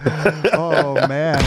oh 0.54 0.94
man. 1.08 1.40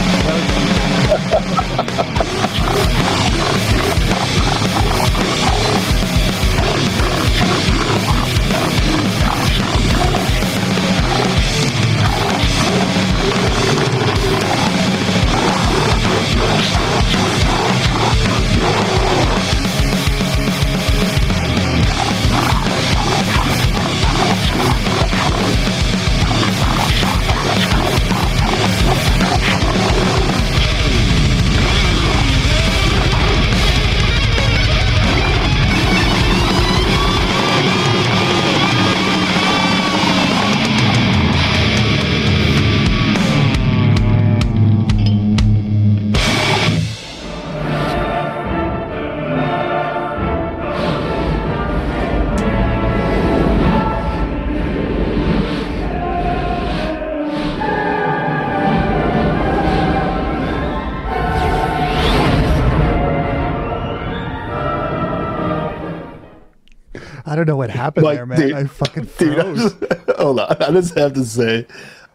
Happened 67.88 68.04
Like, 68.06 68.18
there, 68.18 68.26
man. 68.26 68.40
dude- 68.40 68.54
I 68.54 68.64
fucking 68.66 69.04
Dude, 69.18 69.40
I 69.40 69.44
froze. 69.44 69.74
just, 69.74 70.10
hold 70.20 70.40
on. 70.42 70.58
I 70.62 70.72
just 70.72 70.98
have 70.98 71.14
to 71.14 71.24
say, 71.24 71.66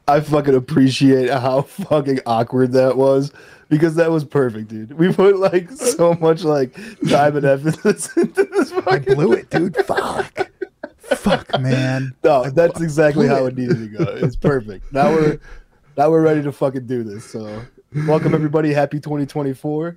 I 0.06 0.20
fucking 0.20 0.54
appreciate 0.54 1.30
how 1.30 1.62
fucking 1.62 2.20
awkward 2.26 2.72
that 2.72 2.98
was 2.98 3.32
because 3.70 3.94
that 3.94 4.10
was 4.10 4.22
perfect, 4.22 4.68
dude. 4.68 4.92
We 4.98 5.10
put 5.14 5.38
like 5.38 5.70
so 5.70 6.12
much 6.16 6.44
like 6.44 6.74
time 7.08 7.36
and 7.38 7.46
effort 7.46 7.82
into 8.16 8.44
this 8.44 8.70
I 8.86 8.98
blew 8.98 9.32
it, 9.32 9.48
dude. 9.48 9.74
Fuck. 9.86 10.50
Fuck, 10.98 11.58
man. 11.58 12.14
No, 12.22 12.50
that's 12.50 12.82
exactly 12.82 13.26
how 13.26 13.46
it. 13.46 13.54
it 13.56 13.58
needed 13.58 13.78
to 13.78 14.04
go. 14.04 14.12
It's 14.12 14.36
perfect. 14.36 14.92
Now 14.92 15.10
we're 15.14 15.40
now 15.96 16.10
we're 16.10 16.20
ready 16.20 16.42
to 16.42 16.52
fucking 16.52 16.86
do 16.86 17.02
this. 17.02 17.24
So, 17.24 17.62
welcome 18.06 18.34
everybody. 18.34 18.74
Happy 18.74 19.00
2024. 19.00 19.96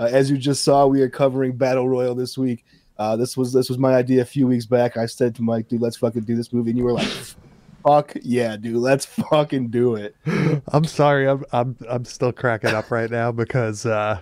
Uh, 0.00 0.08
as 0.10 0.30
you 0.32 0.36
just 0.36 0.64
saw, 0.64 0.86
we 0.86 1.00
are 1.02 1.08
covering 1.08 1.56
Battle 1.56 1.88
Royale 1.88 2.16
this 2.16 2.36
week. 2.36 2.64
Uh, 3.02 3.16
this 3.16 3.36
was 3.36 3.52
this 3.52 3.68
was 3.68 3.78
my 3.78 3.94
idea 3.96 4.22
a 4.22 4.24
few 4.24 4.46
weeks 4.46 4.64
back. 4.64 4.96
I 4.96 5.06
said 5.06 5.34
to 5.36 5.42
Mike, 5.42 5.66
"Dude, 5.66 5.80
let's 5.82 5.96
fucking 5.96 6.22
do 6.22 6.36
this 6.36 6.52
movie," 6.52 6.70
and 6.70 6.78
you 6.78 6.84
were 6.84 6.92
like, 6.92 7.08
"Fuck 7.84 8.14
yeah, 8.22 8.56
dude, 8.56 8.76
let's 8.76 9.04
fucking 9.06 9.70
do 9.70 9.96
it." 9.96 10.14
I'm 10.68 10.84
sorry. 10.84 11.28
I'm 11.28 11.44
I'm 11.52 11.76
I'm 11.88 12.04
still 12.04 12.30
cracking 12.32 12.70
up 12.70 12.92
right 12.92 13.10
now 13.10 13.32
because 13.32 13.84
uh, 13.86 14.20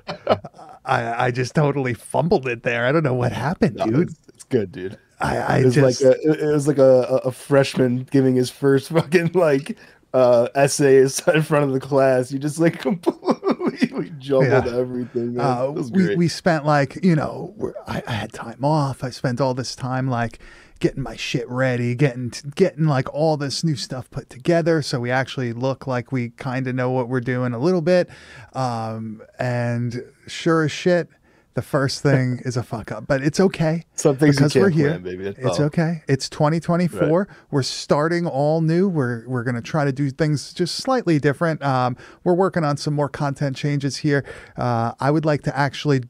I 0.86 1.26
I 1.26 1.30
just 1.30 1.54
totally 1.54 1.92
fumbled 1.92 2.46
it 2.48 2.62
there. 2.62 2.86
I 2.86 2.92
don't 2.92 3.04
know 3.04 3.12
what 3.12 3.32
happened, 3.32 3.76
No, 3.76 3.84
dude. 3.84 4.08
it's, 4.08 4.18
it's 4.28 4.44
good, 4.44 4.72
dude. 4.72 4.98
I 5.20 5.36
I 5.36 5.58
It 5.58 5.64
was 5.66 5.74
just 5.74 6.02
like 6.02 6.14
a, 6.14 6.42
it 6.48 6.52
was 6.52 6.66
like 6.66 6.78
a, 6.78 7.02
a 7.02 7.16
a 7.28 7.32
freshman 7.32 8.08
giving 8.10 8.34
his 8.36 8.48
first 8.48 8.88
fucking 8.96 9.32
like 9.34 9.76
uh 10.12 10.48
essay 10.54 10.98
in 11.34 11.42
front 11.42 11.64
of 11.64 11.72
the 11.72 11.80
class. 11.80 12.32
You 12.32 12.38
just 12.38 12.58
like 12.58 12.78
completely 13.34 14.12
jumbled 14.18 14.66
Yeah. 14.66 14.76
everything. 14.76 15.38
uh, 15.38 15.70
we 15.70 16.04
great. 16.04 16.18
we 16.18 16.28
spent 16.28 16.64
like 16.66 16.98
you 17.04 17.14
know 17.16 17.54
we're, 17.56 17.74
I, 17.86 18.02
I 18.06 18.12
had 18.12 18.32
time 18.32 18.64
off. 18.64 19.04
I 19.04 19.10
spent 19.10 19.40
all 19.40 19.54
this 19.54 19.74
time 19.76 20.08
like 20.08 20.38
getting 20.80 21.02
my 21.02 21.14
shit 21.14 21.46
ready, 21.48 21.94
getting 21.94 22.32
getting 22.54 22.86
like 22.86 23.12
all 23.14 23.36
this 23.36 23.62
new 23.62 23.76
stuff 23.76 24.10
put 24.10 24.30
together, 24.30 24.80
so 24.82 24.98
we 24.98 25.10
actually 25.10 25.52
look 25.52 25.86
like 25.86 26.10
we 26.10 26.30
kind 26.30 26.66
of 26.66 26.74
know 26.74 26.90
what 26.90 27.08
we're 27.08 27.20
doing 27.20 27.52
a 27.52 27.58
little 27.58 27.82
bit. 27.82 28.08
Um, 28.54 29.22
and 29.38 30.02
sure 30.26 30.64
as 30.64 30.72
shit, 30.72 31.08
the 31.54 31.62
first 31.62 32.02
thing 32.02 32.40
is 32.44 32.56
a 32.56 32.62
fuck 32.62 32.92
up, 32.92 33.06
but 33.06 33.22
it's 33.22 33.40
okay. 33.40 33.84
Some 33.94 34.16
things 34.16 34.36
because 34.36 34.54
we're 34.54 34.70
here. 34.70 34.90
plan, 34.90 35.02
baby. 35.02 35.26
It's 35.26 35.58
all. 35.58 35.66
okay. 35.66 36.02
It's 36.08 36.28
2024. 36.28 37.28
We're 37.50 37.62
starting 37.62 38.26
all 38.26 38.60
new. 38.60 38.88
We're 38.88 39.28
we're 39.28 39.42
gonna 39.44 39.62
try 39.62 39.84
to 39.84 39.92
do 39.92 40.10
things 40.10 40.52
just 40.54 40.76
slightly 40.76 41.18
different. 41.18 41.62
Um, 41.62 41.96
we're 42.24 42.34
working 42.34 42.64
on 42.64 42.76
some 42.76 42.94
more 42.94 43.08
content 43.08 43.56
changes 43.56 43.98
here. 43.98 44.24
Uh, 44.56 44.92
I 45.00 45.10
would 45.10 45.24
like 45.24 45.42
to 45.42 45.56
actually 45.56 46.02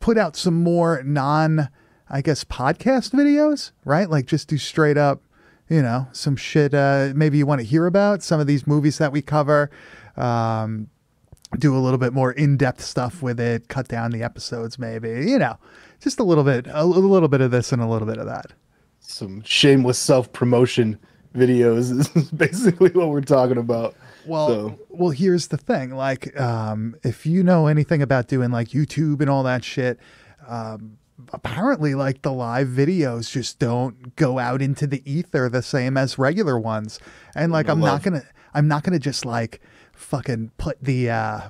put 0.00 0.18
out 0.18 0.36
some 0.36 0.62
more 0.62 1.02
non, 1.04 1.68
I 2.08 2.20
guess, 2.20 2.44
podcast 2.44 3.12
videos. 3.12 3.72
Right, 3.84 4.08
like 4.08 4.26
just 4.26 4.48
do 4.48 4.58
straight 4.58 4.96
up, 4.98 5.22
you 5.68 5.82
know, 5.82 6.06
some 6.12 6.36
shit. 6.36 6.74
Uh, 6.74 7.12
maybe 7.14 7.38
you 7.38 7.46
want 7.46 7.60
to 7.60 7.66
hear 7.66 7.86
about 7.86 8.22
some 8.22 8.40
of 8.40 8.46
these 8.46 8.66
movies 8.66 8.98
that 8.98 9.10
we 9.10 9.22
cover. 9.22 9.70
Um, 10.16 10.88
do 11.58 11.76
a 11.76 11.80
little 11.80 11.98
bit 11.98 12.12
more 12.12 12.32
in-depth 12.32 12.80
stuff 12.82 13.22
with 13.22 13.40
it 13.40 13.68
cut 13.68 13.88
down 13.88 14.10
the 14.10 14.22
episodes 14.22 14.78
maybe 14.78 15.08
you 15.30 15.38
know 15.38 15.56
just 16.00 16.20
a 16.20 16.22
little 16.24 16.44
bit 16.44 16.66
a, 16.70 16.84
little 16.84 17.28
bit 17.28 17.40
of 17.40 17.50
this 17.50 17.72
and 17.72 17.80
a 17.82 17.86
little 17.86 18.06
bit 18.06 18.18
of 18.18 18.26
that. 18.26 18.52
Some 19.00 19.42
shameless 19.42 19.98
self 19.98 20.32
promotion 20.32 20.98
videos 21.34 21.98
is 22.16 22.30
basically 22.30 22.90
what 22.90 23.08
we're 23.08 23.20
talking 23.22 23.56
about. 23.58 23.94
well 24.26 24.48
So- 24.48 24.78
well 24.90 25.10
here's 25.10 25.48
the 25.48 25.56
thing 25.56 25.90
like 25.94 26.38
um 26.38 26.94
if 27.02 27.24
you 27.26 27.42
know 27.42 27.66
anything 27.66 28.02
about 28.02 28.28
doing 28.28 28.50
like 28.50 28.68
youtube 28.68 29.20
and 29.20 29.30
all 29.30 29.42
that 29.44 29.64
shit 29.64 29.98
um 30.46 30.98
apparently 31.32 31.94
like 31.94 32.22
the 32.22 32.32
live 32.32 32.68
videos 32.68 33.30
just 33.30 33.58
don't 33.58 34.14
go 34.16 34.38
out 34.38 34.62
into 34.62 34.86
the 34.86 35.02
ether 35.10 35.48
the 35.48 35.62
same 35.62 35.96
as 35.96 36.16
regular 36.18 36.58
ones. 36.58 37.00
And 37.34 37.50
like 37.52 37.68
i'm 37.68 37.80
not 37.80 38.02
gonna 38.02 38.22
i'm 38.54 38.68
not 38.68 38.82
gonna 38.84 38.98
just 39.00 39.24
like 39.24 39.60
fucking 39.98 40.52
put 40.58 40.82
the 40.82 41.10
uh 41.10 41.40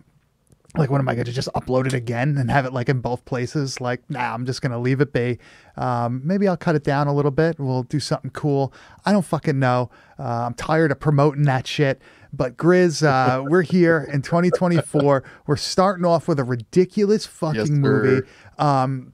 like 0.77 0.91
what 0.91 1.01
am 1.01 1.09
i 1.09 1.15
going 1.15 1.25
to 1.25 1.33
just 1.33 1.49
upload 1.55 1.87
it 1.87 1.95
again 1.95 2.37
and 2.37 2.51
have 2.51 2.67
it 2.67 2.73
like 2.73 2.89
in 2.89 3.01
both 3.01 3.25
places? 3.25 3.81
Like 3.81 4.09
nah 4.11 4.35
i'm 4.35 4.45
just 4.47 4.61
going 4.63 4.73
to 4.73 4.79
leave 4.79 5.01
it 5.01 5.13
be. 5.13 5.39
Um, 5.77 6.21
maybe 6.25 6.47
i'll 6.49 6.57
cut 6.57 6.75
it 6.75 6.85
down 6.85 7.07
a 7.09 7.15
little 7.15 7.31
bit. 7.31 7.59
We'll 7.59 7.85
do 7.85 8.01
something 8.01 8.31
cool. 8.31 8.73
I 9.05 9.13
don't 9.13 9.25
fucking 9.25 9.59
know. 9.59 9.91
Uh, 10.19 10.45
i'm 10.47 10.55
tired 10.55 10.93
of 10.93 11.01
promoting 11.01 11.45
that 11.45 11.67
shit. 11.67 12.01
But 12.33 12.57
grizz 12.57 13.03
uh, 13.03 13.43
we're 13.49 13.63
here 13.63 14.07
in 14.13 14.23
2024 14.23 15.25
we're 15.47 15.57
starting 15.57 16.05
off 16.05 16.29
with 16.29 16.39
a 16.39 16.45
ridiculous 16.45 17.27
fucking 17.27 17.61
Yes, 17.61 17.69
movie. 17.71 18.27
Um, 18.59 19.13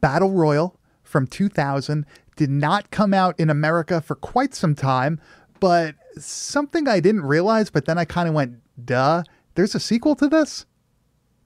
battle 0.00 0.30
royale 0.30 0.78
from 1.02 1.26
2000 1.26 2.06
did 2.36 2.50
not 2.50 2.90
come 2.90 3.12
out 3.12 3.38
in 3.40 3.50
america 3.50 4.00
for 4.00 4.14
quite 4.14 4.54
some 4.54 4.74
time 4.74 5.20
but 5.60 5.94
something 6.18 6.88
i 6.88 6.98
didn't 7.00 7.22
realize 7.22 7.70
but 7.70 7.84
then 7.84 7.98
i 7.98 8.04
kind 8.04 8.28
of 8.28 8.34
went 8.34 8.56
duh 8.84 9.22
there's 9.54 9.74
a 9.74 9.80
sequel 9.80 10.14
to 10.16 10.28
this 10.28 10.66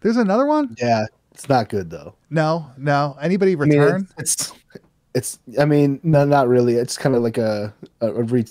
there's 0.01 0.17
another 0.17 0.47
one 0.47 0.75
Yeah, 0.81 1.07
it's 1.33 1.49
not 1.49 1.69
good 1.69 1.91
though. 1.91 2.15
no 2.31 2.71
no 2.77 3.17
anybody 3.21 3.53
I 3.53 3.57
mean, 3.57 3.79
return 3.79 4.09
it's, 4.19 4.35
it's 4.35 4.53
it's. 5.15 5.39
I 5.61 5.65
mean, 5.65 6.01
no, 6.03 6.25
not 6.25 6.49
really. 6.49 6.75
It's 6.75 6.99
kind 6.99 7.15
of 7.15 7.23
like 7.23 7.39
a 7.39 7.73
a, 8.01 8.09
a, 8.09 8.23
re, 8.25 8.45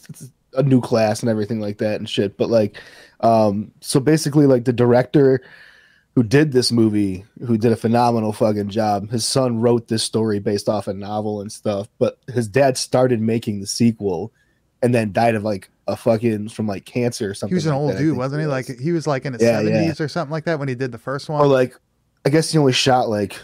a 0.54 0.64
new 0.64 0.80
class 0.80 1.20
and 1.20 1.30
everything 1.30 1.60
like 1.60 1.78
that 1.80 2.00
and 2.00 2.08
shit. 2.10 2.38
But 2.38 2.50
like, 2.50 2.78
um, 3.20 3.72
so 3.82 4.00
basically, 4.00 4.46
like 4.46 4.64
the 4.64 4.72
director 4.72 5.42
who 6.16 6.24
did 6.24 6.54
this 6.54 6.72
movie, 6.72 7.26
who 7.46 7.58
did 7.58 7.74
a 7.74 7.76
phenomenal 7.76 8.32
fucking 8.32 8.70
job. 8.70 9.10
His 9.12 9.26
son 9.28 9.60
wrote 9.60 9.90
this 9.90 10.04
story 10.04 10.40
based 10.40 10.70
off 10.70 10.88
a 10.88 10.94
novel 10.94 11.42
and 11.42 11.52
stuff, 11.52 11.90
but 12.00 12.20
his 12.34 12.48
dad 12.48 12.78
started 12.78 13.20
making 13.20 13.60
the 13.60 13.68
sequel, 13.68 14.32
and 14.84 14.94
then 14.94 15.12
died 15.12 15.34
of 15.34 15.44
like 15.44 15.70
a 15.88 15.96
fucking 15.98 16.50
from 16.50 16.68
like 16.68 16.86
cancer 16.86 17.32
or 17.32 17.34
something. 17.34 17.52
he 17.54 17.56
was 17.56 17.66
an 17.66 17.72
like 17.72 17.80
old 17.80 17.92
that, 17.94 17.98
dude 17.98 18.16
wasn't 18.16 18.42
he 18.42 18.48
was. 18.48 18.70
like 18.70 18.80
he 18.80 18.92
was 18.92 19.08
like 19.08 19.26
in 19.26 19.34
his 19.34 19.42
Yeah, 19.42 19.60
yeah. 19.62 19.90
70s 19.92 20.00
or 20.00 20.08
something 20.08 20.32
like 20.32 20.46
that 20.46 20.60
when 20.60 20.68
he 20.68 20.76
did 20.76 20.92
the 20.92 20.98
first 21.00 21.28
one 21.30 21.42
or 21.42 21.48
like 21.48 21.76
I 22.26 22.30
guess 22.30 22.52
he 22.52 22.58
only 22.60 22.72
shot 22.74 23.10
like 23.10 23.36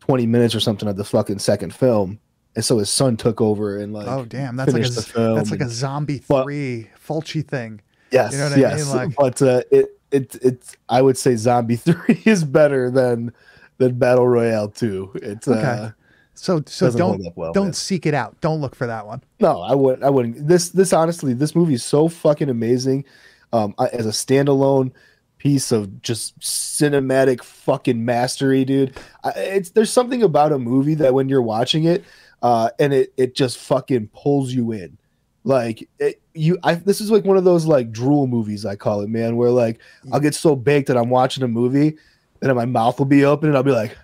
20 0.00 0.26
minutes 0.26 0.54
or 0.54 0.60
something 0.60 0.88
of 0.88 0.96
the 0.96 1.04
fucking 1.04 1.38
second 1.40 1.74
film. 1.74 2.20
And 2.56 2.64
so 2.64 2.78
his 2.78 2.88
son 2.90 3.16
took 3.16 3.40
over 3.40 3.78
and 3.78 3.92
like 3.92 4.06
oh 4.08 4.24
damn 4.24 4.56
that's 4.56 4.72
like 4.72 4.84
a 4.84 4.88
that's 5.34 5.50
like 5.50 5.60
a 5.60 5.64
and- 5.64 5.72
zombie 5.72 6.22
but- 6.28 6.44
3 6.44 6.88
Fulci 7.06 7.46
thing 7.46 7.80
yes, 8.10 8.32
you 8.32 8.38
know 8.38 8.44
what 8.44 8.52
I 8.52 8.56
mean? 8.56 8.62
yes. 8.62 8.94
Like- 8.94 9.16
but 9.16 9.42
uh, 9.42 9.62
it 9.70 9.86
it 10.10 10.36
it's 10.42 10.76
I 10.88 11.02
would 11.02 11.18
say 11.18 11.36
Zombie 11.36 11.76
3 11.76 12.22
is 12.24 12.44
better 12.44 12.90
than 12.90 13.32
than 13.76 13.98
Battle 13.98 14.26
Royale 14.26 14.68
2. 14.70 15.12
It's 15.16 15.46
Okay. 15.46 15.60
uh 15.60 15.90
so 16.38 16.62
so 16.66 16.86
doesn't 16.86 16.98
don't 16.98 17.36
well. 17.36 17.52
don't 17.52 17.64
man. 17.66 17.72
seek 17.72 18.06
it 18.06 18.14
out 18.14 18.40
don't 18.40 18.60
look 18.60 18.74
for 18.74 18.86
that 18.86 19.06
one 19.06 19.20
No, 19.40 19.60
I 19.60 19.74
wouldn't. 19.74 20.04
I 20.04 20.10
wouldn't. 20.10 20.48
This 20.48 20.70
this 20.70 20.92
honestly, 20.92 21.32
this 21.34 21.54
movie 21.54 21.74
is 21.74 21.84
so 21.84 22.08
fucking 22.08 22.48
amazing. 22.48 23.04
Um, 23.52 23.74
I, 23.78 23.86
as 23.88 24.06
a 24.06 24.10
standalone 24.10 24.92
piece 25.38 25.70
of 25.72 26.02
just 26.02 26.38
cinematic 26.40 27.42
fucking 27.42 28.04
mastery, 28.04 28.64
dude. 28.64 28.96
I, 29.24 29.30
it's 29.30 29.70
there's 29.70 29.92
something 29.92 30.22
about 30.22 30.52
a 30.52 30.58
movie 30.58 30.94
that 30.96 31.14
when 31.14 31.28
you're 31.28 31.42
watching 31.42 31.84
it, 31.84 32.04
uh, 32.42 32.70
and 32.78 32.92
it 32.92 33.12
it 33.16 33.34
just 33.34 33.58
fucking 33.58 34.08
pulls 34.08 34.52
you 34.52 34.72
in. 34.72 34.98
like 35.44 35.88
it, 35.98 36.20
you 36.34 36.58
I 36.62 36.74
this 36.74 37.00
is 37.00 37.10
like 37.10 37.24
one 37.24 37.36
of 37.36 37.44
those 37.44 37.64
like 37.66 37.90
drool 37.92 38.26
movies 38.26 38.66
I 38.66 38.76
call 38.76 39.00
it, 39.00 39.08
man, 39.08 39.36
where 39.36 39.50
like 39.50 39.80
I'll 40.12 40.20
get 40.20 40.34
so 40.34 40.54
baked 40.54 40.88
that 40.88 40.96
I'm 40.96 41.10
watching 41.10 41.42
a 41.42 41.48
movie 41.48 41.96
and 42.40 42.48
then 42.48 42.56
my 42.56 42.66
mouth 42.66 42.98
will 42.98 43.06
be 43.06 43.24
open 43.24 43.48
and 43.48 43.56
I'll 43.56 43.62
be 43.62 43.72
like 43.72 43.96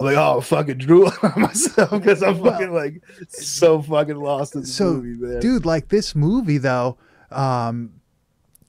I'm 0.00 0.06
like, 0.06 0.16
oh, 0.16 0.40
fucking 0.40 0.78
drool 0.78 1.10
on 1.22 1.40
myself 1.42 1.90
because 1.90 2.22
I'm 2.22 2.42
fucking 2.42 2.72
like 2.72 3.02
so 3.28 3.82
fucking 3.82 4.16
lost 4.16 4.54
in 4.54 4.60
the 4.62 4.66
so, 4.66 4.94
movie, 4.94 5.20
man. 5.20 5.40
dude, 5.40 5.66
like 5.66 5.88
this 5.88 6.14
movie 6.14 6.58
though, 6.58 6.96
um, 7.30 7.94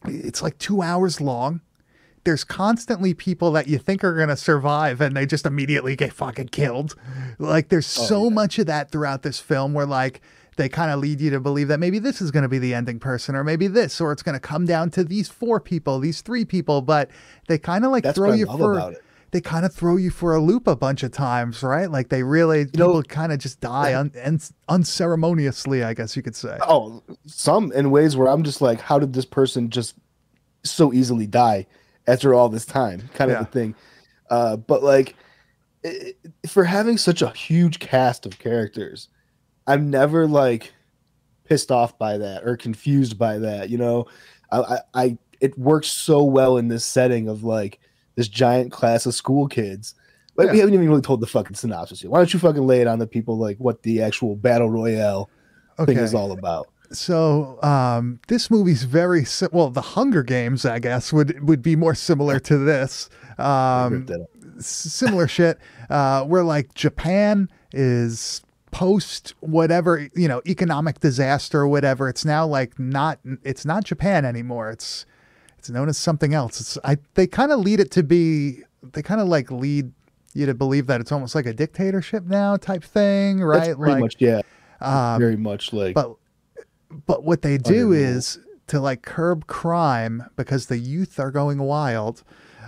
it's 0.06 0.42
like 0.42 0.58
two 0.58 0.82
hours 0.82 1.22
long. 1.22 1.62
There's 2.26 2.44
constantly 2.44 3.14
people 3.14 3.52
that 3.54 3.68
you 3.68 3.78
think 3.78 4.04
are 4.04 4.14
gonna 4.16 4.36
survive, 4.38 5.02
and 5.02 5.16
they 5.16 5.26
just 5.26 5.46
immediately 5.46 5.96
get 5.96 6.14
fucking 6.14 6.50
killed. 6.50 6.96
Like, 7.38 7.70
there's 7.70 7.98
Oh, 7.98 8.04
so 8.06 8.24
yeah. 8.26 8.30
much 8.30 8.60
of 8.60 8.66
that 8.66 8.92
throughout 8.92 9.22
this 9.24 9.40
film, 9.40 9.74
where 9.74 9.86
like 9.86 10.22
they 10.58 10.68
kind 10.68 10.92
of 10.92 11.00
lead 11.00 11.22
you 11.22 11.30
to 11.30 11.40
believe 11.40 11.70
that 11.70 11.80
maybe 11.80 12.00
this 12.00 12.22
is 12.22 12.32
going 12.32 12.44
to 12.44 12.50
be 12.50 12.60
the 12.60 12.74
ending 12.74 13.00
person, 13.00 13.36
or 13.36 13.44
maybe 13.46 13.68
this, 13.68 14.02
or 14.02 14.12
it's 14.12 14.22
going 14.22 14.34
to 14.34 14.40
come 14.42 14.66
down 14.66 14.90
to 14.92 15.04
these 15.06 15.30
four 15.30 15.60
people, 15.62 16.00
these 16.00 16.20
three 16.22 16.44
people. 16.44 16.82
But 16.82 17.10
they 17.48 17.58
kind 17.58 17.86
of 17.86 17.92
like 17.92 18.04
That's 18.04 18.18
throw 18.18 18.34
you 18.34 18.46
love 18.46 18.60
for 18.60 18.74
about 18.74 18.94
it. 18.94 19.04
They 19.32 19.42
kind 19.42 19.66
of 19.66 19.74
throw 19.74 19.96
you 19.98 20.10
for 20.10 20.34
a 20.36 20.40
loop 20.42 20.68
a 20.68 20.76
bunch 20.76 21.04
of 21.04 21.12
times, 21.12 21.62
right? 21.64 21.90
Like 21.90 22.10
they 22.10 22.24
really 22.24 22.66
know- 22.76 22.88
people 22.88 23.04
kind 23.04 23.32
of 23.32 23.40
just 23.40 23.60
die 23.60 23.94
un, 23.98 24.12
un, 24.24 24.40
unceremoniously, 24.68 25.84
I 25.84 25.94
guess 25.94 26.16
you 26.16 26.22
could 26.24 26.36
say. 26.36 26.58
Oh, 26.62 27.04
some 27.26 27.72
in 27.74 27.92
ways 27.92 28.18
where 28.18 28.28
I'm 28.28 28.44
just 28.44 28.62
like, 28.62 28.82
how 28.82 29.00
did 29.00 29.14
this 29.14 29.26
person 29.26 29.70
just 29.70 29.96
so 30.64 30.92
easily 30.94 31.28
die 31.28 31.68
after 32.08 32.34
all 32.34 32.50
this 32.50 32.66
time? 32.66 33.10
Kind 33.14 33.32
of 33.32 33.38
Yeah. 33.38 33.42
a 33.42 33.46
thing. 33.46 33.76
Uh, 34.30 34.58
but 34.58 34.84
like, 34.84 35.16
i 35.86 35.90
i- 35.90 36.48
for 36.48 36.64
having 36.64 36.98
such 36.98 37.22
a 37.22 37.30
huge 37.30 37.80
cast 37.80 38.26
of 38.26 38.40
characters, 38.40 39.08
I'm 39.68 39.90
never 39.90 40.28
like 40.28 40.74
pissed 41.46 41.72
off 41.72 41.98
by 41.98 42.18
that 42.18 42.44
or 42.44 42.58
confused 42.58 43.18
by 43.18 43.38
that. 43.40 43.70
You 43.70 43.78
know, 43.78 44.06
I, 44.52 44.60
I, 44.60 44.80
I 44.94 45.18
it 45.40 45.58
works 45.58 45.88
so 45.88 46.24
well 46.24 46.58
in 46.58 46.68
this 46.68 46.84
setting 46.86 47.28
of 47.30 47.44
like 47.44 47.80
this 48.20 48.28
giant 48.28 48.70
class 48.70 49.06
of 49.06 49.16
school 49.16 49.48
kids. 49.48 49.96
Like 50.36 50.52
we 50.52 50.60
haven't 50.60 50.74
even 50.74 50.90
really 50.90 51.02
told 51.02 51.22
the 51.22 51.28
fucking 51.28 51.56
synopsis 51.56 52.04
yet. 52.04 52.12
Why 52.12 52.20
don't 52.20 52.34
you 52.34 52.40
fucking 52.40 52.68
lay 52.68 52.82
it 52.82 52.88
on 52.88 53.00
the 53.00 53.08
people 53.08 53.38
like 53.38 53.58
what 53.60 53.84
the 53.84 54.02
actual 54.02 54.36
battle 54.36 54.70
royale 54.70 55.30
thing 55.86 55.98
is 55.98 56.14
all 56.14 56.34
about? 56.34 56.68
So 56.92 57.62
um, 57.64 58.20
this 58.28 58.52
movie's 58.52 58.84
very 58.84 59.24
si- 59.24 59.48
well. 59.54 59.70
The 59.70 59.82
Hunger 59.82 60.22
Games, 60.22 60.66
I 60.66 60.80
guess, 60.80 61.14
would 61.14 61.48
would 61.48 61.62
be 61.62 61.78
more 61.78 61.96
similar 61.96 62.40
to 62.42 62.58
this. 62.58 63.10
Um, 63.38 63.94
Rip 63.94 64.08
that 64.08 64.22
up. 64.22 64.28
s- 64.58 64.66
similar 64.68 65.28
shit. 65.30 65.60
Uh, 65.90 66.24
where 66.26 66.44
like 66.44 66.74
Japan 66.74 67.48
is 67.72 68.42
post 68.72 69.34
whatever 69.40 70.10
you 70.14 70.28
know 70.28 70.42
economic 70.46 71.00
disaster 71.00 71.62
or 71.62 71.68
whatever. 71.70 72.10
It's 72.10 72.26
now 72.26 72.46
like 72.46 72.78
not. 72.78 73.20
It's 73.44 73.66
not 73.66 73.86
Japan 73.86 74.26
anymore. 74.26 74.72
It's 74.72 75.06
it's 75.60 75.70
known 75.70 75.90
as 75.90 75.98
something 75.98 76.34
else. 76.34 76.60
It's 76.60 76.78
I. 76.84 76.98
They 77.14 77.28
kind 77.28 77.52
of 77.52 77.60
lead 77.60 77.80
it 77.80 77.92
to 77.92 78.04
be. 78.04 78.64
They 78.82 79.02
kind 79.02 79.22
of 79.22 79.28
like 79.28 79.52
lead 79.52 79.92
you 80.34 80.46
to 80.46 80.54
believe 80.54 80.88
that 80.88 81.02
it's 81.02 81.12
almost 81.12 81.36
like 81.36 81.46
a 81.46 81.54
dictatorship 81.54 82.26
now 82.26 82.56
type 82.58 82.84
thing, 82.84 83.42
right? 83.42 83.68
That's 83.68 83.78
pretty 83.78 83.92
like, 83.92 84.02
much 84.02 84.16
yeah, 84.20 84.42
um, 84.82 85.20
very 85.20 85.38
much 85.38 85.74
like 85.74 85.94
but 85.94 86.16
but 87.06 87.24
what 87.24 87.42
they 87.42 87.58
do 87.58 87.92
is 87.92 88.40
to 88.68 88.80
like 88.80 89.02
curb 89.02 89.48
crime 89.48 90.24
because 90.36 90.68
the 90.68 90.78
youth 90.78 91.20
are 91.20 91.32
going 91.32 91.60
wild. 91.60 92.24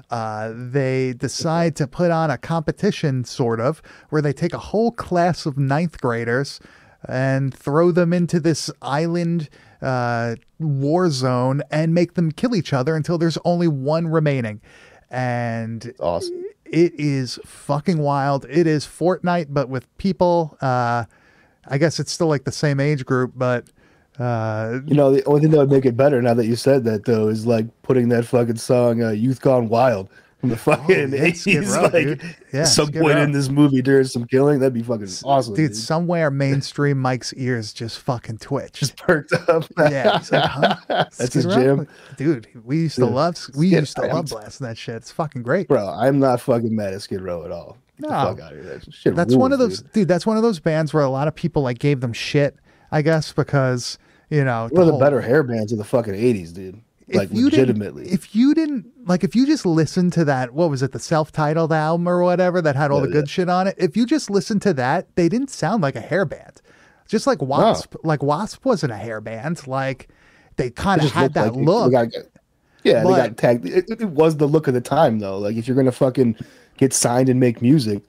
Uh, 0.09 0.51
they 0.53 1.13
decide 1.13 1.73
to 1.77 1.87
put 1.87 2.11
on 2.11 2.29
a 2.29 2.37
competition, 2.37 3.23
sort 3.23 3.61
of, 3.61 3.81
where 4.09 4.21
they 4.21 4.33
take 4.33 4.53
a 4.53 4.57
whole 4.57 4.91
class 4.91 5.45
of 5.45 5.57
ninth 5.57 6.01
graders 6.01 6.59
and 7.07 7.53
throw 7.53 7.91
them 7.91 8.11
into 8.11 8.37
this 8.37 8.69
island 8.81 9.49
uh, 9.81 10.35
war 10.59 11.09
zone 11.09 11.61
and 11.71 11.93
make 11.93 12.13
them 12.13 12.31
kill 12.31 12.55
each 12.55 12.73
other 12.73 12.95
until 12.95 13.17
there's 13.17 13.37
only 13.45 13.67
one 13.67 14.07
remaining. 14.07 14.61
And 15.09 15.93
awesome. 15.99 16.45
it 16.65 16.93
is 16.97 17.39
fucking 17.45 17.97
wild. 17.97 18.45
It 18.49 18.67
is 18.67 18.85
Fortnite, 18.85 19.47
but 19.49 19.69
with 19.69 19.95
people. 19.97 20.57
Uh, 20.61 21.05
I 21.67 21.77
guess 21.77 21.99
it's 21.99 22.11
still 22.11 22.27
like 22.27 22.43
the 22.43 22.51
same 22.51 22.79
age 22.79 23.05
group, 23.05 23.33
but 23.35 23.65
uh, 24.19 24.79
You 24.85 24.95
know, 24.95 25.11
the 25.11 25.23
only 25.25 25.41
thing 25.41 25.51
that 25.51 25.57
would 25.57 25.71
make 25.71 25.85
it 25.85 25.95
better 25.95 26.21
now 26.21 26.33
that 26.33 26.45
you 26.45 26.55
said 26.55 26.83
that 26.85 27.05
though 27.05 27.27
is 27.27 27.45
like 27.45 27.65
putting 27.81 28.09
that 28.09 28.25
fucking 28.25 28.57
song 28.57 29.01
uh, 29.01 29.09
"Youth 29.09 29.41
Gone 29.41 29.69
Wild" 29.69 30.09
from 30.41 30.49
the 30.49 30.57
fucking 30.57 31.13
Oh, 31.13 31.15
yeah, 31.15 31.23
eighties. 31.23 31.77
Like. 31.77 32.21
Yeah, 32.51 32.65
some 32.65 32.91
point 32.91 33.17
in 33.19 33.31
this 33.31 33.47
movie 33.49 33.81
during 33.81 34.03
some 34.05 34.25
killing, 34.25 34.59
that'd 34.59 34.73
be 34.73 34.83
fucking 34.83 35.07
awesome, 35.23 35.53
dude, 35.53 35.69
dude. 35.69 35.77
somewhere 35.77 36.29
mainstream 36.31 36.97
Mike's 36.99 37.33
ears 37.35 37.71
just 37.71 37.99
fucking 37.99 38.39
twitch. 38.39 38.73
Just 38.73 38.97
perked 38.97 39.31
up. 39.47 39.63
yeah, 39.77 40.17
he's 40.17 40.31
like, 40.31 40.43
huh? 40.43 40.75
That's 40.89 41.33
his 41.33 41.45
jam. 41.45 41.87
dude. 42.17 42.47
We 42.65 42.77
used 42.79 42.95
to 42.95 43.05
Yeah. 43.05 43.11
love, 43.11 43.35
we 43.55 43.67
Skid 43.69 43.79
used 43.79 43.95
to 43.95 44.01
love 44.07 44.25
blasting 44.25 44.67
that 44.67 44.77
shit. 44.77 44.95
It's 44.95 45.11
fucking 45.11 45.43
great. 45.43 45.67
bro. 45.69 45.87
I'm 45.87 46.19
not 46.19 46.41
fucking 46.41 46.75
mad 46.75 46.93
at 46.93 47.01
Skid 47.01 47.21
Row 47.21 47.45
at 47.45 47.51
all. 47.51 47.77
Get 48.01 48.09
the 48.09 48.13
No. 48.23 48.29
fuck 48.35 48.39
out 48.41 48.53
of 48.53 48.59
here. 48.63 48.79
That 48.79 48.93
shit 48.93 49.15
That's 49.15 49.35
one 49.35 49.53
of 49.53 49.59
those, 49.59 49.81
dude. 49.83 49.91
dude. 49.93 50.07
That's 50.07 50.25
one 50.25 50.35
of 50.37 50.43
those 50.43 50.59
bands 50.59 50.93
where 50.93 51.03
a 51.03 51.09
lot 51.09 51.27
of 51.27 51.35
people 51.35 51.61
like 51.61 51.79
gave 51.79 52.01
them 52.01 52.13
shit. 52.13 52.55
I 52.91 53.01
guess 53.03 53.31
because 53.31 53.97
you 54.29 54.43
know 54.43 54.67
One 54.71 54.81
of 54.81 54.87
the 54.87 54.91
whole- 54.93 54.99
better 54.99 55.21
hair 55.21 55.43
bands 55.43 55.71
of 55.71 55.77
the 55.77 55.83
fucking 55.85 56.15
eighties, 56.15 56.51
dude. 56.51 56.81
Like 57.07 57.29
you 57.31 57.45
legitimately. 57.45 58.09
if 58.09 58.35
you 58.35 58.53
didn't 58.53 58.85
like, 59.05 59.23
if 59.23 59.35
you 59.35 59.45
just 59.45 59.65
listened 59.65 60.13
to 60.13 60.25
that, 60.25 60.53
what 60.53 60.69
was 60.69 60.81
it, 60.81 60.91
the 60.93 60.99
self-titled 60.99 61.73
album 61.73 62.07
or 62.07 62.23
whatever 62.23 62.61
that 62.61 62.75
had 62.75 62.91
all 62.91 62.99
Yeah, 63.01 63.07
the 63.07 63.11
good 63.11 63.29
shit 63.29 63.49
on 63.49 63.67
it? 63.67 63.75
If 63.77 63.97
you 63.97 64.05
just 64.05 64.29
listened 64.29 64.61
to 64.63 64.73
that, 64.75 65.13
they 65.15 65.27
didn't 65.27 65.49
sound 65.49 65.81
like 65.83 65.95
a 65.95 66.01
hair 66.01 66.25
band. 66.25 66.61
Just 67.07 67.27
like 67.27 67.41
Wasp, 67.41 67.95
like 68.03 68.23
Wasp 68.23 68.63
wasn't 68.65 68.93
a 68.93 68.97
hair 68.97 69.19
band. 69.19 69.67
Like 69.67 70.07
they 70.55 70.69
kind 70.69 71.01
of 71.01 71.11
had 71.11 71.33
that 71.33 71.53
like 71.55 71.65
look. 71.65 71.91
got- 71.91 72.07
yeah, 72.83 73.03
But- 73.03 73.09
they 73.15 73.27
got 73.27 73.37
tagged. 73.37 73.67
It, 73.67 73.89
it 73.89 74.05
was 74.09 74.37
the 74.37 74.47
look 74.47 74.67
of 74.67 74.73
the 74.73 74.81
time, 74.81 75.19
though. 75.19 75.37
Like 75.37 75.55
if 75.57 75.67
you're 75.67 75.75
gonna 75.75 75.91
fucking 75.91 76.37
get 76.77 76.93
signed 76.93 77.27
and 77.29 77.39
make 77.39 77.61
music, 77.61 78.01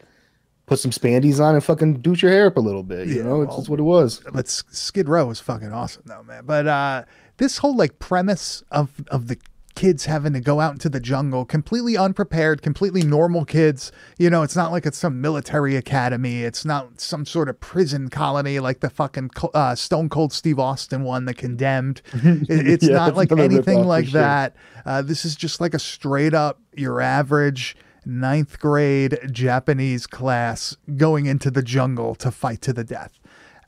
put 0.67 0.79
some 0.79 0.93
spandies 0.93 1.41
on 1.45 1.55
and 1.57 1.65
fucking 1.65 1.95
douche 2.01 2.23
your 2.23 2.31
hair 2.31 2.47
up 2.47 2.57
a 2.57 2.61
little 2.61 2.83
bit. 2.85 3.09
You 3.09 3.17
Yeah, 3.17 3.23
know, 3.25 3.43
it's 3.43 3.49
well- 3.51 3.59
just 3.59 3.69
what 3.69 3.81
it 3.81 3.83
was. 3.83 4.21
but 4.33 4.49
Skid 4.49 5.09
Row 5.09 5.27
was 5.27 5.41
fucking 5.41 5.73
awesome 5.73 6.03
though, 6.07 6.23
man. 6.23 6.45
But 6.47 6.67
uh 6.69 7.05
this 7.43 7.59
whole 7.59 7.77
like 7.77 7.99
premise 7.99 8.63
of 8.71 8.89
of 9.09 9.27
the 9.29 9.37
kids 9.75 10.05
having 10.05 10.35
to 10.35 10.41
go 10.41 10.61
out 10.61 10.73
into 10.75 10.89
the 10.91 11.01
jungle 11.01 11.47
completely 11.47 11.97
unprepared, 11.97 12.61
completely 12.61 13.03
normal 13.03 13.45
kids. 13.47 13.91
You 14.19 14.29
know, 14.29 14.43
it's 14.43 14.55
not 14.55 14.71
like 14.71 14.85
it's 14.85 14.99
some 14.99 15.21
military 15.23 15.77
academy. 15.77 16.43
It's 16.43 16.65
not 16.67 17.01
some 17.01 17.25
sort 17.25 17.49
of 17.49 17.59
prison 17.59 18.11
colony 18.11 18.61
like 18.61 18.81
the 18.81 18.91
fucking 18.91 19.31
uh, 19.55 19.75
Stone 19.75 20.11
Cold 20.11 20.33
Steve 20.35 20.59
Austin 20.59 21.05
one, 21.05 21.25
The 21.25 21.33
Condemned. 21.35 22.03
It- 22.15 22.67
it's 22.69 22.87
Yeah, 22.87 22.97
not 22.97 23.17
like 23.17 23.33
anything 23.33 23.85
like 23.85 24.07
sure. 24.09 24.21
that. 24.21 24.55
Uh, 24.85 25.01
this 25.03 25.25
is 25.25 25.35
just 25.35 25.59
like 25.61 25.73
a 25.75 25.79
straight 25.79 26.35
up 26.35 26.61
your 26.77 27.01
average 27.01 27.75
ninth 28.05 28.59
grade 28.61 29.19
Japanese 29.31 30.07
class 30.07 30.77
going 30.97 31.25
into 31.27 31.51
the 31.51 31.63
jungle 31.63 32.15
to 32.17 32.31
fight 32.31 32.61
to 32.63 32.73
the 32.73 32.85
death. 32.85 33.19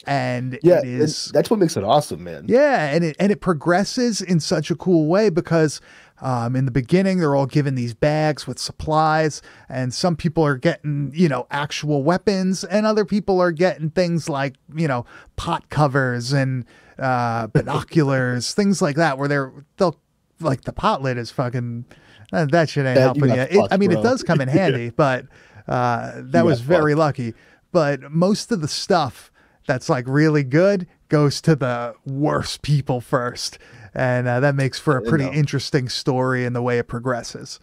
And 0.07 0.59
Yeah, 0.63 0.79
it 0.79 0.85
and 0.85 1.09
that's 1.33 1.51
what 1.51 1.59
makes 1.59 1.77
it 1.77 1.85
awesome, 1.85 2.25
man. 2.25 2.45
yeah, 2.49 2.91
and 2.95 3.05
it 3.05 3.17
and 3.19 3.31
it 3.33 3.41
progresses 3.41 4.21
in 4.21 4.41
such 4.41 4.71
a 4.71 4.75
cool 4.77 5.07
way 5.07 5.31
because 5.31 5.81
um, 6.21 6.55
in 6.57 6.65
the 6.65 6.71
beginning 6.71 7.19
they're 7.19 7.35
all 7.35 7.47
given 7.47 7.75
these 7.75 7.95
bags 7.95 8.47
with 8.47 8.59
supplies, 8.59 9.43
and 9.69 9.93
some 9.93 10.17
people 10.17 10.45
are 10.45 10.57
getting 10.57 11.13
you 11.15 11.29
know 11.29 11.47
actual 11.51 12.03
weapons, 12.03 12.65
and 12.65 12.87
other 12.87 13.05
people 13.05 13.41
are 13.41 13.53
getting 13.53 13.91
things 13.91 14.29
like 14.29 14.55
you 14.75 14.89
know 14.89 15.05
pot 15.37 15.69
covers 15.71 16.33
and 16.33 16.65
uh, 16.99 17.47
binoculars, 17.53 18.55
things 18.55 18.81
like 18.81 18.97
that, 18.97 19.19
where 19.19 19.29
they're 19.29 19.53
they'll 19.77 19.97
like 20.41 20.63
the 20.63 20.73
pot 20.73 21.03
lid 21.03 21.17
is 21.19 21.31
fucking 21.31 21.85
uh, 22.33 22.47
that 22.47 22.69
shit 22.69 22.85
ain't 22.87 22.97
That 22.97 23.03
helping 23.03 23.29
you. 23.31 23.63
It, 23.63 23.69
I 23.71 23.77
mean, 23.77 23.93
it 23.93 24.03
does 24.03 24.23
come 24.23 24.41
in 24.41 24.49
handy, 24.61 24.91
but 24.91 25.27
uh, 25.69 26.13
that 26.17 26.41
You 26.41 26.45
was 26.45 26.61
very 26.61 26.95
lucky. 26.95 27.35
But 27.73 28.13
most 28.13 28.53
of 28.53 28.61
the 28.61 28.69
stuff 28.69 29.33
that's 29.67 29.89
like 29.89 30.05
really 30.07 30.43
good 30.45 30.87
goes 31.09 31.41
to 31.43 31.55
the 31.57 31.95
worst 32.07 32.63
people 32.63 33.01
first. 33.01 33.59
And 33.95 34.27
uh, 34.27 34.41
that 34.41 34.55
makes 34.57 34.79
for 34.79 34.97
a 34.97 35.03
pretty 35.03 35.27
interesting 35.27 35.89
story 35.89 36.45
in 36.45 36.53
the 36.53 36.63
way 36.63 36.79
it 36.79 36.89
progresses. 36.89 37.61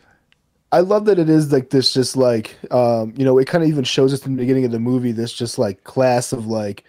I 0.72 0.80
love 0.80 1.04
that 1.06 1.20
it 1.20 1.30
is 1.30 1.52
like 1.52 1.70
this, 1.72 1.94
just 1.94 2.16
like 2.16 2.56
um, 2.72 3.14
you 3.18 3.26
know, 3.26 3.38
it 3.38 3.48
kind 3.48 3.64
of 3.64 3.70
even 3.70 3.84
shows 3.84 4.14
us 4.14 4.26
in 4.26 4.36
the 4.36 4.42
beginning 4.42 4.64
of 4.64 4.72
the 4.72 4.80
movie 4.80 5.12
this 5.12 5.34
just 5.34 5.60
like 5.60 5.84
class 5.84 6.32
of 6.32 6.48
like, 6.48 6.86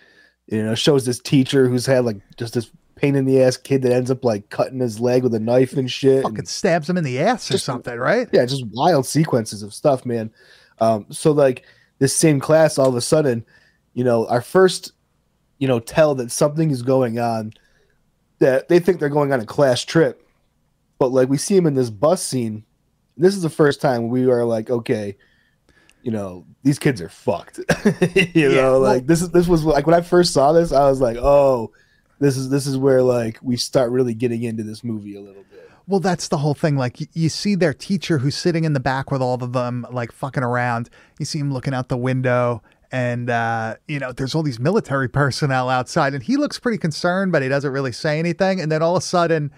you 0.46 0.62
know, 0.62 0.76
shows 0.76 1.04
this 1.04 1.18
teacher 1.18 1.68
who's 1.68 1.86
had 1.86 2.04
like 2.04 2.18
just 2.36 2.54
this 2.54 2.70
pain 2.94 3.16
in 3.16 3.24
the 3.24 3.42
ass 3.42 3.56
kid 3.56 3.82
that 3.82 3.92
ends 3.92 4.12
up 4.12 4.24
like 4.24 4.48
cutting 4.50 4.78
his 4.78 5.00
leg 5.00 5.24
with 5.24 5.34
a 5.34 5.40
knife 5.40 5.72
and 5.72 5.90
shit. 5.90 6.16
and- 6.16 6.22
Fucking 6.22 6.46
stabs 6.46 6.88
him 6.88 6.96
in 6.96 7.02
the 7.02 7.18
ass 7.18 7.50
or 7.52 7.58
something, 7.58 7.98
right? 7.98 8.28
yeah, 8.32 8.44
just 8.46 8.64
wild 8.72 9.04
sequences 9.06 9.64
of 9.64 9.74
stuff, 9.74 10.06
man. 10.06 10.30
Um, 10.78 11.06
so 11.10 11.32
like 11.32 11.64
this 11.98 12.14
same 12.14 12.38
class, 12.38 12.78
all 12.78 12.88
of 12.88 12.94
a 12.94 13.00
sudden, 13.00 13.44
you 13.94 14.04
know, 14.04 14.26
our 14.28 14.40
first, 14.40 14.92
you 15.62 15.68
know, 15.68 15.78
tell 15.78 16.16
that 16.16 16.32
something 16.32 16.72
is 16.72 16.82
going 16.82 17.20
on. 17.20 17.52
That 18.40 18.68
they 18.68 18.80
think 18.80 18.98
they're 18.98 19.08
going 19.08 19.32
on 19.32 19.38
a 19.38 19.46
class 19.46 19.84
trip, 19.84 20.26
but 20.98 21.12
like 21.12 21.28
we 21.28 21.36
see 21.38 21.56
him 21.56 21.66
in 21.66 21.74
this 21.74 21.88
bus 21.90 22.20
scene. 22.20 22.64
This 23.16 23.36
is 23.36 23.42
the 23.42 23.48
first 23.48 23.80
time 23.80 24.08
we 24.08 24.28
are 24.28 24.44
like, 24.44 24.70
okay, 24.70 25.16
you 26.02 26.10
know, 26.10 26.44
these 26.64 26.80
kids 26.80 27.00
are 27.00 27.08
fucked. 27.08 27.60
you 28.16 28.26
Yeah, 28.34 28.48
know, 28.48 28.72
well- 28.72 28.80
like 28.80 29.06
this 29.06 29.22
is 29.22 29.30
this 29.30 29.46
was 29.46 29.62
like 29.62 29.86
when 29.86 29.94
I 29.94 30.00
first 30.00 30.32
saw 30.32 30.52
this, 30.52 30.72
I 30.72 30.88
was 30.90 31.00
like, 31.00 31.16
oh, 31.16 31.70
this 32.18 32.36
is 32.36 32.48
this 32.50 32.66
is 32.66 32.76
where 32.76 33.00
like 33.00 33.38
we 33.40 33.56
start 33.56 33.92
really 33.92 34.14
getting 34.14 34.42
into 34.42 34.64
this 34.64 34.82
movie 34.82 35.14
a 35.14 35.20
little 35.20 35.44
bit. 35.44 35.70
Well, 35.86 36.00
that's 36.00 36.26
the 36.26 36.38
whole 36.38 36.54
thing. 36.54 36.76
Like, 36.76 36.98
you 37.14 37.28
see 37.28 37.54
their 37.54 37.74
teacher 37.74 38.18
who's 38.18 38.34
sitting 38.36 38.64
in 38.64 38.72
the 38.72 38.80
back 38.80 39.10
with 39.12 39.20
all 39.22 39.34
of 39.42 39.52
them, 39.52 39.86
like 39.92 40.10
fucking 40.10 40.42
around. 40.42 40.90
You 41.20 41.24
see 41.26 41.38
him 41.38 41.52
looking 41.52 41.74
out 41.74 41.88
the 41.88 41.96
window, 41.96 42.62
and 42.92 43.30
uh, 43.30 43.76
you 43.88 43.98
know, 43.98 44.12
there's 44.12 44.34
all 44.34 44.42
these 44.42 44.60
military 44.60 45.08
personnel 45.22 45.68
outside, 45.68 46.14
and 46.14 46.22
he 46.22 46.36
looks 46.36 46.60
pretty 46.60 46.78
concerned, 46.78 47.32
but 47.32 47.42
he 47.42 47.48
doesn't 47.48 47.72
really 47.72 47.92
say 47.92 48.18
anything. 48.18 48.60
And 48.60 48.70
then 48.70 48.82
all 48.82 48.96
of 48.96 49.02
a 49.02 49.06
sudden, 49.06 49.50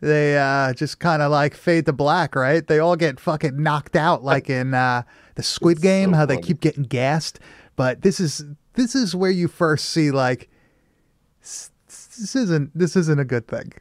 they 0.00 0.36
uh, 0.36 0.74
just 0.74 0.98
kind 0.98 1.22
of 1.22 1.30
like 1.30 1.54
fade 1.54 1.86
to 1.86 1.92
black, 1.92 2.34
right? 2.34 2.66
They 2.66 2.80
all 2.80 2.96
get 2.96 3.20
fucking 3.20 3.62
knocked 3.62 3.96
out, 3.96 4.24
like 4.24 4.50
in 4.50 4.74
uh, 4.74 5.04
the 5.36 5.42
Squid 5.42 5.76
It's 5.76 5.82
Game, 5.82 6.10
so 6.10 6.16
how 6.16 6.26
they 6.26 6.38
keep 6.38 6.60
getting 6.60 6.82
gassed. 6.82 7.38
But 7.76 8.02
this 8.02 8.18
is 8.18 8.44
this 8.74 8.94
is 8.94 9.14
where 9.14 9.30
you 9.30 9.46
first 9.46 9.86
see 9.86 10.10
like 10.10 10.50
this 11.40 12.34
isn't 12.34 12.76
this 12.76 12.96
isn't 12.96 13.20
a 13.20 13.24
good 13.24 13.46
thing. 13.46 13.72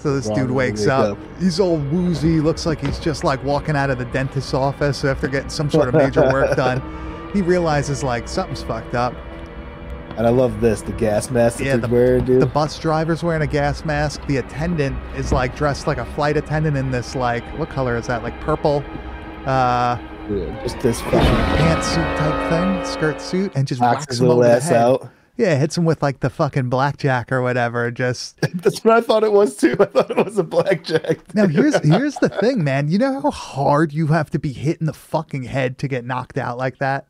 So 0.00 0.14
this 0.16 0.26
Ron 0.28 0.38
dude 0.38 0.50
wakes 0.50 0.80
wake 0.80 0.88
up. 0.88 1.18
up. 1.18 1.18
He's 1.38 1.60
all 1.60 1.76
woozy. 1.76 2.40
Looks 2.40 2.64
like 2.66 2.80
he's 2.80 2.98
just 2.98 3.22
like 3.22 3.42
walking 3.44 3.76
out 3.76 3.90
of 3.90 3.98
the 3.98 4.06
dentist's 4.06 4.54
office 4.54 5.04
after 5.04 5.28
getting 5.28 5.50
some 5.50 5.70
sort 5.70 5.88
of 5.88 5.94
major 5.94 6.22
work 6.32 6.56
done. 6.56 6.80
He 7.34 7.42
realizes 7.42 8.02
like 8.02 8.26
something's 8.26 8.62
fucked 8.62 8.94
up. 8.94 9.14
And 10.16 10.26
I 10.26 10.30
love 10.30 10.60
this, 10.60 10.82
the 10.82 10.92
gas 10.92 11.30
mask 11.30 11.58
that 11.58 11.64
Yeah, 11.64 11.76
the- 11.76 11.88
wearing, 11.88 12.24
dude. 12.24 12.42
The 12.42 12.46
bus 12.46 12.78
driver's 12.78 13.22
wearing 13.22 13.42
a 13.42 13.46
gas 13.46 13.84
mask. 13.84 14.26
The 14.26 14.38
attendant 14.38 14.96
is 15.16 15.32
like 15.32 15.54
dressed 15.54 15.86
like 15.86 15.98
a 15.98 16.04
flight 16.14 16.36
attendant 16.36 16.76
in 16.76 16.90
this 16.90 17.14
like 17.14 17.44
what 17.58 17.68
color 17.68 17.96
is 17.96 18.06
that? 18.06 18.22
Like 18.22 18.38
purple 18.40 18.82
uh 19.46 19.98
Yeah, 20.30 20.62
just 20.62 20.80
this 20.80 21.00
fucking 21.02 21.20
pantsuit 21.20 22.16
type 22.16 22.50
thing, 22.50 22.84
skirt 22.84 23.20
suit, 23.20 23.52
and 23.54 23.66
just 23.66 23.80
knocks 23.80 24.00
whacks 24.00 24.12
his 24.14 24.22
little 24.22 24.44
ass 24.44 24.64
head. 24.68 24.76
out. 24.78 25.10
Yeah, 25.40 25.56
hits 25.56 25.78
him 25.78 25.86
with 25.86 26.02
like 26.02 26.20
the 26.20 26.28
fucking 26.28 26.68
blackjack 26.68 27.32
or 27.32 27.40
whatever. 27.40 27.90
Just 27.90 28.38
That's 28.54 28.84
what 28.84 28.94
I 28.94 29.00
thought 29.00 29.24
it 29.24 29.32
was 29.32 29.56
too. 29.56 29.74
I 29.80 29.86
thought 29.86 30.10
it 30.10 30.22
was 30.22 30.36
a 30.36 30.42
blackjack. 30.44 31.34
now 31.34 31.46
here's 31.46 31.74
here's 31.84 32.16
the 32.16 32.28
thing, 32.28 32.62
man. 32.62 32.88
You 32.90 32.98
know 32.98 33.20
how 33.22 33.30
hard 33.30 33.92
you 33.94 34.08
have 34.08 34.28
to 34.30 34.38
be 34.38 34.52
hit 34.52 34.80
in 34.80 34.86
the 34.86 34.92
fucking 34.92 35.44
head 35.44 35.78
to 35.78 35.88
get 35.88 36.04
knocked 36.04 36.36
out 36.36 36.58
like 36.58 36.76
that. 36.78 37.06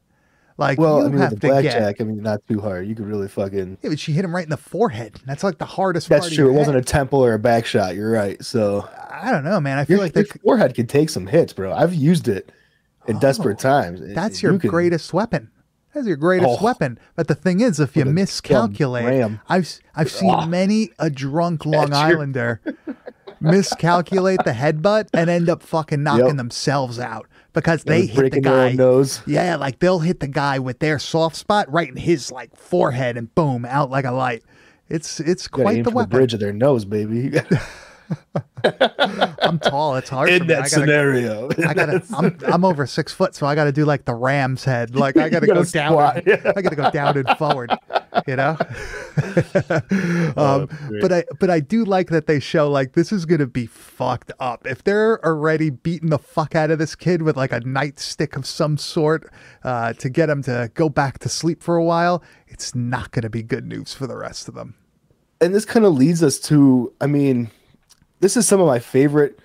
Like 0.59 0.79
well, 0.79 1.01
I 1.05 1.09
mean, 1.09 1.19
with 1.19 1.31
the 1.31 1.37
blackjack, 1.49 1.97
get. 1.97 2.05
I 2.05 2.07
mean, 2.07 2.23
not 2.23 2.47
too 2.47 2.61
hard. 2.61 2.87
You 2.87 2.95
could 2.95 3.07
really 3.07 3.29
fucking. 3.29 3.79
Yeah, 3.83 3.91
but 3.91 3.99
she 3.99 4.13
hit 4.13 4.25
him 4.25 4.33
right 4.33 4.45
in 4.45 4.51
the 4.51 4.57
forehead. 4.59 5.19
That's 5.27 5.43
like 5.43 5.59
the 5.59 5.65
hardest. 5.65 6.09
That's 6.09 6.31
true. 6.31 6.51
It 6.51 6.53
wasn't 6.53 6.77
a 6.77 6.83
temple 6.83 7.25
or 7.25 7.33
a 7.35 7.39
back 7.39 7.67
shot. 7.67 7.97
You're 7.97 8.13
right. 8.13 8.41
So 8.45 8.89
I 9.11 9.33
don't 9.33 9.43
know, 9.43 9.59
man. 9.59 9.79
I 9.79 9.85
feel 9.87 9.97
your, 9.97 10.05
like 10.05 10.13
the 10.13 10.25
forehead 10.45 10.75
could 10.77 10.89
take 10.89 11.11
some 11.11 11.27
hits, 11.27 11.53
bro. 11.53 11.73
I've 11.73 11.95
used 11.95 12.29
it 12.29 12.53
in 13.09 13.17
Oh, 13.17 13.21
desperate 13.21 13.59
times. 13.59 14.01
That's 14.15 14.35
and 14.37 14.43
your 14.43 14.53
you 14.53 14.59
can- 14.61 14.71
greatest 14.71 15.13
weapon. 15.13 15.51
That's 15.95 16.07
your 16.07 16.17
greatest 16.17 16.59
Oh. 16.61 16.65
weapon. 16.65 16.99
But 17.17 17.27
the 17.29 17.35
thing 17.35 17.61
is, 17.61 17.81
if 17.81 17.97
you 17.97 18.05
miscalculate. 18.05 19.39
I've 19.49 19.81
I've 19.95 20.11
seen 20.21 20.31
Ah. 20.31 20.47
many 20.47 20.91
a 20.99 21.11
drunk 21.11 21.67
Long 21.67 21.91
That's 21.91 22.01
your- 22.09 22.19
Islander 22.19 22.61
miscalculate 23.41 24.45
the 24.45 24.53
headbutt 24.53 25.09
and 25.15 25.31
end 25.31 25.49
up 25.49 25.63
fucking 25.63 26.03
knocking 26.03 26.27
Yep. 26.27 26.37
themselves 26.37 26.99
out 26.99 27.27
because 27.53 27.85
they 27.85 28.07
hit 28.07 28.33
the 28.33 28.41
guy. 28.41 28.73
nose. 28.73 29.23
Yeah, 29.27 29.57
like 29.57 29.79
they'll 29.79 30.01
hit 30.01 30.21
the 30.21 30.29
guy 30.29 30.59
with 30.59 30.79
their 30.79 30.99
soft 30.99 31.37
spot 31.37 31.71
right 31.73 31.89
in 31.89 31.97
his 31.97 32.31
like 32.31 32.55
forehead 32.57 33.17
and 33.17 33.35
boom, 33.35 33.65
out 33.65 33.91
like 33.91 34.05
a 34.05 34.13
light. 34.13 34.43
It's 34.89 35.21
it's 35.21 35.49
quite 35.49 35.85
the 35.85 35.91
weapon. 35.91 36.11
the 36.11 36.17
bridge 36.17 36.35
of 36.35 36.41
their 36.41 36.53
nose, 36.53 36.85
baby. 36.85 37.33
I'm 39.43 39.59
tall. 39.59 39.97
It's 39.97 40.11
hard 40.11 40.29
for 40.29 40.35
in 40.35 40.43
me. 40.43 40.49
that 40.49 40.57
I 40.59 40.61
gotta, 40.63 40.69
scenario. 40.69 41.49
I 41.67 41.75
gotta. 41.75 42.03
I'm 42.15 42.39
I'm 42.47 42.65
over 42.65 42.87
six 42.87 43.13
foot, 43.13 43.35
so 43.35 43.47
I 43.47 43.55
gotta 43.55 43.73
do 43.73 43.85
like 43.85 44.05
the 44.05 44.15
ram's 44.15 44.65
head. 44.65 44.95
Like 44.95 45.17
I 45.17 45.29
gotta, 45.29 45.47
gotta 45.47 45.61
go 45.61 45.65
down. 45.65 46.23
and- 46.27 46.53
I 46.57 46.63
gotta 46.63 46.77
go 46.77 46.91
down 46.91 47.17
and 47.17 47.29
forward. 47.39 47.73
You 48.27 48.37
know. 48.37 48.57
um, 50.37 50.67
that's 50.67 50.87
great. 50.89 51.03
but 51.03 51.13
I 51.13 51.25
but 51.39 51.51
I 51.51 51.61
do 51.61 51.85
like 51.85 52.09
that 52.11 52.27
they 52.27 52.41
show 52.41 52.71
like 52.71 52.93
this 52.93 53.13
is 53.13 53.25
gonna 53.25 53.47
be 53.47 53.67
fucked 53.67 54.33
up. 54.41 54.67
If 54.67 54.85
they're 54.85 55.25
already 55.25 55.71
beating 55.71 56.11
the 56.11 56.19
fuck 56.19 56.55
out 56.55 56.71
of 56.71 56.79
this 56.79 56.95
kid 56.95 57.23
with 57.23 57.37
like 57.37 57.53
a 57.53 57.61
nightstick 57.61 58.37
of 58.37 58.47
some 58.47 58.77
sort 58.77 59.31
uh, 59.65 59.93
to 59.95 60.09
get 60.09 60.29
him 60.29 60.43
to 60.45 60.71
go 60.75 60.89
back 60.89 61.19
to 61.21 61.29
sleep 61.29 61.63
for 61.63 61.77
a 61.77 61.85
while, 61.85 62.23
it's 62.49 62.75
not 62.75 63.11
gonna 63.13 63.31
be 63.31 63.43
good 63.43 63.67
news 63.67 63.95
for 63.95 64.07
the 64.07 64.17
rest 64.17 64.49
of 64.49 64.55
them. 64.55 64.75
and 65.41 65.55
this 65.55 65.65
kind 65.65 65.87
of 65.87 65.95
leads 65.95 66.23
us 66.23 66.39
to 66.39 66.93
i 67.01 67.07
mean 67.07 67.51
this 68.21 68.37
is 68.37 68.47
some 68.47 68.61
of 68.61 68.67
my 68.67 68.79
favorite 68.79 69.39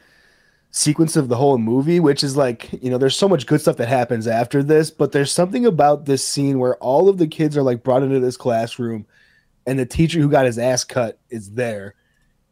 sequence 0.72 1.16
of 1.16 1.30
the 1.30 1.38
whole 1.38 1.58
movie 1.58 2.02
which 2.02 2.22
is 2.22 2.36
like 2.36 2.70
you 2.84 2.90
know 2.90 2.98
there's 2.98 3.16
so 3.16 3.30
much 3.30 3.46
good 3.46 3.62
stuff 3.62 3.78
that 3.78 3.88
happens 3.88 4.28
after 4.28 4.62
this 4.62 4.92
but 4.92 5.14
there's 5.14 5.32
something 5.32 5.66
about 5.66 6.06
this 6.06 6.22
scene 6.28 6.60
where 6.60 6.76
all 6.78 7.08
of 7.08 7.18
the 7.18 7.28
kids 7.28 7.56
are 7.56 7.64
like 7.64 7.82
brought 7.82 8.04
into 8.04 8.20
this 8.20 8.36
classroom 8.36 9.06
and 9.66 9.80
the 9.80 9.86
teacher 9.86 10.20
who 10.20 10.30
got 10.30 10.46
his 10.46 10.60
ass 10.60 10.84
cut 10.84 11.18
is 11.30 11.52
there 11.52 11.96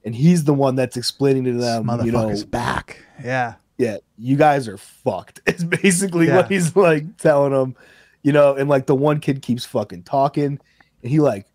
and 0.06 0.16
he's 0.16 0.46
the 0.46 0.54
one 0.54 0.76
that's 0.76 0.96
explaining 0.96 1.44
to 1.44 1.52
This 1.54 1.62
them 1.64 2.06
you 2.06 2.12
know 2.14 2.34
back. 2.48 2.98
Yeah. 3.24 3.56
yeah, 3.78 3.98
you 4.18 4.36
guys 4.38 4.68
are 4.70 4.78
fucked. 4.78 5.42
It's 5.48 5.64
basically 5.64 6.28
Yeah. 6.28 6.38
what 6.38 6.50
he's 6.52 6.76
like 6.76 7.18
telling 7.18 7.52
them, 7.54 7.76
you 8.22 8.32
know, 8.32 8.56
and 8.56 8.70
like 8.70 8.86
the 8.86 8.96
one 8.96 9.20
kid 9.20 9.42
keeps 9.42 9.66
fucking 9.66 10.04
talking 10.04 10.60
and 11.02 11.12
he 11.12 11.20
like 11.20 11.46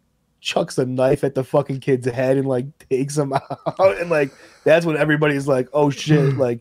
chucks 0.40 0.78
a 0.78 0.87
knife 0.87 1.25
at 1.25 1.35
the 1.35 1.45
fucking 1.45 1.80
kid's 1.80 2.07
head 2.07 2.37
and 2.37 2.47
like 2.49 2.66
takes 2.88 3.16
him 3.18 3.33
out. 3.78 4.00
And 4.00 4.11
like 4.11 4.33
that's 4.64 4.87
when 4.87 4.97
everybody's 4.97 5.47
like, 5.49 5.68
oh 5.73 5.90
shit, 5.90 6.37
like 6.37 6.61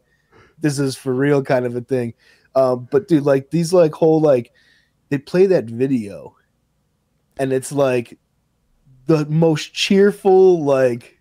this 0.60 0.79
is 0.79 0.96
for 0.96 1.13
real 1.13 1.43
kind 1.43 1.65
of 1.65 1.75
a 1.75 1.81
thing. 1.81 2.13
Um, 2.55 2.88
but 2.91 3.07
dude, 3.07 3.24
like 3.24 3.51
these 3.51 3.72
like 3.74 3.93
whole 3.93 4.19
like 4.22 4.51
they 5.10 5.17
play 5.17 5.46
that 5.46 5.65
video 5.65 6.36
and 7.38 7.53
it's 7.53 7.72
like 7.72 8.17
the 9.05 9.25
most 9.27 9.74
cheerful, 9.74 10.63
like 10.63 11.19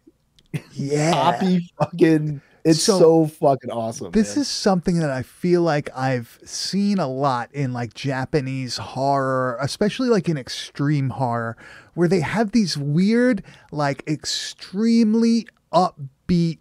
Yeah. 0.73 1.13
poppy 1.13 1.71
fucking 1.79 2.41
it's 2.67 2.83
So- 2.83 2.99
so, 2.99 3.27
fucking 3.27 3.71
awesome. 3.71 4.11
This 4.11 4.35
man. 4.37 4.43
is 4.43 4.49
something 4.49 4.99
that 4.99 5.11
I 5.11 5.23
feel 5.23 5.63
like 5.63 5.89
I've 5.97 6.39
seen 6.45 6.99
a 6.99 7.07
lot 7.09 7.49
in 7.53 7.73
like 7.73 7.95
Japanese 7.95 8.77
horror, 8.77 9.57
especially 9.61 10.09
like 10.09 10.29
in 10.29 10.37
extreme 10.37 11.11
horror, 11.11 11.57
where 11.95 12.09
they 12.09 12.21
have 12.21 12.51
these 12.53 12.77
weird, 12.77 13.43
like 13.71 14.03
extremely 14.09 15.47
upbeat, 15.73 16.59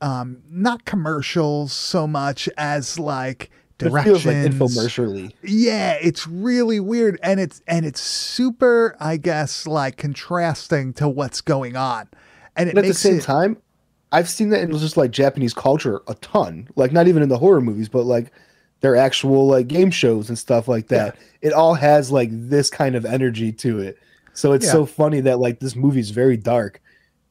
um, 0.00 0.38
not 0.50 0.84
commercials 0.84 1.72
so 1.72 2.06
much 2.06 2.48
as 2.56 2.98
like 2.98 3.50
directions. 3.78 4.26
It 4.26 4.32
feels 4.32 4.76
like 4.76 4.86
infomercially. 4.86 5.32
Yeah, 5.42 5.92
it's 6.00 6.26
really 6.26 6.80
weird 6.80 7.18
and 7.22 7.38
it's 7.40 7.62
and 7.66 7.84
it's 7.86 8.00
super, 8.00 8.96
I 9.00 9.16
guess, 9.16 9.66
like 9.66 9.96
contrasting 9.96 10.92
to 10.94 11.08
what's 11.08 11.40
going 11.40 11.76
on. 11.76 12.08
And 12.56 12.68
it 12.68 12.74
But 12.74 12.84
at 12.84 12.88
the 12.88 12.94
same 12.94 13.18
it 13.18 13.22
time, 13.22 13.56
I've 14.14 14.28
seen 14.28 14.50
that 14.50 14.60
in 14.60 14.70
just 14.78 14.96
like 14.96 15.10
Japanese 15.10 15.52
culture 15.52 16.02
a 16.06 16.14
ton. 16.14 16.68
Like 16.76 16.92
not 16.92 17.08
even 17.08 17.22
in 17.22 17.28
the 17.28 17.36
horror 17.36 17.60
movies, 17.60 17.88
but 17.88 18.04
like 18.04 18.30
their 18.80 18.94
actual 18.94 19.48
like 19.48 19.66
game 19.66 19.90
shows 19.90 20.28
and 20.28 20.38
stuff 20.38 20.68
like 20.68 20.86
that. 20.88 21.16
It 21.42 21.52
all 21.52 21.74
has 21.74 22.12
like 22.12 22.28
this 22.30 22.70
kind 22.70 22.94
of 22.94 23.04
energy 23.04 23.50
to 23.52 23.80
it. 23.80 23.98
So 24.32 24.52
it's 24.52 24.66
Yeah. 24.66 24.72
so 24.72 24.86
funny 24.86 25.20
that 25.22 25.40
like 25.40 25.58
this 25.58 25.74
movie's 25.74 26.10
very 26.10 26.36
dark, 26.36 26.80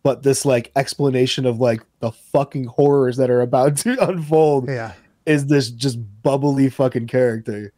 but 0.03 0.23
this 0.23 0.45
like 0.45 0.73
explanation 0.75 1.45
of 1.45 1.61
like 1.61 1.81
the 2.01 2.11
fucking 2.11 2.65
horrors 2.65 3.15
that 3.15 3.29
are 3.29 3.41
about 3.41 3.77
to 3.77 3.97
unfold 4.09 4.67
yeah. 4.67 4.91
is 5.25 5.45
this 5.47 5.69
just 5.69 5.99
bubbly 6.21 6.69
fucking 6.69 7.07
character. 7.07 7.71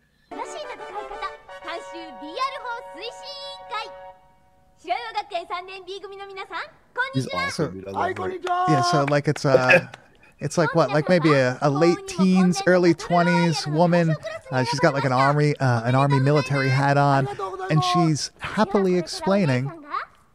He's 7.14 7.28
awesome. 7.34 7.82
Dude. 7.82 7.88
I 7.88 7.92
love 7.92 8.18
him. 8.18 8.40
Yeah, 8.44 8.82
so 8.82 9.06
like 9.10 9.28
it's 9.28 9.46
uh 9.46 9.88
it's 10.40 10.58
like 10.58 10.76
what 10.76 10.90
like 10.90 11.08
maybe 11.10 11.32
a, 11.32 11.58
a 11.62 11.70
late 11.70 12.08
teens 12.08 12.62
early 12.68 12.94
20s 12.94 13.72
woman. 13.72 14.16
Uh, 14.52 14.64
she's 14.64 14.80
got 14.80 14.94
like 14.94 15.06
an 15.06 15.14
army 15.14 15.56
uh, 15.58 15.84
an 15.84 15.96
army 15.96 16.20
military 16.20 16.70
hat 16.70 16.98
on 16.98 17.28
and 17.70 17.84
she's 17.84 18.32
happily 18.40 18.98
explaining 18.98 19.72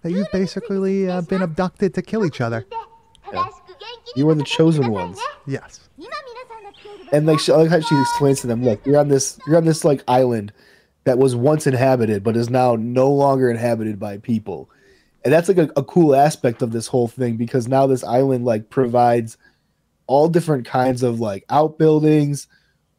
that 0.03 0.13
you've 0.13 0.31
basically 0.33 1.09
uh, 1.09 1.21
been 1.23 1.43
abducted 1.43 1.95
to 1.95 2.03
kill 2.03 2.25
each 2.25 2.41
other. 2.41 2.67
Yeah. 3.33 3.47
you 4.17 4.27
were 4.27 4.35
the 4.35 4.43
chosen 4.45 4.91
ones. 4.91 5.21
Yes. 5.47 5.89
And 7.13 7.27
like 7.27 7.41
she, 7.41 7.53
like 7.53 7.85
she 7.87 8.01
explains 8.01 8.41
to 8.41 8.47
them 8.47 8.63
look 8.63 8.85
you're 8.87 8.99
on 8.99 9.09
this 9.09 9.39
you're 9.47 9.57
on 9.57 9.65
this 9.65 9.85
like 9.85 10.03
island 10.09 10.53
that 11.05 11.19
was 11.19 11.35
once 11.35 11.67
inhabited 11.67 12.23
but 12.23 12.37
is 12.37 12.49
now 12.51 12.77
no 12.77 13.11
longer 13.11 13.51
inhabited 13.51 13.99
by 13.99 14.19
people 14.19 14.71
and 15.25 15.33
that's 15.33 15.49
like 15.49 15.59
a, 15.59 15.71
a 15.77 15.85
cool 15.85 16.15
aspect 16.15 16.63
of 16.63 16.73
this 16.73 16.87
whole 16.87 17.09
thing 17.09 17.37
because 17.37 17.69
now 17.69 17.87
this 17.87 18.05
island 18.05 18.45
like 18.45 18.71
provides 18.71 19.37
all 20.07 20.29
different 20.29 20.67
kinds 20.67 21.03
of 21.03 21.21
like 21.21 21.45
outbuildings, 21.51 22.49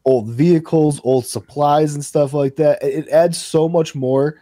old 0.04 0.28
vehicles, 0.28 1.00
old 1.04 1.26
supplies, 1.26 1.94
and 1.94 2.04
stuff 2.04 2.32
like 2.32 2.56
that. 2.56 2.82
It, 2.82 3.06
it 3.06 3.08
adds 3.10 3.38
so 3.38 3.68
much 3.68 3.94
more 3.94 4.40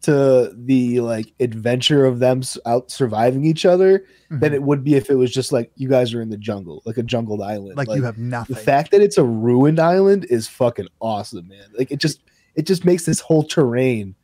to 0.00 0.52
the 0.56 1.00
like 1.00 1.32
adventure 1.40 2.04
of 2.04 2.20
them 2.20 2.40
out 2.66 2.88
surviving 2.90 3.44
each 3.44 3.66
other 3.66 4.04
than 4.30 4.52
Mhm. 4.52 4.54
it 4.54 4.62
would 4.62 4.84
be 4.84 4.94
if 4.94 5.10
it 5.10 5.16
was 5.16 5.32
just 5.32 5.50
like 5.50 5.72
you 5.74 5.88
guys 5.88 6.14
are 6.14 6.22
in 6.22 6.30
the 6.30 6.36
jungle, 6.36 6.82
like 6.86 6.98
a 6.98 7.02
jungled 7.02 7.42
island. 7.42 7.76
Like, 7.76 7.88
you 7.88 8.04
have 8.04 8.16
nothing. 8.18 8.54
the 8.54 8.62
fact 8.62 8.92
that 8.92 9.00
it's 9.00 9.18
a 9.18 9.24
ruined 9.24 9.80
island 9.80 10.24
is 10.30 10.46
fucking 10.46 10.86
awesome, 11.00 11.48
man. 11.48 11.64
Like 11.76 11.90
it 11.90 11.98
just 11.98 12.20
it 12.54 12.62
just 12.66 12.84
makes 12.84 13.04
this 13.06 13.18
whole 13.20 13.42
terrain 13.42 14.14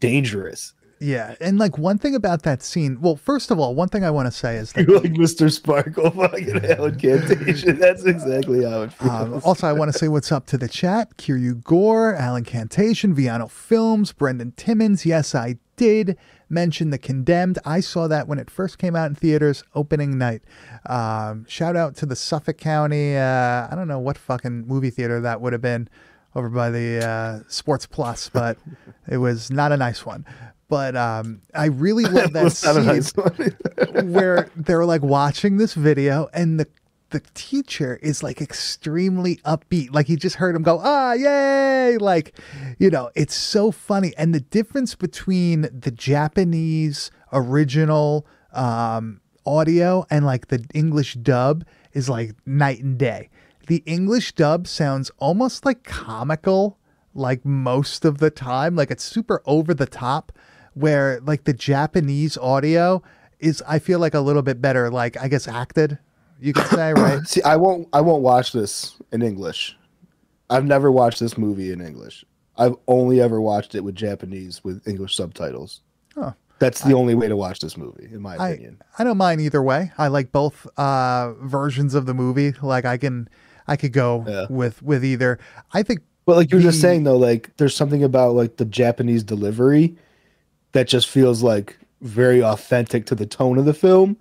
dangerous. 0.00 0.72
Yeah, 1.00 1.34
and 1.40 1.58
like 1.58 1.78
one 1.78 1.98
thing 1.98 2.14
about 2.14 2.42
that 2.42 2.62
scene. 2.62 3.00
Well, 3.00 3.16
first 3.16 3.50
of 3.50 3.58
all, 3.58 3.74
one 3.74 3.88
thing 3.88 4.04
I 4.04 4.10
want 4.10 4.26
to 4.26 4.32
say 4.32 4.56
is 4.56 4.72
that 4.72 4.84
You're 4.88 5.00
like 5.00 5.12
Mr. 5.12 5.50
Sparkle 5.52 6.10
fucking 6.10 6.64
Alan 6.70 6.98
Cantation. 6.98 7.78
That's 7.78 8.04
exactly 8.04 8.64
how 8.64 8.82
it 8.82 8.92
feels. 8.92 9.10
Um, 9.10 9.40
also, 9.44 9.66
I 9.68 9.72
want 9.72 9.92
to 9.92 9.98
say 9.98 10.08
what's 10.08 10.32
up 10.32 10.46
to 10.46 10.58
the 10.58 10.68
chat. 10.68 11.16
Kiryu 11.16 11.62
Gore, 11.62 12.14
Alan 12.14 12.44
Cantation, 12.44 13.14
Viano 13.14 13.50
Films, 13.50 14.12
Brendan 14.12 14.52
Timmons. 14.56 15.06
Yes, 15.06 15.34
I 15.34 15.56
did 15.76 16.16
mention 16.48 16.90
The 16.90 16.98
Condemned. 16.98 17.58
I 17.64 17.80
saw 17.80 18.08
that 18.08 18.26
when 18.26 18.38
it 18.38 18.50
first 18.50 18.78
came 18.78 18.96
out 18.96 19.08
in 19.08 19.14
theaters, 19.14 19.62
opening 19.74 20.18
night. 20.18 20.42
Um, 20.86 21.44
shout 21.46 21.76
out 21.76 21.94
to 21.96 22.06
the 22.06 22.16
Suffolk 22.16 22.58
County, 22.58 23.16
uh, 23.16 23.68
I 23.70 23.74
don't 23.74 23.88
know 23.88 23.98
what 23.98 24.18
fucking 24.18 24.66
movie 24.66 24.90
theater 24.90 25.20
that 25.20 25.40
would 25.40 25.52
have 25.52 25.62
been 25.62 25.88
over 26.34 26.48
by 26.48 26.70
the 26.70 27.06
uh, 27.06 27.40
Sports 27.48 27.86
Plus, 27.86 28.28
but 28.28 28.58
it 29.08 29.18
was 29.18 29.50
not 29.50 29.72
a 29.72 29.76
nice 29.76 30.04
one. 30.04 30.24
But 30.68 30.96
um, 30.96 31.42
I 31.54 31.66
really 31.66 32.04
love 32.04 32.32
that 32.32 32.42
That's 32.44 32.64
not 32.64 32.76
a 32.76 33.02
scene 33.02 33.24
nice 33.94 34.04
where 34.04 34.50
they're 34.54 34.84
like 34.84 35.02
watching 35.02 35.56
this 35.56 35.74
video 35.74 36.28
and 36.32 36.60
the 36.60 36.66
the 37.10 37.20
teacher 37.32 37.98
is 38.02 38.22
like 38.22 38.42
extremely 38.42 39.36
upbeat. 39.36 39.94
Like 39.94 40.06
he 40.06 40.16
just 40.16 40.36
heard 40.36 40.54
him 40.54 40.62
go 40.62 40.78
ah 40.82 41.12
yay! 41.12 41.96
Like 41.98 42.38
you 42.78 42.90
know 42.90 43.10
it's 43.14 43.34
so 43.34 43.70
funny. 43.70 44.12
And 44.18 44.34
the 44.34 44.40
difference 44.40 44.94
between 44.94 45.62
the 45.72 45.90
japanese 45.90 47.10
original 47.32 48.26
um 48.52 49.20
audio 49.46 50.06
and 50.10 50.26
like 50.26 50.48
the 50.48 50.64
english 50.74 51.14
dub 51.14 51.64
is 51.92 52.08
like 52.08 52.34
night 52.46 52.82
and 52.82 52.98
day. 52.98 53.30
The 53.68 53.82
english 53.86 54.32
dub 54.32 54.66
sounds 54.66 55.10
almost 55.18 55.64
like 55.64 55.84
comical 55.84 56.78
like 57.14 57.44
most 57.44 58.04
of 58.04 58.18
the 58.18 58.30
time. 58.30 58.76
Like 58.76 58.90
it's 58.90 59.04
super 59.04 59.42
over 59.46 59.72
the 59.72 59.86
top 59.86 60.32
where 60.78 61.20
like 61.20 61.44
the 61.44 61.52
japanese 61.52 62.36
audio 62.38 63.02
is 63.38 63.62
i 63.68 63.78
feel 63.78 63.98
like 63.98 64.14
a 64.14 64.20
little 64.20 64.42
bit 64.42 64.60
better 64.60 64.90
like 64.90 65.16
i 65.22 65.28
guess 65.28 65.46
acted 65.48 65.98
you 66.40 66.52
could 66.52 66.66
say 66.66 66.92
right 66.96 67.26
See, 67.26 67.42
I 67.42 67.56
won't. 67.56 67.88
I 67.92 68.00
won't 68.00 68.22
watch 68.22 68.52
this 68.52 68.94
in 69.10 69.22
English. 69.22 69.76
I've 70.48 70.64
never 70.64 70.92
watched 70.92 71.18
this 71.18 71.36
movie 71.36 71.72
in 71.72 71.80
English. 71.80 72.24
I've 72.56 72.76
only 72.86 73.20
ever 73.20 73.40
watched 73.40 73.74
it 73.74 73.82
with 73.82 73.96
Japanese 73.96 74.62
with 74.62 74.86
English 74.86 75.16
subtitles. 75.16 75.80
Huh. 76.14 76.34
That's 76.60 76.82
the 76.82 76.94
only 76.94 77.16
way 77.16 77.26
to 77.26 77.36
watch 77.36 77.58
this 77.58 77.76
movie, 77.76 78.08
in 78.12 78.22
my 78.22 78.36
I, 78.36 78.50
opinion. 78.50 78.80
I 79.00 79.02
don't 79.04 79.16
mind 79.18 79.40
either 79.40 79.60
way 79.64 79.90
i 79.98 80.06
like 80.06 80.30
both 80.30 80.64
uh 80.76 81.32
versions 81.42 81.94
of 81.94 82.06
the 82.06 82.14
movie 82.14 82.52
like 82.62 82.84
i 82.84 82.96
can 82.96 83.28
i 83.66 83.74
could 83.76 83.92
go 83.92 84.24
Yeah. 84.26 84.46
with 84.48 84.80
with 84.80 85.04
either 85.04 85.40
i 85.72 85.82
think 85.82 86.02
But 86.24 86.36
like 86.36 86.52
you 86.52 86.58
were 86.58 86.62
just 86.62 86.80
saying 86.80 87.02
though, 87.02 87.16
like 87.16 87.50
there's 87.56 87.74
something 87.74 88.04
about 88.04 88.34
like 88.36 88.58
the 88.58 88.64
Japanese 88.64 89.24
delivery 89.24 89.96
that 90.72 90.88
just 90.88 91.08
feels 91.08 91.42
like 91.42 91.78
very 92.00 92.42
authentic 92.42 93.06
to 93.06 93.14
the 93.14 93.26
tone 93.26 93.58
of 93.58 93.64
the 93.64 93.74
film 93.74 94.16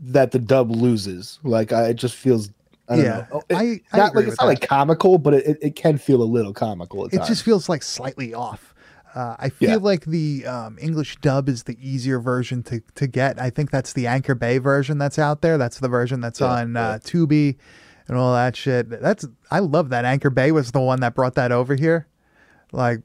that 0.00 0.32
the 0.32 0.38
dub 0.38 0.70
loses. 0.70 1.38
Like 1.42 1.72
I, 1.72 1.88
it 1.88 1.94
just 1.94 2.14
feels. 2.16 2.50
I 2.88 2.96
don't 2.96 3.04
Yeah, 3.04 3.26
know. 3.32 3.42
It- 3.48 3.54
I- 3.56 3.80
I 3.92 3.96
not 3.96 4.14
like 4.16 4.26
it's 4.26 4.36
not 4.40 4.44
that. 4.44 4.46
like 4.46 4.60
comical, 4.68 5.18
but 5.18 5.34
it, 5.34 5.58
it 5.62 5.76
can 5.76 5.98
feel 5.98 6.22
a 6.22 6.24
little 6.24 6.52
comical 6.52 7.06
it 7.06 7.12
times. 7.12 7.28
just 7.28 7.42
feels 7.44 7.68
like 7.68 7.82
slightly 7.82 8.34
off 8.34 8.74
uh, 9.14 9.36
I 9.38 9.50
feel 9.50 9.68
Yeah. 9.70 9.76
like 9.76 10.06
the 10.06 10.46
um, 10.46 10.78
English 10.80 11.16
dub 11.16 11.46
is 11.48 11.64
the 11.64 11.76
easier 11.80 12.18
version 12.18 12.62
to, 12.64 12.80
to 12.94 13.06
get. 13.06 13.38
I 13.38 13.50
think 13.50 13.70
that's 13.70 13.92
the 13.92 14.06
Anchor 14.06 14.34
Bay 14.34 14.56
version 14.56 14.96
that's 14.96 15.18
out 15.18 15.42
there. 15.42 15.58
That's 15.58 15.78
the 15.80 15.88
version 15.88 16.22
that's 16.22 16.40
Yeah, 16.40 16.46
on 16.46 16.74
yeah. 16.74 16.80
uh, 16.88 16.98
Tubi 16.98 17.56
and 18.08 18.16
all 18.16 18.32
that 18.32 18.56
shit. 18.56 18.88
That's 18.88 19.26
I 19.50 19.58
love 19.58 19.90
that. 19.90 20.06
Anchor 20.06 20.30
Bay 20.30 20.50
was 20.50 20.72
the 20.72 20.80
one 20.80 21.00
that 21.00 21.14
brought 21.14 21.34
that 21.34 21.52
over 21.52 21.74
here. 21.74 22.06
Like 22.72 23.02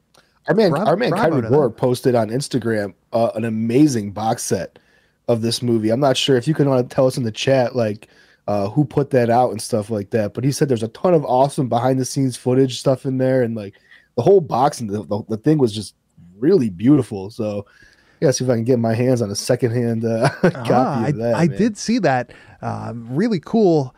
Our 0.48 0.54
man, 0.54 0.70
Bravo- 0.70 0.86
our 0.90 0.96
man 0.96 1.12
Kyrie 1.12 1.42
to 1.42 1.48
Gore 1.48 1.70
posted 1.70 2.14
on 2.14 2.30
Instagram 2.30 2.94
uh, 3.12 3.30
an 3.34 3.44
amazing 3.44 4.12
box 4.12 4.42
set 4.42 4.78
of 5.28 5.42
this 5.42 5.62
movie. 5.62 5.90
I'm 5.90 6.00
not 6.00 6.16
sure 6.16 6.36
if 6.36 6.48
you 6.48 6.54
can 6.54 6.68
want 6.68 6.88
to 6.88 6.94
tell 6.94 7.06
us 7.06 7.16
in 7.16 7.22
the 7.22 7.32
chat 7.32 7.76
like 7.76 8.08
uh, 8.46 8.68
who 8.70 8.84
put 8.84 9.10
that 9.10 9.28
out 9.28 9.50
and 9.50 9.60
stuff 9.60 9.90
like 9.90 10.10
that. 10.10 10.32
But 10.32 10.42
he 10.44 10.52
said 10.52 10.68
there's 10.68 10.82
a 10.82 10.88
ton 10.88 11.12
of 11.12 11.24
awesome 11.26 11.68
behind 11.68 12.00
the 12.00 12.04
scenes 12.06 12.36
footage 12.36 12.78
stuff 12.80 13.04
in 13.04 13.18
there, 13.18 13.42
and 13.42 13.54
like 13.54 13.74
the 14.16 14.22
whole 14.22 14.40
box 14.40 14.80
and 14.80 14.88
the, 14.88 15.02
the, 15.04 15.22
the 15.28 15.36
thing 15.36 15.58
was 15.58 15.72
just 15.72 15.94
really 16.38 16.70
beautiful. 16.70 17.30
So 17.30 17.66
yeah, 18.20 18.30
see 18.30 18.44
if 18.44 18.50
I 18.50 18.54
can 18.54 18.64
get 18.64 18.78
my 18.78 18.94
hands 18.94 19.20
on 19.22 19.30
a 19.30 19.34
secondhand 19.36 20.04
uh, 20.04 20.28
copy 20.42 20.70
Ah, 20.70 21.04
I, 21.04 21.08
of 21.08 21.16
that. 21.18 21.34
I 21.34 21.46
man. 21.48 21.58
did 21.58 21.76
see 21.76 21.98
that. 22.00 22.32
Um, 22.62 23.06
really 23.10 23.38
cool. 23.40 23.94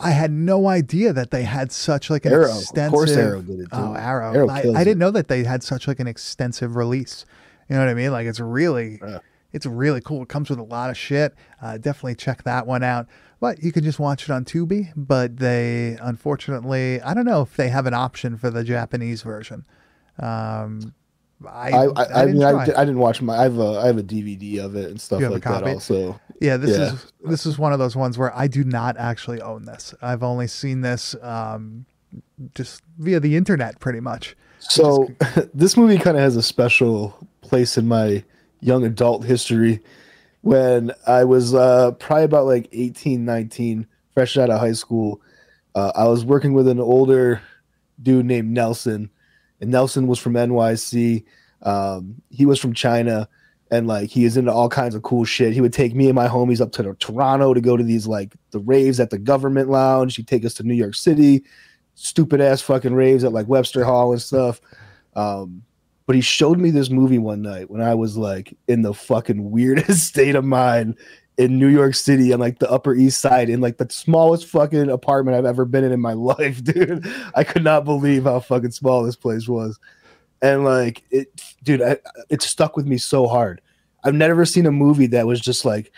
I 0.00 0.10
had 0.10 0.30
no 0.32 0.66
idea 0.68 1.12
that 1.12 1.30
they 1.30 1.42
had 1.44 1.70
such 1.72 2.10
like 2.10 2.24
an 2.26 2.32
Arrow. 2.32 2.50
Of 2.50 2.58
extensive. 2.58 2.92
course 2.92 3.10
Arrow 3.12 3.42
did 3.42 3.60
it, 3.60 3.64
too. 3.64 3.68
Oh, 3.72 3.94
Arrow! 3.94 4.34
Arrow 4.34 4.48
I, 4.48 4.60
I 4.74 4.84
didn't 4.84 4.98
know 4.98 5.10
that 5.10 5.28
they 5.28 5.44
had 5.44 5.62
such 5.62 5.86
like 5.86 6.00
an 6.00 6.06
extensive 6.06 6.74
release. 6.76 7.24
You 7.68 7.76
know 7.76 7.82
what 7.82 7.90
I 7.90 7.94
mean? 7.94 8.10
Like 8.10 8.26
it's 8.26 8.40
really, 8.40 8.98
Yeah. 9.06 9.18
it's 9.52 9.66
really 9.66 10.00
cool. 10.00 10.22
It 10.22 10.28
comes 10.28 10.50
with 10.50 10.58
a 10.58 10.62
lot 10.64 10.90
of 10.90 10.96
shit. 10.96 11.34
Uh, 11.62 11.76
definitely 11.78 12.14
check 12.16 12.42
that 12.44 12.66
one 12.66 12.82
out. 12.82 13.06
But 13.40 13.62
you 13.62 13.72
can 13.72 13.84
just 13.84 13.98
watch 13.98 14.24
it 14.24 14.30
on 14.30 14.44
Tubi. 14.44 14.92
But 14.96 15.36
they, 15.36 15.96
unfortunately, 16.02 17.00
I 17.00 17.14
don't 17.14 17.24
know 17.24 17.42
if 17.42 17.56
they 17.56 17.68
have 17.68 17.86
an 17.86 17.94
option 17.94 18.36
for 18.36 18.50
the 18.50 18.64
Japanese 18.64 19.22
version. 19.22 19.64
Um, 20.18 20.94
I, 21.46 21.70
I, 21.70 21.84
I, 21.86 22.22
I, 22.22 22.26
didn't 22.26 22.38
mean, 22.38 22.42
I, 22.42 22.62
I 22.62 22.84
didn't 22.84 22.98
watch 22.98 23.22
my. 23.22 23.36
I 23.38 23.42
have 23.44 23.58
a 23.58 23.80
I 23.80 23.86
have 23.86 23.98
a 23.98 24.02
DVD 24.02 24.58
of 24.64 24.76
it 24.76 24.90
and 24.90 25.00
stuff 25.00 25.20
You 25.20 25.24
have 25.24 25.32
a 25.32 25.36
like 25.36 25.44
that. 25.44 25.64
Also, 25.64 26.20
Yeah, 26.40 26.56
this 26.56 26.76
Yeah. 26.76 26.92
is 26.92 27.12
this 27.24 27.46
is 27.46 27.58
one 27.58 27.72
of 27.72 27.78
those 27.78 27.96
ones 27.96 28.18
where 28.18 28.36
I 28.36 28.46
do 28.46 28.62
not 28.64 28.96
actually 28.98 29.40
own 29.40 29.64
this. 29.64 29.94
I've 30.02 30.22
only 30.22 30.46
seen 30.46 30.82
this 30.82 31.14
um, 31.22 31.86
just 32.54 32.82
via 32.98 33.20
the 33.20 33.36
internet, 33.36 33.80
pretty 33.80 34.00
much. 34.00 34.36
So 34.58 35.08
this 35.54 35.76
movie 35.76 35.98
kind 35.98 36.16
of 36.16 36.22
has 36.22 36.36
a 36.36 36.42
special 36.42 37.26
place 37.40 37.78
in 37.78 37.88
my 37.88 38.22
young 38.60 38.84
adult 38.84 39.24
history 39.24 39.80
when 40.42 40.92
I 41.06 41.24
was 41.24 41.54
uh, 41.54 41.92
probably 41.92 42.24
about 42.24 42.46
like 42.46 42.68
18, 42.72 43.24
19, 43.24 43.86
fresh 44.14 44.36
out 44.36 44.50
of 44.50 44.60
high 44.60 44.72
school. 44.72 45.20
Uh, 45.74 45.92
I 45.94 46.08
was 46.08 46.24
working 46.24 46.52
with 46.52 46.68
an 46.68 46.80
older 46.80 47.40
dude 48.02 48.26
named 48.26 48.50
Nelson, 48.50 49.10
and 49.60 49.70
Nelson 49.70 50.06
was 50.06 50.18
from 50.18 50.34
NYC. 50.34 51.24
Um, 51.62 52.22
he 52.30 52.46
was 52.46 52.58
from 52.58 52.72
China, 52.72 53.28
and 53.70 53.86
like 53.86 54.10
he 54.10 54.24
is 54.24 54.36
into 54.36 54.52
all 54.52 54.68
kinds 54.68 54.94
of 54.94 55.02
cool 55.02 55.24
shit. 55.24 55.52
He 55.52 55.60
would 55.60 55.72
take 55.72 55.94
me 55.94 56.06
and 56.06 56.14
my 56.14 56.28
homies 56.28 56.60
up 56.60 56.72
to 56.72 56.94
Toronto 56.94 57.54
to 57.54 57.60
go 57.60 57.76
to 57.76 57.84
these 57.84 58.06
like 58.06 58.34
the 58.50 58.60
raves 58.60 59.00
at 59.00 59.10
the 59.10 59.18
Guvernment 59.18 59.68
lounge. 59.68 60.16
He'd 60.16 60.28
take 60.28 60.44
us 60.44 60.54
to 60.54 60.62
New 60.62 60.74
York 60.74 60.94
City, 60.94 61.44
stupid 61.94 62.40
ass 62.40 62.60
fucking 62.62 62.94
raves 62.94 63.24
at 63.24 63.32
like 63.32 63.48
Webster 63.48 63.84
Hall 63.84 64.12
and 64.12 64.22
stuff. 64.22 64.60
Um, 65.14 65.62
but 66.06 66.16
he 66.16 66.22
showed 66.22 66.58
me 66.58 66.70
this 66.70 66.90
movie 66.90 67.18
one 67.18 67.42
night 67.42 67.70
when 67.70 67.80
I 67.80 67.94
was 67.94 68.16
like 68.16 68.56
in 68.66 68.82
the 68.82 68.94
fucking 68.94 69.50
weirdest 69.50 70.06
state 70.08 70.34
of 70.34 70.44
mind 70.44 70.96
in 71.40 71.58
New 71.58 71.68
York 71.68 71.94
City 71.94 72.32
on 72.32 72.38
like 72.40 72.58
the 72.58 72.70
Upper 72.70 72.94
East 72.94 73.20
Side 73.20 73.48
in 73.48 73.60
like 73.60 73.78
the 73.78 73.88
smallest 73.90 74.46
fucking 74.46 74.90
apartment 74.90 75.36
I've 75.36 75.46
ever 75.46 75.64
been 75.64 75.84
in 75.84 75.92
in 75.92 76.00
my 76.00 76.12
life, 76.32 76.62
dude. 76.62 77.06
I 77.34 77.44
could 77.44 77.64
not 77.64 77.84
believe 77.84 78.24
how 78.24 78.40
fucking 78.40 78.72
small 78.72 79.02
this 79.02 79.16
place 79.16 79.48
was. 79.48 79.78
And 80.42 80.64
like 80.64 81.02
it, 81.10 81.28
dude, 81.62 81.80
I, 81.82 81.96
it 82.28 82.42
stuck 82.42 82.76
with 82.76 82.86
me 82.86 82.98
so 82.98 83.26
hard. 83.26 83.60
I've 84.04 84.14
never 84.14 84.44
seen 84.44 84.66
a 84.66 84.70
movie 84.72 85.06
that 85.08 85.26
was 85.26 85.40
just 85.40 85.64
like, 85.64 85.92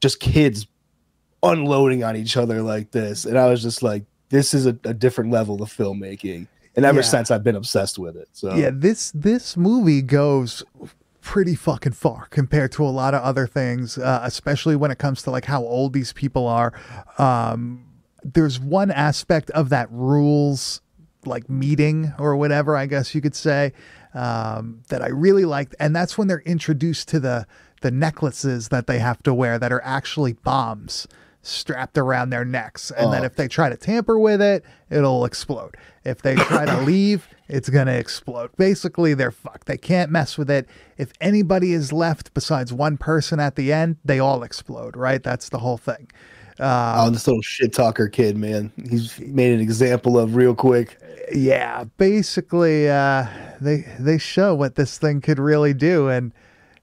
just 0.00 0.18
kids 0.20 0.66
unloading 1.42 2.04
on 2.04 2.16
each 2.16 2.36
other 2.36 2.62
like 2.62 2.90
this. 2.90 3.24
And 3.24 3.38
I 3.38 3.48
was 3.48 3.62
just 3.62 3.82
like, 3.82 4.04
this 4.28 4.54
is 4.54 4.66
a, 4.66 4.76
a 4.84 4.94
different 4.94 5.30
level 5.30 5.62
of 5.62 5.68
filmmaking. 5.72 6.46
And 6.76 6.84
ever 6.84 6.98
Yeah. 7.00 7.04
since 7.04 7.30
I've 7.30 7.42
been 7.42 7.56
obsessed 7.56 7.98
with 7.98 8.16
it. 8.16 8.28
So 8.32 8.54
Yeah, 8.54 8.70
this 8.72 9.10
this 9.12 9.56
movie 9.56 10.02
goes 10.02 10.62
pretty 11.30 11.54
fucking 11.54 11.92
far 11.92 12.26
compared 12.30 12.72
to 12.72 12.82
a 12.82 12.90
lot 12.90 13.14
of 13.14 13.22
other 13.22 13.46
things, 13.46 13.96
uh, 13.96 14.18
especially 14.24 14.74
when 14.74 14.90
it 14.90 14.98
comes 14.98 15.22
to 15.22 15.30
like 15.30 15.44
how 15.44 15.62
old 15.62 15.92
these 15.92 16.12
people 16.12 16.48
are. 16.48 16.72
Um, 17.18 17.86
there's 18.24 18.58
one 18.58 18.90
aspect 18.90 19.48
of 19.50 19.68
that 19.68 19.86
rules 19.92 20.80
like 21.24 21.48
meeting 21.48 22.12
or 22.18 22.34
whatever 22.34 22.76
I 22.76 22.86
guess 22.86 23.14
you 23.14 23.20
could 23.20 23.36
say 23.36 23.72
um, 24.12 24.82
that 24.88 25.02
I 25.02 25.06
really 25.06 25.44
liked, 25.44 25.76
and 25.78 25.94
that's 25.94 26.18
when 26.18 26.26
they're 26.26 26.40
introduced 26.40 27.06
to 27.10 27.20
the 27.20 27.46
the 27.80 27.92
necklaces 27.92 28.70
that 28.70 28.88
they 28.88 28.98
have 28.98 29.22
to 29.22 29.32
wear 29.32 29.56
that 29.56 29.70
are 29.70 29.82
actually 29.84 30.32
bombs 30.32 31.06
strapped 31.42 31.96
around 31.96 32.30
their 32.30 32.44
necks, 32.44 32.90
and 32.90 33.12
then 33.12 33.22
Oh. 33.22 33.26
if 33.26 33.36
they 33.36 33.48
try 33.48 33.68
to 33.68 33.76
tamper 33.76 34.18
with 34.18 34.42
it, 34.42 34.64
it'll 34.90 35.24
explode. 35.24 35.76
If 36.04 36.22
they 36.22 36.34
try 36.34 36.66
to 36.66 36.80
leave, 36.82 37.28
it's 37.48 37.68
gonna 37.70 37.92
explode. 37.94 38.50
Basically, 38.56 39.14
they're 39.14 39.30
fucked. 39.30 39.66
They 39.66 39.78
can't 39.78 40.10
mess 40.10 40.36
with 40.36 40.50
it. 40.50 40.68
If 40.98 41.12
anybody 41.20 41.72
is 41.72 41.92
left 41.92 42.32
besides 42.34 42.72
one 42.72 42.96
person 42.98 43.40
at 43.40 43.56
the 43.56 43.72
end, 43.72 43.96
they 44.04 44.18
all 44.18 44.42
explode. 44.42 44.96
Right? 44.96 45.22
That's 45.22 45.48
the 45.48 45.58
whole 45.58 45.78
thing. 45.78 46.08
Oh, 46.62 47.08
this 47.08 47.26
little 47.26 47.40
shit 47.40 47.72
talker 47.72 48.06
kid, 48.06 48.36
man. 48.36 48.70
He's 48.90 49.18
made 49.18 49.54
an 49.54 49.60
example 49.60 50.18
of 50.18 50.36
real 50.36 50.54
quick. 50.54 50.98
yeah 51.32 51.84
basically 51.96 52.90
uh 52.90 53.24
they 53.60 53.86
they 54.00 54.18
show 54.18 54.52
what 54.54 54.74
this 54.74 54.98
thing 54.98 55.20
could 55.20 55.38
really 55.38 55.72
do 55.72 56.08
and 56.08 56.32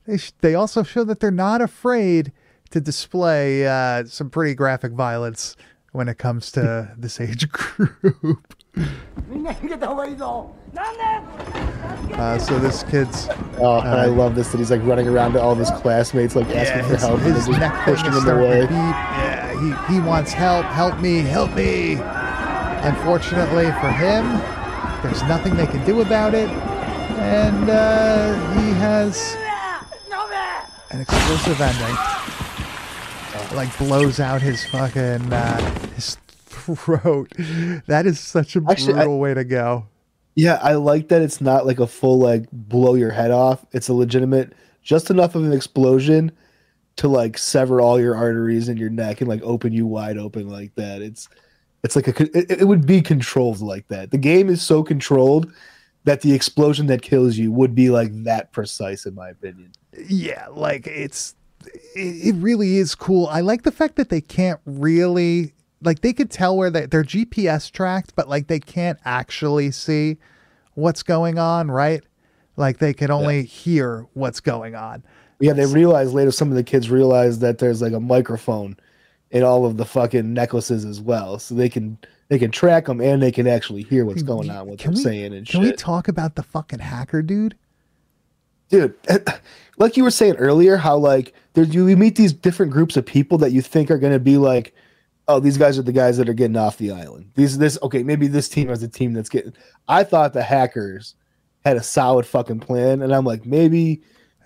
they 0.08 0.18
sh- 0.18 0.32
they 0.40 0.56
also 0.56 0.84
show 0.84 1.04
that 1.04 1.20
they're 1.20 1.32
not 1.32 1.60
afraid 1.62 2.32
to 2.70 2.82
display 2.82 3.68
uh, 3.68 4.06
some 4.06 4.30
pretty 4.30 4.54
graphic 4.56 4.92
violence 4.92 5.56
when 5.92 6.08
it 6.08 6.18
comes 6.18 6.52
to 6.52 6.94
this 6.98 7.20
age 7.20 7.50
group. 7.50 8.54
Uh, 12.14 12.38
so 12.38 12.60
this 12.60 12.84
kid's. 12.84 13.28
Oh, 13.58 13.80
I 13.80 14.06
love 14.06 14.36
this 14.36 14.52
that 14.52 14.60
he's 14.60 14.70
like 14.70 14.84
running 14.84 15.08
around 15.08 15.34
to 15.34 15.42
all 15.42 15.54
of 15.54 15.58
his 15.58 15.72
classmates, 15.72 16.36
like 16.36 16.48
yeah, 16.50 16.62
asking 16.62 16.90
for 16.90 16.98
help. 16.98 17.20
His 17.22 17.48
neck 17.48 17.74
pushing 17.86 18.12
him 18.12 18.28
away. 18.28 18.68
Yeah, 18.70 19.88
he, 19.88 19.94
he 19.96 20.00
wants 20.00 20.34
help. 20.34 20.66
Help 20.66 21.00
me, 21.00 21.20
help 21.20 21.54
me. 21.56 21.98
Unfortunately 22.84 23.66
for 23.82 23.90
him, 23.90 24.40
there's 25.02 25.24
nothing 25.24 25.56
they 25.56 25.68
can 25.68 25.84
do 25.86 26.02
about 26.02 26.36
it. 26.36 26.50
And 27.18 27.70
uh, 27.70 28.36
he 28.54 28.72
has 28.74 29.36
an 30.92 31.02
explosive 31.02 31.60
ending. 31.60 32.17
Like 33.58 33.76
blows 33.80 34.20
out 34.20 34.42
his 34.42 34.64
fucking 34.66 35.34
uh, 35.34 35.80
his 35.96 36.16
throat. 36.46 37.32
That 37.88 38.06
is 38.06 38.20
such 38.20 38.56
a 38.56 38.62
Actually, 38.70 38.94
I- 38.94 38.98
brutal 38.98 39.20
way 39.20 39.34
to 39.34 39.44
go. 39.44 39.88
Yeah, 40.36 40.60
I 40.62 40.74
like 40.76 41.08
that 41.08 41.24
it's 41.24 41.42
not 41.42 41.66
like 41.66 41.80
a 41.80 41.88
full 41.88 42.20
like 42.20 42.46
blow 42.52 42.94
your 42.94 43.10
head 43.10 43.32
off. 43.32 43.66
It's 43.72 43.88
a 43.90 43.94
legitimate, 43.94 44.54
just 44.84 45.10
enough 45.10 45.34
of 45.34 45.44
an 45.44 45.52
explosion 45.52 46.32
to 46.98 47.08
like 47.08 47.40
sever 47.40 47.82
all 47.82 48.00
your 48.00 48.16
arteries 48.16 48.70
in 48.70 48.78
your 48.78 48.92
neck 48.92 49.22
and 49.22 49.28
like 49.28 49.42
open 49.42 49.74
you 49.74 49.88
wide 49.88 50.20
open 50.20 50.48
like 50.48 50.76
that. 50.76 51.02
It's 51.02 51.28
it's 51.84 51.96
like 51.96 52.08
a 52.08 52.38
it, 52.38 52.62
it 52.62 52.68
would 52.68 52.86
be 52.86 53.02
controlled 53.02 53.62
like 53.62 53.88
that. 53.88 54.12
The 54.12 54.20
game 54.20 54.50
is 54.50 54.62
so 54.62 54.84
controlled 54.84 55.52
that 56.04 56.22
the 56.22 56.34
explosion 56.34 56.86
that 56.88 57.02
kills 57.02 57.36
you 57.38 57.52
would 57.52 57.74
be 57.74 57.90
like 57.90 58.12
that 58.24 58.52
precise 58.52 59.08
in 59.08 59.16
my 59.16 59.30
opinion. 59.30 59.72
yeah 60.08 60.46
like 60.52 60.86
it's 60.86 61.34
it, 61.96 62.28
it 62.28 62.36
really 62.36 62.78
is 62.78 62.96
cool. 62.96 63.28
I 63.28 63.42
like 63.42 63.64
the 63.64 63.72
fact 63.72 63.96
that 63.98 64.10
they 64.10 64.22
can't 64.22 64.60
really 64.66 65.54
like 65.82 66.02
they 66.02 66.14
could 66.14 66.32
tell 66.32 66.58
where 66.58 66.72
they, 66.72 66.88
they're 66.88 67.04
gps 67.04 67.72
tracked 67.72 68.16
but 68.16 68.28
like 68.28 68.48
they 68.48 68.60
can't 68.60 68.98
actually 69.06 69.70
see 69.70 70.18
what's 70.74 71.04
going 71.04 71.38
on 71.38 71.70
right? 71.70 72.04
Like 72.56 72.80
they 72.80 72.94
can 72.94 73.12
only 73.12 73.44
hear 73.44 74.08
what's 74.14 74.40
going 74.40 74.74
on. 74.76 75.04
Yeah, 75.40 75.54
they 75.54 75.68
realize 75.68 76.14
later. 76.14 76.32
Some 76.32 76.50
of 76.50 76.56
the 76.56 76.64
kids 76.64 76.90
realize 76.90 77.38
that 77.40 77.60
there's 77.60 77.80
like 77.82 77.94
a 77.94 78.00
microphone 78.00 78.76
in 79.30 79.44
all 79.44 79.66
of 79.68 79.78
the 79.78 79.86
fucking 79.86 80.34
necklaces 80.34 80.84
as 80.86 81.00
well, 81.00 81.38
so 81.38 81.54
they 81.54 81.70
can 81.70 82.00
they 82.30 82.40
can 82.40 82.50
track 82.50 82.86
them 82.88 83.00
and 83.00 83.22
they 83.22 83.32
can 83.32 83.46
actually 83.46 83.84
hear 83.84 84.04
what's 84.04 84.24
going 84.24 84.50
on, 84.50 84.66
what 84.68 84.80
Can 84.80 84.94
they're 84.94 84.98
we- 84.98 85.04
saying 85.04 85.34
and 85.36 85.48
can 85.48 85.62
shit. 85.62 85.72
we 85.72 85.78
talk 85.78 86.08
about 86.08 86.34
the 86.36 86.42
fucking 86.42 86.80
hacker 86.80 87.22
dude? 87.22 87.56
Dude 88.70 88.96
like 89.78 89.96
you 89.96 90.04
were 90.04 90.12
saying 90.12 90.36
earlier 90.38 90.76
how 90.78 90.98
like 90.98 91.34
there 91.58 91.66
you 91.88 91.98
meet 91.98 92.16
these 92.16 92.34
different 92.34 92.72
groups 92.72 92.96
of 92.98 93.06
people 93.06 93.38
that 93.40 93.52
you 93.52 93.62
think 93.62 93.90
are 93.90 93.98
going 93.98 94.14
to 94.14 94.20
be 94.20 94.38
like 94.38 94.76
oh 95.28 95.40
these 95.40 95.58
guys 95.58 95.80
are 95.80 95.84
the 95.84 95.92
guys 95.92 96.18
that 96.18 96.30
are 96.30 96.34
getting 96.34 96.56
off 96.56 96.78
the 96.78 96.92
island 96.92 97.32
these 97.34 97.58
this 97.58 97.80
okay 97.82 98.04
maybe 98.04 98.28
this 98.28 98.48
team 98.48 98.70
is 98.70 98.82
the 98.82 98.88
team 98.88 99.12
that's 99.12 99.30
getting 99.30 99.54
i 99.88 100.04
thought 100.04 100.34
the 100.34 100.44
hackers 100.44 101.16
had 101.66 101.76
a 101.76 101.84
solid 101.84 102.26
fucking 102.26 102.60
plan 102.60 103.02
and 103.02 103.14
i'm 103.14 103.26
like 103.26 103.46
maybe 103.46 104.02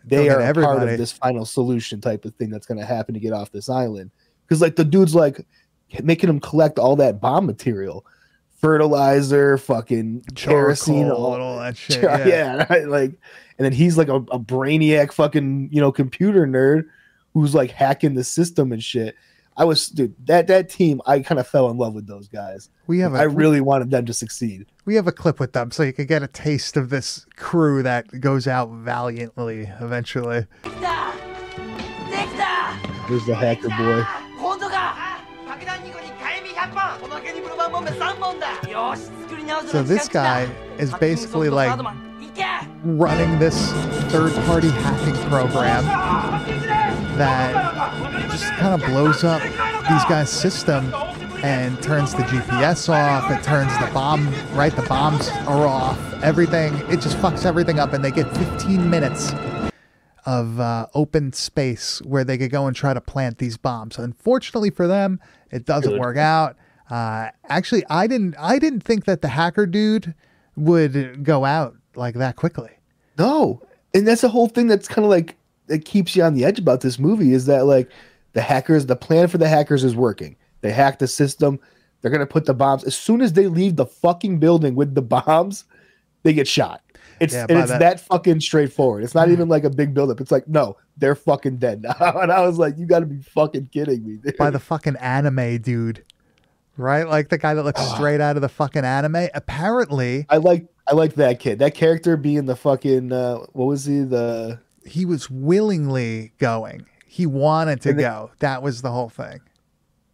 they 0.05 0.29
are 0.29 0.53
part 0.53 0.81
of 0.81 0.97
this 0.97 1.11
final 1.11 1.45
solution 1.45 1.99
type 1.99 2.23
of 2.23 2.33
thing 2.35 2.49
that's 2.49 2.65
going 2.65 2.79
to 2.79 2.85
happen 2.85 3.13
to 3.13 3.19
get 3.19 3.33
off 3.33 3.51
this 3.51 3.69
island 3.69 4.09
because 4.47 4.61
like 4.61 4.77
the 4.77 4.85
dude's 4.85 5.13
like 5.13 5.45
making 6.01 6.27
them 6.27 6.39
collect 6.39 6.79
all 6.79 6.95
that 6.95 7.19
bomb 7.19 7.45
material 7.45 8.05
fertilizer 8.61 9.57
fucking 9.57 10.23
kerosene 10.35 11.11
all, 11.11 11.33
all 11.33 11.59
that 11.59 11.75
shit 11.75 12.01
yeah, 12.03 12.25
yeah. 12.25 12.65
right? 12.69 12.87
like, 12.87 13.11
and 13.57 13.65
then 13.65 13.73
he's 13.73 13.97
like 13.97 14.07
a, 14.07 14.15
a 14.15 14.39
brainiac 14.39 15.11
fucking 15.11 15.67
you 15.71 15.81
know 15.81 15.91
computer 15.91 16.47
nerd 16.47 16.85
who's 17.33 17.55
like 17.55 17.71
hacking 17.71 18.13
the 18.13 18.23
system 18.23 18.71
and 18.71 18.83
shit. 18.83 19.15
I 19.57 19.65
was 19.65 19.89
dude 19.89 20.15
that 20.27 20.47
that 20.47 20.69
team. 20.69 21.01
I 21.05 21.19
kind 21.19 21.39
of 21.39 21.47
fell 21.47 21.69
in 21.69 21.77
love 21.77 21.93
with 21.93 22.07
those 22.07 22.27
guys. 22.27 22.69
We 22.87 22.99
have. 22.99 23.13
A, 23.13 23.17
I 23.19 23.23
really 23.23 23.59
wanted 23.61 23.91
them 23.91 24.05
to 24.05 24.13
succeed. 24.13 24.65
We 24.85 24.95
have 24.95 25.07
a 25.07 25.11
clip 25.11 25.39
with 25.39 25.53
them, 25.53 25.71
so 25.71 25.83
you 25.83 25.93
can 25.93 26.05
get 26.05 26.23
a 26.23 26.27
taste 26.27 26.77
of 26.77 26.89
this 26.89 27.25
crew 27.35 27.83
that 27.83 28.21
goes 28.21 28.47
out 28.47 28.69
valiantly 28.71 29.69
eventually. 29.81 30.45
There's 33.09 33.25
the 33.25 33.35
hacker 33.35 33.67
boy. 33.69 34.05
So 39.67 39.83
this 39.83 40.07
guy 40.07 40.49
is 40.77 40.93
basically 40.93 41.49
like 41.49 41.77
running 42.83 43.37
this 43.37 43.71
third-party 44.11 44.69
hacking 44.69 45.29
program 45.29 46.80
that 47.17 48.29
just 48.29 48.51
kind 48.53 48.81
of 48.81 48.87
blows 48.89 49.23
up 49.23 49.41
these 49.41 50.05
guys' 50.05 50.29
system 50.29 50.93
and 51.43 51.81
turns 51.81 52.13
the 52.13 52.23
GPS 52.23 52.89
off. 52.89 53.31
It 53.31 53.43
turns 53.43 53.71
the 53.79 53.89
bomb, 53.93 54.31
right? 54.53 54.75
The 54.75 54.83
bombs 54.83 55.29
are 55.47 55.67
off. 55.67 55.99
Everything, 56.23 56.75
it 56.89 57.01
just 57.01 57.17
fucks 57.17 57.45
everything 57.45 57.79
up, 57.79 57.93
and 57.93 58.03
they 58.05 58.11
get 58.11 58.31
15 58.37 58.89
minutes 58.89 59.33
of 60.25 60.59
uh, 60.59 60.85
open 60.93 61.33
space 61.33 61.99
where 62.03 62.23
they 62.23 62.37
could 62.37 62.51
go 62.51 62.67
and 62.67 62.75
try 62.75 62.93
to 62.93 63.01
plant 63.01 63.39
these 63.39 63.57
bombs. 63.57 63.97
Unfortunately 63.97 64.69
for 64.69 64.87
them, 64.87 65.19
it 65.49 65.65
doesn't 65.65 65.91
Good. 65.93 65.99
work 65.99 66.17
out. 66.17 66.57
Uh, 66.89 67.29
actually, 67.49 67.83
I 67.89 68.05
didn't. 68.07 68.35
I 68.37 68.59
didn't 68.59 68.81
think 68.81 69.05
that 69.05 69.21
the 69.21 69.29
hacker 69.29 69.65
dude 69.65 70.13
would 70.55 71.23
go 71.23 71.45
out 71.45 71.75
like 71.95 72.15
that 72.15 72.35
quickly. 72.35 72.71
No, 73.17 73.61
and 73.93 74.07
that's 74.07 74.21
the 74.21 74.29
whole 74.29 74.47
thing. 74.47 74.67
That's 74.67 74.87
kind 74.87 75.05
of 75.05 75.09
like 75.09 75.37
that 75.67 75.85
keeps 75.85 76.15
you 76.15 76.23
on 76.23 76.33
the 76.33 76.43
edge 76.45 76.59
about 76.59 76.81
this 76.81 76.99
movie 76.99 77.33
is 77.33 77.45
that 77.45 77.65
like 77.65 77.89
the 78.33 78.41
hackers, 78.41 78.85
the 78.85 78.95
plan 78.95 79.27
for 79.27 79.37
the 79.37 79.47
hackers 79.47 79.83
is 79.83 79.95
working. 79.95 80.35
They 80.61 80.71
hack 80.71 80.99
the 80.99 81.07
system. 81.07 81.59
They're 82.01 82.11
gonna 82.11 82.25
put 82.25 82.45
the 82.45 82.53
bombs 82.53 82.83
as 82.83 82.95
soon 82.95 83.21
as 83.21 83.33
they 83.33 83.47
leave 83.47 83.75
the 83.75 83.85
fucking 83.85 84.39
building 84.39 84.75
with 84.75 84.95
the 84.95 85.01
bombs. 85.01 85.65
They 86.23 86.33
get 86.33 86.47
shot. 86.47 86.81
It's 87.19 87.33
Yeah, 87.33 87.45
and 87.49 87.59
it's 87.59 87.69
that- 87.69 87.79
that, 87.79 87.99
fucking 87.99 88.41
straightforward. 88.41 89.03
It's 89.03 89.13
not 89.15 89.29
even 89.29 89.47
like 89.49 89.63
a 89.63 89.69
big 89.69 89.93
buildup. 89.93 90.19
It's 90.21 90.31
like 90.31 90.47
no, 90.47 90.77
they're 90.97 91.15
fucking 91.15 91.57
dead 91.57 91.81
now. 91.83 91.93
And 92.21 92.31
I 92.31 92.41
was 92.45 92.57
like, 92.57 92.77
you 92.77 92.85
got 92.85 92.99
to 92.99 93.05
be 93.05 93.21
fucking 93.21 93.67
kidding 93.71 94.05
me. 94.05 94.17
Dude. 94.17 94.37
by 94.37 94.49
the 94.49 94.59
fucking 94.59 94.95
anime 94.97 95.59
dude, 95.59 96.03
right? 96.77 97.07
Like 97.07 97.29
the 97.29 97.37
guy 97.37 97.53
that 97.53 97.63
looks 97.63 97.81
straight 97.95 98.21
out 98.21 98.35
of 98.35 98.41
the 98.41 98.49
fucking 98.49 98.83
anime. 98.85 99.27
Apparently, 99.35 100.25
I 100.29 100.37
like 100.37 100.65
I 100.87 100.93
like 100.95 101.13
that 101.15 101.39
kid. 101.39 101.59
That 101.59 101.75
character 101.75 102.17
being 102.17 102.45
the 102.45 102.55
fucking 102.55 103.11
uh, 103.11 103.37
what 103.53 103.65
was 103.65 103.85
he 103.85 103.99
the 103.99 104.59
he 104.85 105.05
was 105.05 105.29
willingly 105.29 106.31
going. 106.39 106.85
He 107.07 107.25
wanted 107.25 107.81
to 107.81 107.93
they- 107.93 108.01
go. 108.01 108.31
That 108.39 108.61
was 108.63 108.81
the 108.81 108.91
whole 108.91 109.09
thing. 109.09 109.41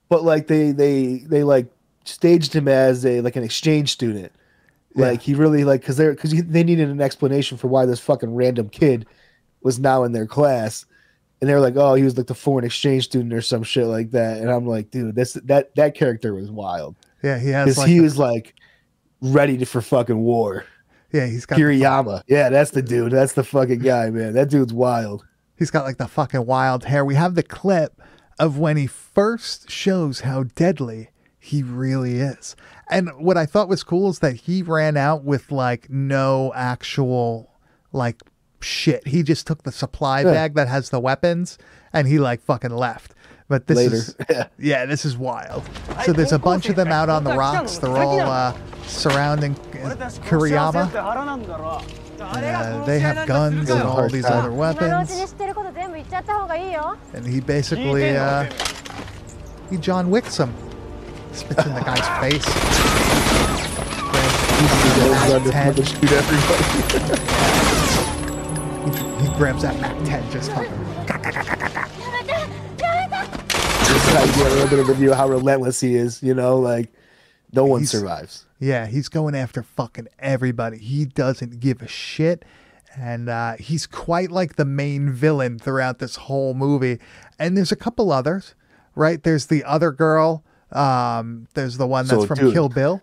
but 0.09 0.23
like 0.23 0.47
they 0.47 0.71
they 0.71 1.17
they 1.19 1.43
like 1.43 1.67
staged 2.05 2.53
him 2.55 2.67
as 2.67 3.05
a 3.05 3.21
like 3.21 3.35
an 3.35 3.43
exchange 3.43 3.91
student 3.91 4.31
like 4.95 5.21
he 5.21 5.35
really 5.35 5.63
like 5.65 5.81
because 5.81 5.97
they're 5.97 6.13
because 6.13 6.31
they 6.45 6.63
needed 6.63 6.87
an 6.89 7.01
explanation 7.01 7.57
for 7.57 7.67
why 7.67 7.85
this 7.85 7.99
fucking 7.99 8.33
random 8.33 8.69
kid 8.69 9.05
was 9.61 9.77
now 9.77 10.03
in 10.05 10.13
their 10.13 10.25
class 10.25 10.85
and 11.41 11.49
they 11.49 11.53
were 11.53 11.59
like 11.59 11.75
oh 11.75 11.93
he 11.95 12.01
was 12.03 12.17
like 12.17 12.25
the 12.27 12.33
foreign 12.33 12.63
exchange 12.65 13.03
student 13.03 13.33
or 13.33 13.41
some 13.41 13.61
shit 13.61 13.85
like 13.85 14.09
that 14.11 14.37
and 14.39 14.49
i'm 14.49 14.65
like 14.65 14.89
dude 14.89 15.13
this 15.15 15.33
that 15.43 15.75
that 15.75 15.93
character 15.95 16.33
was 16.33 16.49
wild 16.49 16.95
Yeah, 17.21 17.37
he 17.37 17.49
has 17.49 17.77
like 17.77 17.89
he 17.89 17.95
the- 17.97 18.03
was 18.05 18.17
like 18.17 18.55
ready 19.21 19.57
to, 19.57 19.65
for 19.65 19.81
fucking 19.81 20.17
war 20.17 20.63
yeah, 21.11 21.25
he's 21.25 21.45
got 21.45 21.57
kiriyama 21.59 22.21
yeah 22.27 22.49
that's 22.49 22.71
the 22.71 22.81
dude 22.81 23.11
that's 23.11 23.33
the 23.33 23.43
fucking 23.43 23.79
guy 23.79 24.09
man 24.09 24.33
that 24.33 24.49
dude's 24.49 24.73
wild 24.73 25.25
he's 25.57 25.71
got 25.71 25.85
like 25.85 25.97
the 25.97 26.07
fucking 26.07 26.45
wild 26.45 26.85
hair. 26.85 27.03
We 27.03 27.15
have 27.15 27.35
the 27.35 27.43
clip 27.43 27.99
of 28.39 28.57
when 28.59 28.77
he 28.77 28.85
first 28.87 29.69
shows 29.71 30.19
how 30.21 30.43
deadly 30.43 31.09
he 31.39 31.63
really 31.63 32.19
is. 32.19 32.55
And 32.91 33.09
what 33.17 33.37
I 33.37 33.45
thought 33.47 33.67
was 33.67 33.83
cool 33.83 34.09
is 34.09 34.19
that 34.19 34.35
he 34.35 34.61
ran 34.61 34.95
out 34.97 35.23
with 35.23 35.51
like 35.51 35.89
no 35.89 36.53
actual 36.55 37.51
like 37.91 38.21
shit. 38.61 39.07
He 39.07 39.23
just 39.23 39.47
took 39.47 39.63
the 39.63 39.71
supply 39.71 40.21
Yeah. 40.21 40.31
bag 40.33 40.53
that 40.53 40.67
has 40.67 40.89
the 40.91 40.99
weapons 40.99 41.57
and 41.91 42.07
he 42.07 42.19
like 42.19 42.41
fucking 42.41 42.69
left. 42.75 43.15
But 43.49 43.67
this 43.67 43.77
Later. 43.77 43.95
is 43.95 44.15
yeah. 44.29 44.47
yeah, 44.59 44.85
this 44.85 45.05
is 45.05 45.17
wild. 45.17 45.63
So 46.05 46.13
there's 46.13 46.33
a 46.33 46.39
bunch 46.39 46.67
of 46.69 46.75
them 46.75 46.89
out 46.89 47.09
on 47.09 47.23
the 47.23 47.35
rocks. 47.35 47.77
They're 47.77 47.97
all 47.97 48.19
uh, 48.19 48.53
surrounding 48.85 49.53
uh, 49.53 49.95
Kiriyama. 50.25 50.93
Uh, 52.19 52.85
they 52.85 52.99
have 52.99 53.27
guns 53.27 53.69
and 53.69 53.83
all 53.83 54.09
these 54.09 54.25
other 54.25 54.51
weapons. 54.51 55.33
And 57.13 57.25
he 57.25 57.39
basically 57.39 58.17
uh, 58.17 58.51
he 59.69 59.77
John 59.77 60.09
Wicks 60.09 60.37
him. 60.37 60.53
Spits 61.31 61.65
in 61.65 61.73
the 61.73 61.81
guy's 61.81 62.07
face. 62.19 62.45
Grabs 65.37 65.91
he, 68.87 69.27
he 69.27 69.33
grabs 69.35 69.61
that 69.61 69.79
Mac 69.79 69.95
10 70.03 70.31
just 70.31 70.51
like 70.55 71.86
try 74.25 74.35
get 74.35 74.51
a 74.51 74.55
little 74.55 74.69
bit 74.69 74.79
of 74.79 74.87
review 74.89 75.13
how 75.13 75.27
relentless 75.27 75.79
he 75.79 75.95
is. 75.95 76.21
You 76.23 76.33
know, 76.33 76.57
like 76.57 76.91
no 77.53 77.65
one 77.65 77.81
he's, 77.81 77.91
survives. 77.91 78.45
Yeah, 78.59 78.85
he's 78.87 79.09
going 79.09 79.35
after 79.35 79.63
fucking 79.63 80.07
everybody. 80.19 80.77
He 80.77 81.05
doesn't 81.05 81.59
give 81.59 81.81
a 81.81 81.87
shit. 81.87 82.43
And 82.95 83.29
uh, 83.29 83.57
he's 83.59 83.85
quite 83.85 84.31
like 84.31 84.55
the 84.55 84.65
main 84.65 85.11
villain 85.11 85.59
throughout 85.59 85.99
this 85.99 86.15
whole 86.15 86.55
movie. 86.55 86.99
And 87.37 87.55
there's 87.55 87.71
a 87.71 87.75
couple 87.75 88.11
others, 88.11 88.55
right? 88.95 89.21
There's 89.21 89.47
the 89.47 89.63
other 89.63 89.91
girl. 89.91 90.43
Um, 90.71 91.47
there's 91.53 91.77
the 91.77 91.85
one 91.85 92.07
that's 92.07 92.21
so, 92.21 92.27
from 92.27 92.39
dude, 92.39 92.53
Kill 92.53 92.69
Bill. 92.69 93.01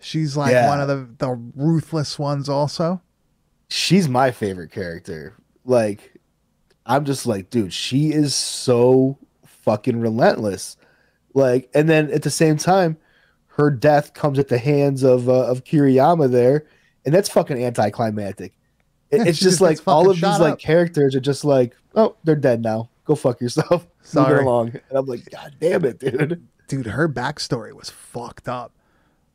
She's 0.00 0.34
like 0.34 0.52
yeah. 0.52 0.66
one 0.68 0.80
of 0.80 0.88
the, 0.88 1.08
the 1.18 1.30
ruthless 1.54 2.18
ones, 2.18 2.48
also. 2.48 3.02
She's 3.68 4.08
my 4.08 4.30
favorite 4.30 4.72
character. 4.72 5.34
Like, 5.64 6.14
I'm 6.86 7.04
just 7.04 7.26
like, 7.26 7.50
dude, 7.50 7.72
she 7.72 8.12
is 8.12 8.34
so 8.34 9.18
fucking 9.62 10.00
relentless. 10.00 10.76
Like, 11.34 11.70
and 11.74 11.88
then 11.88 12.10
at 12.10 12.22
the 12.22 12.30
same 12.30 12.56
time, 12.58 12.98
her 13.56 13.70
death 13.70 14.14
comes 14.14 14.38
at 14.38 14.48
the 14.48 14.58
hands 14.58 15.02
of 15.02 15.28
uh, 15.28 15.46
of 15.50 15.64
Kiriyama 15.64 16.30
there, 16.30 16.66
and 17.04 17.14
that's 17.14 17.28
fucking 17.28 17.62
anticlimactic. 17.62 18.52
It, 19.10 19.18
Yeah, 19.18 19.24
it's 19.26 19.38
just 19.38 19.42
just 19.58 19.60
like 19.60 19.78
all 19.86 20.08
of 20.10 20.16
these 20.16 20.20
shot 20.20 20.40
like 20.40 20.58
characters 20.58 21.14
are 21.14 21.20
just 21.20 21.44
like, 21.44 21.74
oh, 21.94 22.16
they're 22.24 22.36
dead 22.36 22.62
now. 22.62 22.90
Go 23.04 23.14
fuck 23.14 23.40
yourself. 23.40 23.86
Sorry. 24.02 24.42
along. 24.42 24.68
And 24.88 24.98
I'm 24.98 25.06
like, 25.06 25.28
God 25.30 25.54
damn 25.60 25.84
it, 25.84 25.98
dude. 25.98 26.46
dude, 26.68 26.86
her 26.86 27.08
backstory 27.08 27.72
was 27.72 27.90
fucked 27.90 28.48
up. 28.48 28.72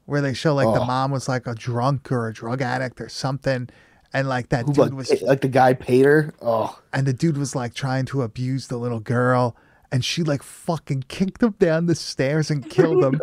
Where 0.05 0.21
they 0.21 0.33
show 0.33 0.55
like 0.55 0.73
the 0.73 0.81
Oh. 0.81 0.85
mom 0.85 1.11
was 1.11 1.27
like 1.27 1.47
a 1.47 1.53
drunk 1.53 2.11
or 2.13 2.29
a 2.29 2.33
drug 2.33 2.61
addict 2.61 3.01
or 3.01 3.09
something, 3.09 3.67
and 4.13 4.29
like 4.29 4.49
that 4.49 4.65
Who 4.65 4.73
dude 4.73 4.77
like, 4.77 4.93
was, 4.93 5.21
like 5.21 5.41
the 5.41 5.49
guy 5.49 5.73
paid 5.73 6.05
her? 6.05 6.33
Oh, 6.41 6.79
and 6.93 7.05
the 7.05 7.11
dude 7.11 7.37
was 7.37 7.55
like 7.55 7.73
trying 7.73 8.05
to 8.05 8.21
abuse 8.21 8.67
the 8.69 8.77
little 8.77 9.01
girl, 9.01 9.57
and 9.91 10.03
she 10.03 10.23
like 10.23 10.43
fucking 10.43 11.05
kicked 11.07 11.41
him 11.43 11.55
down 11.59 11.85
the 11.85 11.95
stairs 11.95 12.49
and 12.51 12.67
killed 12.69 13.03
him. 13.03 13.21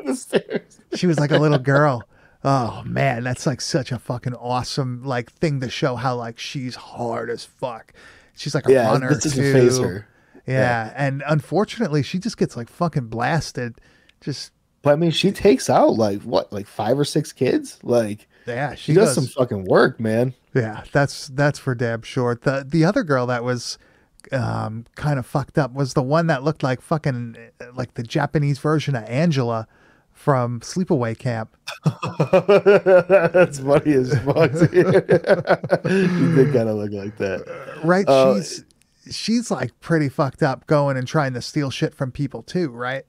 She 0.94 1.06
was 1.06 1.18
like 1.18 1.30
a 1.30 1.38
little 1.38 1.58
girl. 1.74 2.02
Oh 2.42 2.82
man, 2.84 3.24
that's 3.24 3.46
like 3.46 3.60
such 3.60 3.90
a 3.92 3.98
fucking 3.98 4.34
awesome 4.34 5.02
like 5.04 5.32
thing 5.32 5.60
to 5.60 5.70
show 5.70 5.96
how 5.96 6.16
like 6.16 6.38
she's 6.38 6.74
hard 6.74 7.30
as 7.30 7.44
fuck. 7.44 7.92
She's 8.36 8.54
like 8.54 8.68
a 8.68 8.72
Yeah, 8.72 8.90
runner 8.90 9.14
this 9.14 9.34
too. 9.34 9.52
phase 9.52 9.78
her. 9.78 10.06
Yeah, 10.46 10.92
and 10.94 11.22
unfortunately, 11.26 12.02
she 12.02 12.18
just 12.18 12.36
gets 12.36 12.56
like 12.56 12.68
fucking 12.68 13.06
blasted. 13.06 13.80
Just 14.20 14.52
But 14.82 14.92
I 14.92 14.96
mean, 14.96 15.10
she 15.10 15.32
takes 15.32 15.70
out 15.70 15.90
like 15.96 16.20
what, 16.22 16.52
like 16.52 16.66
five 16.66 16.98
or 16.98 17.04
six 17.04 17.32
kids? 17.32 17.78
Like 17.82 18.28
yeah, 18.46 18.74
she, 18.74 18.92
she, 18.92 18.94
does 18.94 19.14
goes, 19.14 19.14
some 19.14 19.26
fucking 19.26 19.64
work, 19.64 19.98
man. 19.98 20.34
Yeah, 20.54 20.82
that's 20.92 21.28
that's 21.28 21.58
for 21.58 21.74
damn 21.74 22.02
sure. 22.02 22.38
The 22.40 22.64
the 22.68 22.84
other 22.84 23.04
girl 23.04 23.26
that 23.26 23.42
was 23.42 23.78
um, 24.32 24.86
kind 24.94 25.18
of 25.18 25.26
fucked 25.26 25.58
up 25.58 25.72
was 25.72 25.94
the 25.94 26.02
one 26.02 26.26
that 26.28 26.42
looked 26.42 26.62
like 26.62 26.80
fucking 26.80 27.36
uh, 27.60 27.66
like 27.74 27.94
the 27.94 28.02
Japanese 28.02 28.58
version 28.58 28.94
of 28.94 29.04
Angela 29.04 29.66
from 30.12 30.60
Sleepaway 30.60 31.18
Camp. 31.18 31.56
That's 33.32 33.58
funny 33.58 33.92
as 33.92 34.14
fuck. 34.20 34.52
you 34.72 36.34
did 36.34 36.52
kind 36.52 36.68
of 36.68 36.76
look 36.76 36.92
like 36.92 37.16
that. 37.18 37.80
Right? 37.84 38.08
Uh, 38.08 38.36
she's 38.36 38.64
she's 39.10 39.50
like 39.50 39.78
pretty 39.80 40.08
fucked 40.08 40.42
up 40.42 40.66
going 40.66 40.96
and 40.96 41.06
trying 41.06 41.34
to 41.34 41.42
steal 41.42 41.70
shit 41.70 41.94
from 41.94 42.12
people 42.12 42.42
too, 42.42 42.70
right? 42.70 43.04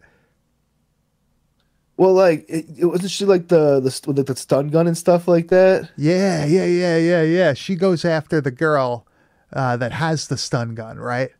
Well, 1.97 2.13
like, 2.13 2.45
it, 2.49 2.65
it 2.77 2.85
wasn't 2.85 3.11
she 3.11 3.23
like 3.23 3.47
the 3.47 3.79
the 3.79 4.01
with 4.05 4.25
the 4.25 4.35
stun 4.35 4.67
gun 4.67 4.87
and 4.87 4.97
stuff 4.97 5.27
like 5.27 5.47
that? 5.47 5.89
Yeah, 5.95 6.45
yeah, 6.45 6.65
yeah, 6.65 6.97
yeah, 6.97 7.21
yeah. 7.21 7.53
She 7.53 7.75
goes 7.75 8.03
after 8.03 8.41
the 8.41 8.51
girl 8.51 9.07
uh, 9.53 9.77
that 9.77 9.91
has 9.91 10.27
the 10.27 10.37
stun 10.37 10.75
gun, 10.75 10.97
right? 10.99 11.31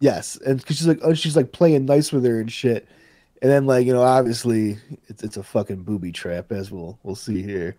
Yes, 0.00 0.36
and 0.46 0.58
because 0.58 0.76
she's 0.78 0.86
like, 0.86 1.00
oh, 1.02 1.12
she's 1.14 1.36
like 1.36 1.52
playing 1.52 1.84
nice 1.84 2.10
with 2.12 2.24
her 2.24 2.40
and 2.40 2.50
shit, 2.50 2.88
and 3.42 3.50
then 3.50 3.66
like 3.66 3.86
you 3.86 3.92
know, 3.92 4.02
obviously 4.02 4.78
it's 5.08 5.22
it's 5.22 5.36
a 5.36 5.42
fucking 5.42 5.82
booby 5.82 6.10
trap, 6.12 6.52
as 6.52 6.70
we'll 6.70 6.98
we'll 7.02 7.14
see 7.16 7.42
here. 7.42 7.76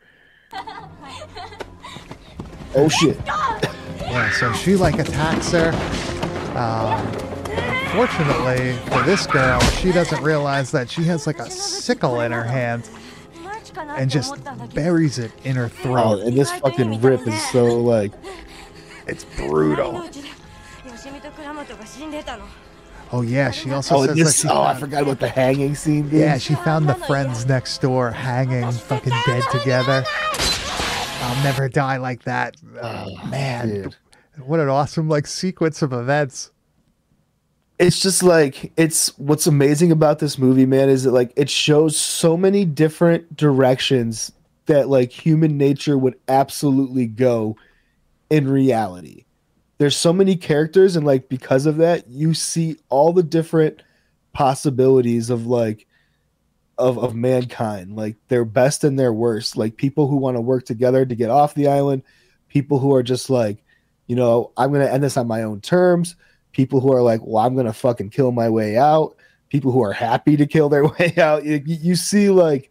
Oh 2.74 2.88
shit! 2.88 3.17
Yeah, 4.00 4.30
so 4.32 4.52
she 4.54 4.76
like 4.76 5.00
attacks 5.00 5.52
her. 5.52 5.70
Um, 6.58 7.08
fortunately 7.91 8.74
for 8.89 9.02
this 9.04 9.26
girl, 9.28 9.60
she 9.62 9.91
doesn't 9.94 10.22
realize 10.22 10.72
that 10.72 10.89
she 10.89 11.04
has 11.04 11.26
like 11.28 11.39
a 11.39 11.50
sickle 11.50 12.20
in 12.22 12.32
her 12.34 12.44
hand 12.44 12.89
and 13.89 14.10
just 14.12 14.36
buries 14.74 15.17
it 15.17 15.32
in 15.46 15.56
her 15.56 15.65
Oh, 15.65 15.67
throat. 15.84 16.20
and 16.24 16.36
this 16.38 16.52
fucking 16.52 17.00
rip 17.00 17.26
is 17.26 17.41
so 17.52 17.63
like 17.80 18.12
It's 19.08 19.24
brutal. 19.24 20.10
Oh 23.14 23.22
yeah, 23.22 23.52
she 23.52 23.72
oh, 23.72 23.76
also 23.76 23.96
oh 23.96 24.06
says 24.06 24.16
this 24.16 24.42
that 24.42 24.48
she 24.48 24.54
oh 24.54 24.62
I 24.62 24.80
forgot 24.80 25.04
about 25.04 25.20
the 25.20 25.28
hanging 25.28 25.76
scene. 25.76 26.10
Dude. 26.10 26.20
yeah 26.20 26.38
she 26.38 26.56
found 26.56 26.88
the 26.88 26.96
friends 26.96 27.46
next 27.46 27.82
door 27.82 28.12
hanging 28.12 28.72
fucking 28.72 29.14
dead 29.26 29.44
together. 29.52 30.06
I'll 31.22 31.44
never 31.44 31.70
die 31.70 31.98
like 31.98 32.24
that. 32.24 32.58
Oh, 32.82 33.26
man, 33.28 33.70
dude. 33.70 33.96
what 34.38 34.60
an 34.60 34.70
awesome 34.70 35.10
like 35.10 35.28
sequence 35.28 35.82
of 35.82 35.94
events. 35.94 36.52
it's 37.80 38.00
just 38.00 38.24
like 38.24 38.72
it's 38.78 39.18
what's 39.18 39.46
amazing 39.46 39.92
about 39.92 40.20
this 40.20 40.38
movie 40.38 40.66
man 40.66 40.90
is 40.90 41.04
that 41.04 41.12
like 41.12 41.34
it 41.36 41.50
shows 41.50 41.98
so 41.98 42.38
many 42.38 42.64
different 42.64 43.36
directions 43.36 44.32
that 44.68 44.88
like 44.88 45.12
human 45.12 45.58
nature 45.58 45.98
would 45.98 46.18
absolutely 46.28 47.08
go 47.08 47.58
in 48.32 48.50
reality. 48.50 49.26
There's 49.78 49.98
so 49.98 50.13
many 50.13 50.36
characters 50.36 50.96
and 50.96 51.06
like 51.06 51.30
because 51.30 51.65
of 51.65 51.78
that 51.78 52.08
you 52.08 52.34
see 52.34 52.78
all 52.89 53.13
the 53.13 53.24
different 53.24 53.82
possibilities 54.34 55.30
of 55.30 55.46
like 55.46 55.86
of 56.78 56.98
of 56.98 57.13
mankind. 57.13 57.96
Like 57.96 58.15
their 58.30 58.46
best 58.46 58.84
and 58.84 58.98
their 58.98 59.13
worst. 59.13 59.58
Like 59.58 59.78
people 59.78 60.08
who 60.08 60.15
want 60.15 60.38
to 60.38 60.41
work 60.41 60.65
together 60.65 61.06
to 61.06 61.15
get 61.15 61.30
off 61.30 61.54
the 61.54 61.67
island 61.67 62.04
people 62.52 62.80
who 62.80 62.94
are 62.94 63.04
just 63.04 63.30
like 63.30 63.63
you 64.08 64.15
know 64.15 64.52
i'm 64.58 64.74
to 64.74 64.91
end 64.91 65.02
this 65.04 65.17
on 65.17 65.28
my 65.28 65.44
own 65.44 65.62
terms. 65.62 66.15
People 66.52 66.82
who 66.82 66.94
are 66.94 67.02
like 67.02 67.22
well 67.24 67.46
i'm 67.46 67.56
to 67.56 67.74
fucking 67.74 68.10
kill 68.10 68.32
my 68.32 68.50
way 68.50 68.78
out. 68.78 69.15
People 69.50 69.72
who 69.72 69.84
are 69.84 69.94
happy 69.94 70.38
to 70.38 70.46
kill 70.46 70.70
their 70.70 70.86
way 71.00 71.13
out. 71.17 71.44
You, 71.46 71.62
you 71.65 71.96
see 71.96 72.30
like 72.30 72.70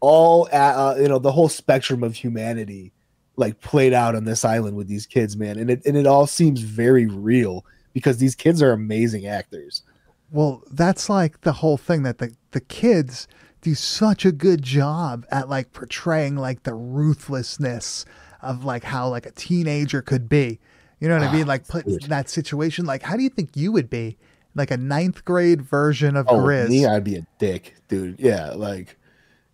all 0.00 0.48
uh, 0.50 0.96
you 0.98 1.08
know 1.08 1.18
the 1.18 1.30
whole 1.30 1.48
spectrum 1.48 2.02
of 2.02 2.14
humanity 2.14 2.92
like 3.36 3.60
played 3.60 3.92
out 3.92 4.14
on 4.14 4.24
this 4.24 4.44
island 4.44 4.76
with 4.76 4.88
these 4.88 5.06
kids 5.06 5.36
man 5.36 5.58
and 5.58 5.70
it 5.70 5.84
and 5.86 5.96
it 5.96 6.06
all 6.06 6.26
seems 6.26 6.60
very 6.60 7.06
real 7.06 7.64
because 7.94 8.18
these 8.18 8.34
kids 8.34 8.62
are 8.62 8.72
amazing 8.72 9.26
actors 9.26 9.82
Well, 10.30 10.62
that's 10.70 11.08
like 11.10 11.40
the 11.42 11.52
whole 11.52 11.76
thing 11.76 12.02
that 12.04 12.18
the 12.18 12.34
the 12.52 12.60
kids 12.60 13.28
do 13.60 13.74
such 13.74 14.24
a 14.24 14.32
good 14.32 14.62
job 14.62 15.24
at 15.30 15.48
like 15.48 15.72
portraying 15.72 16.36
like 16.36 16.62
the 16.64 16.74
ruthlessness 16.74 18.04
of 18.40 18.64
like 18.64 18.84
how 18.84 19.08
like 19.08 19.26
a 19.26 19.30
teenager 19.30 20.02
could 20.02 20.28
be. 20.28 20.58
You 21.00 21.08
know 21.08 21.18
what 21.18 21.26
I 21.28 21.32
mean? 21.32 21.44
Ah, 21.44 21.48
like 21.48 21.68
put 21.68 21.86
in 21.86 21.98
dude. 21.98 22.10
that 22.10 22.28
situation. 22.28 22.84
Like, 22.86 23.02
how 23.02 23.16
do 23.16 23.22
you 23.22 23.28
think 23.28 23.56
you 23.56 23.72
would 23.72 23.88
be? 23.90 24.16
Like 24.54 24.70
a 24.70 24.76
ninth 24.76 25.24
grade 25.24 25.62
version 25.62 26.16
of 26.16 26.26
Oh, 26.28 26.38
Grizz. 26.38 26.68
me, 26.68 26.86
I'd 26.86 27.04
be 27.04 27.16
a 27.16 27.26
dick, 27.38 27.74
dude. 27.88 28.18
Yeah, 28.20 28.50
like 28.50 28.98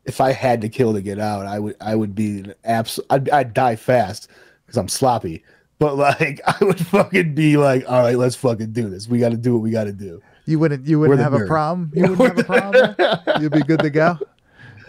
if 0.08 0.20
I 0.20 0.32
had 0.32 0.62
to 0.62 0.68
kill 0.68 0.94
to 0.94 1.02
get 1.02 1.18
out, 1.18 1.46
I 1.46 1.58
would. 1.58 1.76
I 1.80 1.94
would 1.94 2.14
be 2.14 2.40
an 2.40 2.54
absolute. 2.64 3.06
I'd, 3.10 3.28
I'd 3.30 3.54
die 3.54 3.76
fast 3.76 4.28
because 4.66 4.78
I'm 4.78 4.88
sloppy. 4.88 5.44
But 5.78 5.96
like, 5.96 6.40
I 6.46 6.64
would 6.64 6.84
fucking 6.86 7.34
be 7.34 7.56
like, 7.56 7.84
all 7.88 8.02
right, 8.02 8.16
let's 8.16 8.34
fucking 8.36 8.72
do 8.72 8.88
this. 8.88 9.06
We 9.06 9.18
got 9.18 9.30
to 9.30 9.36
do 9.36 9.52
what 9.54 9.62
we 9.62 9.70
got 9.70 9.84
to 9.84 9.92
do. 9.92 10.20
You 10.46 10.58
wouldn't. 10.58 10.86
You 10.86 10.98
wouldn't 10.98 11.18
the 11.18 11.24
have 11.24 11.34
a 11.34 11.46
problem. 11.46 11.92
You 11.94 12.12
wouldn't 12.14 12.46
have 12.48 12.74
a 12.74 12.94
problem. 12.94 13.42
You'd 13.42 13.52
be 13.52 13.62
good 13.62 13.80
to 13.80 13.90
go. 13.90 14.18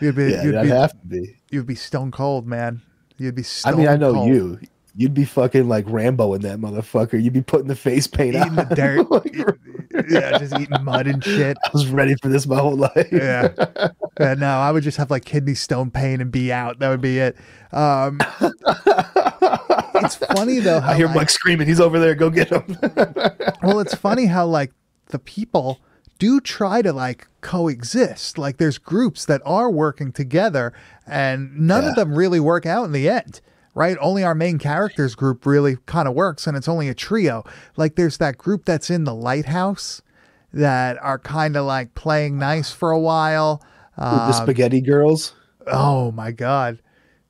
You'd 0.01 0.15
be. 0.15 0.31
Yeah, 0.31 0.43
you'd 0.43 0.55
I'd 0.55 0.63
be. 0.63 0.69
have 0.69 0.91
to 0.91 1.07
be. 1.07 1.35
You'd 1.51 1.67
be 1.67 1.75
stone 1.75 2.11
cold, 2.11 2.47
man. 2.47 2.81
You'd 3.17 3.35
be. 3.35 3.43
I 3.65 3.73
mean, 3.73 3.87
I 3.87 3.97
know 3.97 4.13
cold. 4.13 4.29
you. 4.29 4.59
You'd 4.95 5.13
be 5.13 5.25
fucking 5.25 5.67
like 5.67 5.85
Rambo 5.87 6.33
in 6.33 6.41
that 6.41 6.59
motherfucker. 6.59 7.21
You'd 7.21 7.33
be 7.33 7.41
putting 7.41 7.67
the 7.67 7.75
face 7.75 8.07
paint 8.07 8.35
Eating 8.35 8.55
the 8.55 8.67
on. 8.67 8.75
dirt. 8.75 9.11
Like, 9.11 9.35
yeah, 10.09 10.37
just 10.37 10.57
eating 10.59 10.83
mud 10.83 11.07
and 11.07 11.23
shit. 11.23 11.57
I 11.65 11.69
was 11.73 11.87
ready 11.87 12.15
for 12.21 12.29
this 12.29 12.45
my 12.47 12.57
whole 12.57 12.75
life. 12.75 13.07
Yeah. 13.11 13.53
yeah. 14.19 14.33
No, 14.35 14.59
I 14.59 14.71
would 14.71 14.83
just 14.83 14.97
have 14.97 15.09
like 15.09 15.25
kidney 15.25 15.55
stone 15.55 15.91
pain 15.91 16.21
and 16.21 16.31
be 16.31 16.51
out. 16.51 16.79
That 16.79 16.89
would 16.89 17.01
be 17.01 17.19
it. 17.19 17.37
Um, 17.71 18.19
it's 20.03 20.15
funny 20.15 20.59
though. 20.59 20.79
How 20.81 20.91
I 20.91 20.95
hear 20.95 21.07
like, 21.07 21.15
Mike 21.15 21.29
screaming. 21.29 21.67
He's 21.67 21.79
over 21.79 21.99
there. 21.99 22.15
Go 22.15 22.29
get 22.29 22.49
him. 22.49 22.77
well, 23.63 23.79
it's 23.79 23.95
funny 23.95 24.25
how 24.25 24.45
like 24.45 24.71
the 25.07 25.19
people 25.19 25.79
do 26.17 26.39
try 26.39 26.81
to 26.81 26.93
like 26.93 27.27
coexist. 27.41 28.37
Like 28.37 28.57
there's 28.57 28.77
groups 28.77 29.25
that 29.25 29.41
are 29.45 29.69
working 29.69 30.11
together, 30.11 30.73
and 31.07 31.57
none 31.57 31.85
of 31.85 31.95
them 31.95 32.15
really 32.15 32.39
work 32.39 32.65
out 32.65 32.85
in 32.85 32.91
the 32.91 33.09
end. 33.09 33.41
Right? 33.75 33.97
Only 34.01 34.23
our 34.23 34.35
main 34.35 34.57
characters 34.57 35.15
group 35.15 35.45
really 35.45 35.77
kind 35.85 36.07
of 36.07 36.13
works, 36.15 36.47
and 36.47 36.57
it's 36.57 36.67
only 36.67 36.89
a 36.89 36.93
trio. 36.93 37.43
Like 37.77 37.95
there's 37.95 38.17
that 38.17 38.37
group 38.37 38.65
that's 38.65 38.89
in 38.89 39.03
the 39.03 39.13
lighthouse 39.13 40.01
that 40.51 40.97
are 41.01 41.19
kind 41.19 41.55
of 41.55 41.65
like 41.65 41.93
playing 41.93 42.39
nice 42.39 42.71
for 42.71 42.91
a 42.91 42.99
while. 42.99 43.63
the 43.95 44.05
Um, 44.05 44.33
spaghetti 44.33 44.81
girls. 44.81 45.33
Oh 45.67 46.11
my 46.11 46.31
god. 46.31 46.81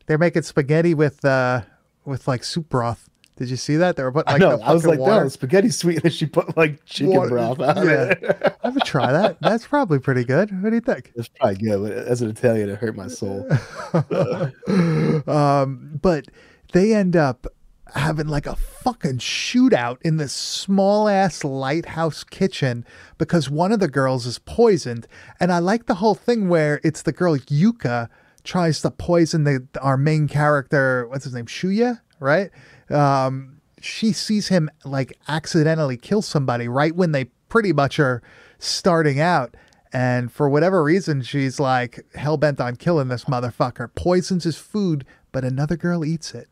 They're 0.06 0.17
making 0.17 0.43
spaghetti 0.43 0.93
with 0.93 1.23
uh 1.25 1.62
with 2.06 2.28
like 2.28 2.43
soup 2.43 2.69
broth. 2.69 3.09
Did 3.39 3.49
you 3.49 3.56
see 3.56 3.78
that? 3.78 3.95
They 3.95 4.04
were 4.04 4.12
putting 4.12 4.34
like 4.34 4.41
I 4.41 4.45
know. 4.45 4.58
the 4.58 4.63
I 4.65 4.73
was 4.73 4.84
fucking 4.84 4.99
like, 4.99 5.10
water. 5.10 5.23
no, 5.23 5.30
spaghetti 5.30 5.69
sweet, 5.69 6.04
and 6.04 6.13
she 6.13 6.25
put 6.25 6.58
like 6.58 6.84
chicken 6.84 7.15
Water- 7.15 7.30
broth 7.30 7.60
on 7.62 7.88
yeah. 7.88 8.12
it. 8.12 8.58
I 8.62 8.67
would 8.67 8.84
try 8.84 9.13
that. 9.13 9.39
That's 9.39 9.65
probably 9.65 9.99
pretty 9.99 10.25
good. 10.25 10.52
What 10.62 10.71
do 10.71 10.75
you 10.75 10.82
think? 10.82 11.13
It's 11.15 11.30
probably 11.30 11.56
good, 11.56 11.82
but 11.82 11.91
as 11.93 12.21
an 12.21 12.30
Italian, 12.30 12.67
it 12.67 12.80
hurt 12.80 12.97
my 12.97 13.08
soul. 13.08 13.47
um, 15.25 15.97
but 16.02 16.25
they 16.73 16.93
end 16.93 17.15
up 17.15 17.47
having 17.95 18.28
like 18.28 18.45
a 18.45 18.58
fucking 18.58 19.19
shootout 19.19 19.99
in 20.02 20.17
this 20.17 20.34
small 20.34 21.08
ass 21.08 21.45
lighthouse 21.45 22.25
kitchen 22.25 22.86
because 23.17 23.49
one 23.49 23.71
of 23.71 23.80
the 23.80 23.88
girls 23.88 24.25
is 24.25 24.38
poisoned. 24.38 25.08
And 25.39 25.49
I 25.49 25.60
like 25.60 25.86
the 25.86 25.95
whole 25.95 26.13
thing 26.13 26.49
where 26.49 26.82
it's 26.84 27.04
the 27.04 27.13
girl 27.13 27.38
Yuka 27.38 28.10
tries 28.43 28.82
to 28.82 28.91
poison 28.91 29.45
the 29.45 29.65
our 29.82 29.95
main 29.95 30.28
character, 30.28 31.08
what's 31.08 31.23
his 31.23 31.34
name? 31.34 31.45
Shuya 31.45 32.02
right? 32.19 32.49
Um, 32.91 33.62
she 33.82 34.12
sees 34.12 34.47
him 34.49 34.69
like 34.84 35.17
accidentally 35.28 35.97
kill 35.97 36.21
somebody 36.21 36.67
right 36.67 36.95
when 36.95 37.12
they 37.12 37.25
pretty 37.47 37.71
much 37.73 37.99
are 37.99 38.21
starting 38.58 39.19
out. 39.19 39.56
And 39.91 40.32
for 40.32 40.47
whatever 40.49 40.84
reason, 40.84 41.21
she's 41.23 41.60
like 41.60 42.06
hell 42.15 42.38
bent 42.38 42.60
on 42.60 42.75
killing 42.75 43.08
this 43.08 43.25
motherfucker, 43.25 43.89
poisons 43.95 44.43
his 44.43 44.58
food, 44.58 45.06
but 45.32 45.43
another 45.43 45.78
girl 45.78 46.04
eats 46.06 46.34
it. 46.36 46.47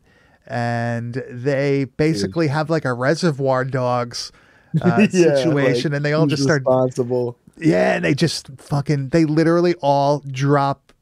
And 0.46 1.22
they 1.30 1.84
basically 1.84 2.48
have 2.48 2.70
like 2.70 2.84
a 2.84 2.94
reservoir 2.94 3.64
dogs 3.64 4.32
uh, 4.82 5.06
Yeah, 5.12 5.34
situation, 5.36 5.92
like, 5.92 5.96
and 5.98 6.04
they 6.04 6.12
all 6.14 6.26
just 6.26 6.42
start 6.42 6.62
responsible. 6.62 7.36
yeah, 7.58 7.94
and 7.96 8.04
they 8.04 8.14
just 8.14 8.48
fucking 8.58 9.10
they 9.10 9.24
literally 9.24 9.74
all 9.82 10.20
drop 10.26 10.92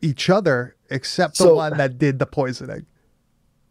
each 0.00 0.30
other 0.30 0.76
except 0.90 1.38
the 1.38 1.44
So- 1.44 1.54
one 1.56 1.76
that 1.76 1.98
did 1.98 2.18
the 2.18 2.26
poisoning. 2.26 2.86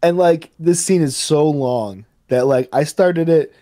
And 0.04 0.18
like 0.18 0.52
this 0.60 0.84
scene 0.86 1.02
is 1.02 1.16
so 1.16 1.50
long 1.50 2.06
that 2.28 2.46
like 2.46 2.70
I 2.74 2.84
started 2.84 3.30
it 3.30 3.56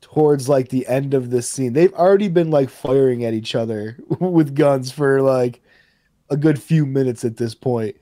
towards 0.00 0.48
like 0.48 0.68
the 0.70 0.86
end 0.86 1.12
of 1.12 1.30
this 1.30 1.48
scene. 1.48 1.72
They've 1.74 1.92
already 1.92 2.28
been 2.28 2.50
like 2.50 2.70
firing 2.70 3.24
at 3.24 3.34
each 3.34 3.54
other 3.54 3.98
with 4.20 4.54
guns 4.54 4.90
for 4.90 5.20
like 5.20 5.60
a 6.30 6.36
good 6.36 6.62
few 6.62 6.86
minutes 6.86 7.24
at 7.24 7.36
this 7.36 7.54
point. 7.54 7.96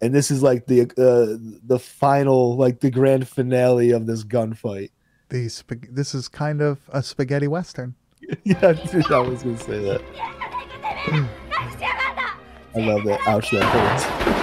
And 0.00 0.14
this 0.14 0.30
is 0.30 0.42
like 0.42 0.66
the 0.66 0.82
uh, 0.82 1.38
the 1.64 1.78
final 1.78 2.56
like 2.56 2.80
the 2.80 2.90
grand 2.90 3.28
finale 3.28 3.90
of 3.90 4.06
this 4.06 4.24
gunfight. 4.24 4.90
The 5.28 5.46
spag- 5.46 5.94
this 5.94 6.14
is 6.14 6.28
kind 6.28 6.60
of 6.60 6.80
a 6.88 7.02
spaghetti 7.02 7.48
western. 7.48 7.94
yeah, 8.44 8.58
I 8.62 9.18
was 9.20 9.42
gonna 9.42 9.58
say 9.58 9.82
that. 9.84 10.02
I 12.76 12.80
love 12.80 13.04
that. 13.04 13.20
Ouch, 13.28 13.50
that 13.50 13.62
hurts. 13.62 14.33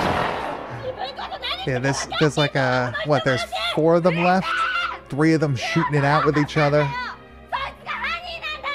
Yeah, 1.67 1.79
this 1.79 2.07
there's 2.19 2.37
like 2.37 2.55
a 2.55 2.93
what? 3.05 3.23
There's 3.23 3.43
four 3.75 3.95
of 3.95 4.03
them 4.03 4.23
left. 4.23 4.47
Three 5.09 5.33
of 5.33 5.41
them 5.41 5.55
shooting 5.55 5.93
it 5.95 6.03
out 6.03 6.25
with 6.25 6.37
each 6.37 6.57
other. 6.57 6.89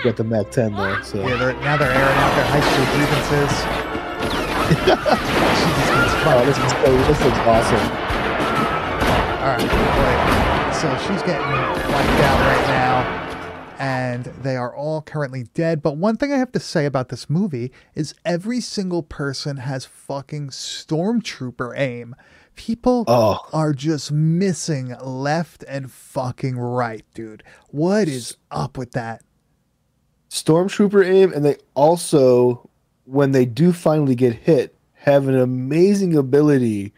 Got 0.04 0.16
the 0.16 0.24
Mac 0.24 0.50
10 0.50 0.74
there, 0.74 1.02
so 1.02 1.26
Yeah, 1.26 1.36
they're 1.36 1.52
now 1.54 1.76
they're 1.76 1.90
airing 1.90 2.18
out 2.18 2.34
their 2.36 2.44
high 2.44 2.60
school 2.60 2.86
grievances. 2.94 3.52
Oh, 6.28 6.44
this 6.44 6.58
is 6.58 6.72
so, 6.72 6.90
this 7.06 7.20
looks 7.24 7.38
awesome. 7.38 7.86
All 9.38 9.54
right, 9.54 9.62
wait. 9.62 10.74
So 10.74 10.90
she's 11.06 11.22
getting 11.22 11.46
wiped 11.46 12.20
out 12.20 12.40
right 12.40 12.66
now, 12.66 13.04
and 13.78 14.24
they 14.42 14.56
are 14.56 14.74
all 14.74 15.02
currently 15.02 15.44
dead. 15.54 15.82
But 15.82 15.96
one 15.96 16.16
thing 16.16 16.32
I 16.32 16.38
have 16.38 16.50
to 16.52 16.58
say 16.58 16.84
about 16.84 17.10
this 17.10 17.30
movie 17.30 17.70
is 17.94 18.12
every 18.24 18.60
single 18.60 19.04
person 19.04 19.58
has 19.58 19.84
fucking 19.84 20.48
stormtrooper 20.48 21.78
aim. 21.78 22.16
People 22.56 23.04
Oh. 23.06 23.38
are 23.52 23.72
just 23.72 24.10
missing 24.10 24.94
left 25.00 25.62
and 25.68 25.90
fucking 25.90 26.58
right, 26.58 27.04
dude. 27.14 27.42
What 27.68 28.08
is 28.08 28.36
up 28.50 28.76
with 28.76 28.92
that? 28.92 29.22
stormtrooper 30.28 31.06
aim 31.06 31.32
and 31.32 31.44
they 31.44 31.56
also 31.74 32.68
when 33.04 33.30
they 33.30 33.46
do 33.46 33.72
finally 33.72 34.14
get 34.16 34.34
hit 34.34 34.74
have 34.94 35.28
an 35.28 35.38
amazing 35.38 36.16
ability 36.16 36.92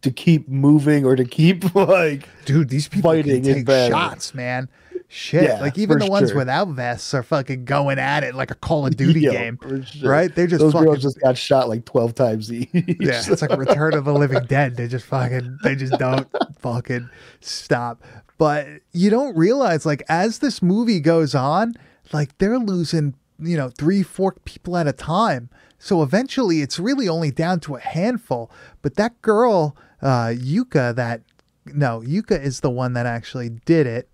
to 0.00 0.10
keep 0.10 0.48
moving 0.48 1.04
or 1.04 1.14
to 1.14 1.24
keep 1.24 1.74
like 1.74 2.26
Dude, 2.46 2.70
these 2.70 2.88
people 2.88 3.10
Fighting 3.10 3.42
can 3.44 3.64
take 3.66 3.90
shots, 3.92 4.32
man. 4.34 4.68
Shit. 5.12 5.42
Yeah, 5.42 5.60
like 5.60 5.76
even 5.76 5.98
the 5.98 6.06
ones 6.06 6.28
sure. 6.28 6.38
without 6.38 6.68
vests 6.68 7.12
are 7.14 7.24
fucking 7.24 7.64
going 7.64 7.98
at 7.98 8.22
it 8.22 8.36
like 8.36 8.52
a 8.52 8.54
Call 8.54 8.86
of 8.86 8.96
Duty 8.96 9.22
Yo, 9.22 9.32
game. 9.32 9.58
sure. 9.84 10.08
Right? 10.08 10.32
They're 10.32 10.46
just 10.46 10.60
those 10.60 10.72
fucking 10.72 10.86
girls 10.86 11.02
just 11.02 11.20
got 11.20 11.36
shot 11.36 11.68
like 11.68 11.84
12 11.84 12.14
times 12.14 12.52
each 12.52 12.68
Yeah, 12.72 13.20
it's 13.26 13.42
like 13.42 13.50
Return 13.56 13.94
of 13.94 14.04
the 14.04 14.14
Living 14.14 14.44
Dead. 14.48 14.76
They 14.76 14.86
just 14.86 15.04
fucking, 15.06 15.58
they 15.64 15.74
just 15.74 15.94
don't 15.98 16.28
fucking 16.60 17.10
stop. 17.40 18.04
But 18.38 18.68
you 18.92 19.10
don't 19.10 19.36
realize, 19.36 19.84
like, 19.84 20.04
as 20.08 20.38
this 20.38 20.62
movie 20.62 21.00
goes 21.00 21.34
on, 21.34 21.74
like, 22.12 22.38
they're 22.38 22.60
losing, 22.60 23.14
you 23.40 23.56
know, 23.56 23.70
three, 23.70 24.04
four 24.04 24.36
people 24.44 24.76
at 24.76 24.86
a 24.86 24.92
time. 24.92 25.50
So 25.80 26.04
eventually 26.04 26.60
it's 26.62 26.78
really 26.78 27.08
only 27.08 27.32
down 27.32 27.58
to 27.60 27.74
a 27.74 27.80
handful. 27.80 28.48
But 28.80 28.94
that 28.94 29.20
girl, 29.22 29.76
uh, 30.00 30.28
Yuka, 30.36 30.94
that, 30.94 31.22
no, 31.66 32.00
Yuka 32.00 32.40
is 32.40 32.60
the 32.60 32.70
one 32.70 32.92
that 32.92 33.06
actually 33.06 33.48
did 33.48 33.88
it. 33.88 34.08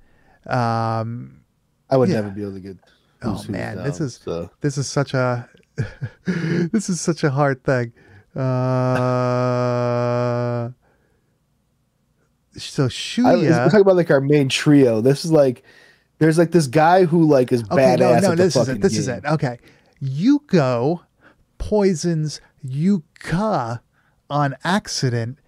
Um, 0.46 1.40
i 1.90 1.96
would 1.96 2.08
Yeah. 2.08 2.16
never 2.22 2.30
be 2.30 2.42
able 2.42 2.54
to 2.54 2.60
get 2.60 2.76
Oh, 3.22 3.42
man, 3.48 3.78
this 3.82 4.00
is- 4.00 4.20
so. 4.22 4.50
this 4.60 4.78
is 4.78 4.86
such 4.86 5.12
a 5.14 5.48
this 6.26 6.88
is 6.88 7.00
such 7.00 7.24
a 7.24 7.30
hard 7.30 7.64
thing. 7.64 7.92
Uh, 8.36 8.40
so 12.56 12.84
I, 12.84 12.88
Shuya. 12.88 13.50
we're 13.50 13.64
talking 13.66 13.80
about 13.80 13.96
like 13.96 14.10
our 14.10 14.20
main 14.20 14.48
trio 14.48 15.00
this 15.02 15.24
is 15.26 15.32
like 15.32 15.62
there's 16.18 16.38
like 16.38 16.52
this 16.52 16.66
guy 16.66 17.04
who 17.04 17.24
like 17.24 17.52
is 17.52 17.62
okay, 17.64 17.96
badass 17.96 18.22
no, 18.22 18.28
no, 18.30 18.34
this 18.36 18.56
is 18.56 18.68
it. 18.68 18.80
This 18.80 18.96
is 18.96 19.08
it. 19.08 19.24
Okay, 19.26 19.58
Yuko 20.02 21.00
poisons 21.58 22.40
Yuka 22.66 23.80
on 24.30 24.56
accident, 24.64 25.38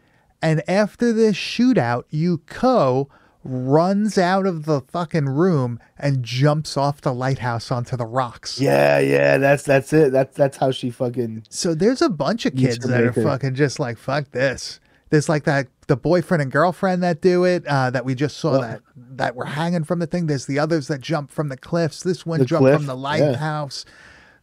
and 0.42 0.62
after 0.68 1.12
this 1.12 1.36
shootout, 1.36 2.04
Yuko 2.12 3.08
runs 3.48 4.18
out 4.18 4.46
of 4.46 4.64
the 4.66 4.80
fucking 4.82 5.26
room 5.26 5.80
and 5.98 6.22
jumps 6.22 6.76
off 6.76 7.00
the 7.00 7.12
lighthouse 7.14 7.70
onto 7.70 7.96
the 7.96 8.04
rocks. 8.06 8.60
yeah 8.60 8.98
yeah 8.98 9.38
that's 9.38 9.62
that's 9.62 9.92
it 9.92 10.12
that's 10.12 10.36
that's 10.36 10.58
how 10.58 10.70
she 10.70 10.90
fucking 10.90 11.44
So 11.48 11.74
there's 11.74 12.02
a 12.02 12.08
bunch 12.10 12.44
of 12.46 12.54
kids 12.54 12.78
that 12.86 13.02
are 13.02 13.12
fucking 13.12 13.54
just 13.54 13.80
like 13.80 13.96
fuck 13.98 14.30
this. 14.32 14.80
There's 15.10 15.28
like 15.28 15.44
that 15.44 15.68
the 15.86 15.96
boyfriend 15.96 16.42
and 16.42 16.52
girlfriend 16.52 17.02
that 17.02 17.22
do 17.22 17.44
it 17.44 17.66
uh, 17.66 17.88
that 17.90 18.04
we 18.04 18.14
just 18.14 18.36
saw 18.36 18.60
that 18.60 18.82
that 18.94 19.34
were 19.34 19.46
hanging 19.46 19.84
from 19.84 20.00
the 20.00 20.06
thing. 20.06 20.26
There's 20.26 20.44
the 20.44 20.58
others 20.58 20.88
that 20.88 21.00
jump 21.00 21.30
from 21.30 21.48
the 21.48 21.56
cliffs. 21.56 22.02
This 22.02 22.26
one 22.26 22.40
The 22.40 22.44
jumped 22.44 22.64
cliff, 22.64 22.76
from 22.76 22.86
the 22.86 22.94
yeah. 22.94 23.00
lighthouse. 23.00 23.86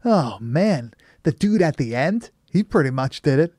Oh 0.03 0.37
man, 0.41 0.93
the 1.21 1.31
dude 1.31 1.61
at 1.61 1.77
the 1.77 1.95
end, 1.95 2.31
he 2.51 2.63
pretty 2.63 2.89
much 2.89 3.21
did 3.21 3.37
it, 3.37 3.53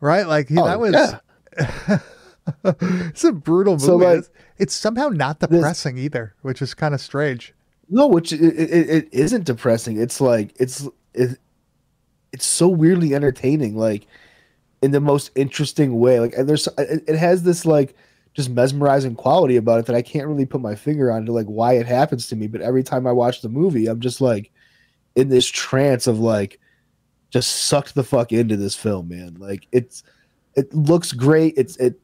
right? 0.00 0.26
Like 0.26 0.48
he, 0.48 0.58
Oh, 0.58 0.64
that 0.64 0.80
was. 0.80 0.92
yeah. 0.94 1.98
it's 2.64 3.24
a 3.24 3.32
brutal 3.32 3.74
movie. 3.74 3.86
So, 3.86 3.96
like, 3.96 4.18
it's, 4.18 4.30
it's 4.58 4.74
somehow 4.74 5.08
not 5.08 5.40
depressing 5.40 5.98
either, 5.98 6.34
which 6.42 6.62
is 6.62 6.74
kind 6.74 6.94
of 6.94 7.00
strange. 7.00 7.54
No, 7.88 8.06
which 8.06 8.32
it, 8.32 8.40
it, 8.40 8.90
it 8.90 9.08
isn't 9.12 9.44
depressing. 9.44 10.00
It's 10.00 10.20
like 10.20 10.54
it's 10.58 10.86
it, 11.14 11.38
it's 12.32 12.46
so 12.46 12.68
weirdly 12.68 13.14
entertaining, 13.14 13.76
like 13.76 14.06
in 14.82 14.90
the 14.90 15.00
most 15.00 15.30
interesting 15.34 15.98
way. 15.98 16.20
Like 16.20 16.34
and 16.36 16.48
there's 16.48 16.68
it, 16.76 17.16
has 17.16 17.42
this 17.42 17.64
like 17.64 17.96
just 18.34 18.50
mesmerizing 18.50 19.14
quality 19.14 19.56
about 19.56 19.80
it 19.80 19.86
that 19.86 19.96
I 19.96 20.02
can't 20.02 20.28
really 20.28 20.46
put 20.46 20.60
my 20.60 20.74
finger 20.74 21.10
on 21.10 21.26
to 21.26 21.32
like 21.32 21.46
why 21.46 21.74
it 21.74 21.86
happens 21.86 22.28
to 22.28 22.36
me. 22.36 22.46
But 22.46 22.60
every 22.60 22.82
time 22.82 23.06
I 23.06 23.12
watch 23.12 23.40
the 23.40 23.48
movie, 23.48 23.86
I'm 23.86 24.00
just 24.00 24.20
like 24.20 24.50
in 25.16 25.28
this 25.28 25.46
trance 25.46 26.06
of 26.06 26.20
like 26.20 26.60
just 27.30 27.64
sucked 27.64 27.94
the 27.94 28.04
fuck 28.04 28.32
into 28.32 28.56
this 28.56 28.74
film, 28.74 29.08
man. 29.08 29.36
Like 29.38 29.66
it's 29.72 30.02
it 30.54 30.72
looks 30.74 31.12
great. 31.12 31.54
It's 31.56 31.76
it 31.78 31.98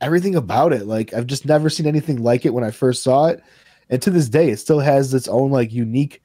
everything 0.00 0.34
about 0.34 0.72
it. 0.72 0.86
Like 0.86 1.14
I've 1.14 1.26
just 1.26 1.46
never 1.46 1.70
seen 1.70 1.86
anything 1.86 2.22
like 2.22 2.44
it 2.46 2.54
when 2.54 2.64
I 2.64 2.70
first 2.70 3.02
saw 3.02 3.26
it 3.26 3.42
and 3.90 4.00
to 4.02 4.10
this 4.10 4.28
day 4.28 4.50
it 4.50 4.58
still 4.58 4.80
has 4.80 5.12
its 5.14 5.28
own 5.28 5.50
like 5.50 5.72
unique 5.72 6.22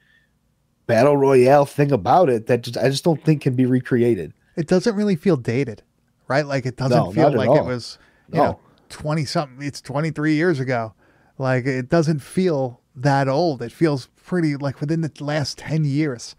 battle 0.87 1.17
royale 1.17 1.65
thing 1.65 1.91
about 1.91 2.29
it 2.29 2.47
that 2.47 2.61
just 2.61 2.77
I 2.77 2.89
just 2.89 3.03
don't 3.03 3.23
think 3.23 3.41
can 3.41 3.55
be 3.55 3.65
recreated. 3.65 4.33
It 4.55 4.67
doesn't 4.67 4.95
really 4.95 5.15
feel 5.15 5.37
dated, 5.37 5.83
right? 6.27 6.45
Like 6.45 6.65
it 6.65 6.75
doesn't 6.75 6.95
No, 6.95 7.11
feel 7.11 7.31
like 7.31 7.55
it 7.55 7.65
was, 7.65 7.97
you 8.31 8.37
No. 8.37 8.43
know, 8.43 8.59
20 8.89 9.25
something, 9.25 9.65
it's 9.65 9.81
23 9.81 10.33
years 10.33 10.59
ago. 10.59 10.93
Like 11.37 11.65
it 11.65 11.89
doesn't 11.89 12.19
feel 12.19 12.81
that 12.95 13.27
old. 13.27 13.61
It 13.61 13.71
feels 13.71 14.07
pretty 14.25 14.55
like 14.57 14.81
within 14.81 15.01
the 15.01 15.11
last 15.19 15.57
10 15.59 15.85
years. 15.85 16.35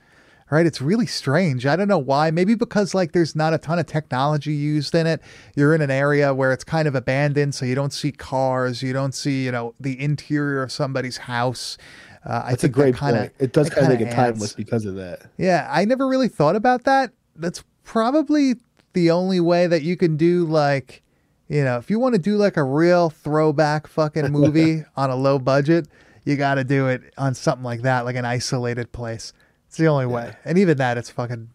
Right? 0.50 0.66
It's 0.66 0.80
really 0.82 1.06
strange. 1.06 1.64
I 1.64 1.76
don't 1.76 1.86
know 1.86 1.98
why. 1.98 2.32
Maybe 2.32 2.56
because 2.56 2.92
like 2.92 3.12
there's 3.12 3.36
not 3.36 3.54
a 3.54 3.58
ton 3.58 3.78
of 3.78 3.86
technology 3.86 4.52
used 4.52 4.94
in 4.96 5.06
it. 5.06 5.20
You're 5.54 5.74
in 5.76 5.80
an 5.80 5.92
area 5.92 6.34
where 6.34 6.50
it's 6.52 6.64
kind 6.64 6.88
of 6.88 6.96
abandoned, 6.96 7.54
so 7.54 7.64
you 7.64 7.76
don't 7.76 7.92
see 7.92 8.10
cars, 8.10 8.82
you 8.82 8.92
don't 8.92 9.14
see, 9.14 9.44
you 9.44 9.52
know, 9.52 9.74
the 9.78 10.00
interior 10.00 10.62
of 10.62 10.72
somebody's 10.72 11.18
house. 11.18 11.78
Uh, 12.26 12.42
I 12.46 12.52
It's 12.52 12.64
a 12.64 12.68
great 12.68 12.96
kinda, 12.96 13.18
point. 13.20 13.32
It 13.38 13.52
does 13.52 13.70
kind 13.70 13.92
of 13.92 13.98
make 13.98 14.08
it 14.08 14.12
timeless 14.12 14.52
because 14.52 14.84
of 14.86 14.96
that. 14.96 15.20
yeah, 15.38 15.68
I 15.70 15.84
never 15.84 16.08
really 16.08 16.28
thought 16.28 16.56
about 16.56 16.82
that. 16.84 17.12
That's 17.36 17.62
probably 17.84 18.56
the 18.92 19.10
only 19.10 19.38
way 19.40 19.68
that 19.68 19.82
you 19.82 19.96
can 19.96 20.16
do 20.16 20.44
like, 20.44 21.02
you 21.48 21.62
know, 21.62 21.78
if 21.78 21.90
you 21.90 21.98
want 21.98 22.14
to 22.16 22.20
do 22.20 22.36
like 22.36 22.56
a 22.56 22.64
real 22.64 23.08
throwback 23.10 23.86
fucking 23.86 24.32
movie 24.32 24.84
on 24.96 25.10
a 25.10 25.16
low 25.16 25.38
budget, 25.38 25.86
you 26.24 26.36
got 26.36 26.56
to 26.56 26.64
do 26.64 26.88
it 26.88 27.02
on 27.16 27.34
something 27.34 27.64
like 27.64 27.82
that, 27.82 28.04
like 28.04 28.16
an 28.16 28.24
isolated 28.24 28.92
place. 28.92 29.32
It's 29.70 29.76
the 29.76 29.86
only 29.86 30.06
way. 30.06 30.34
And 30.44 30.58
even 30.58 30.78
that, 30.78 30.98
it's 30.98 31.10
fucking 31.10 31.48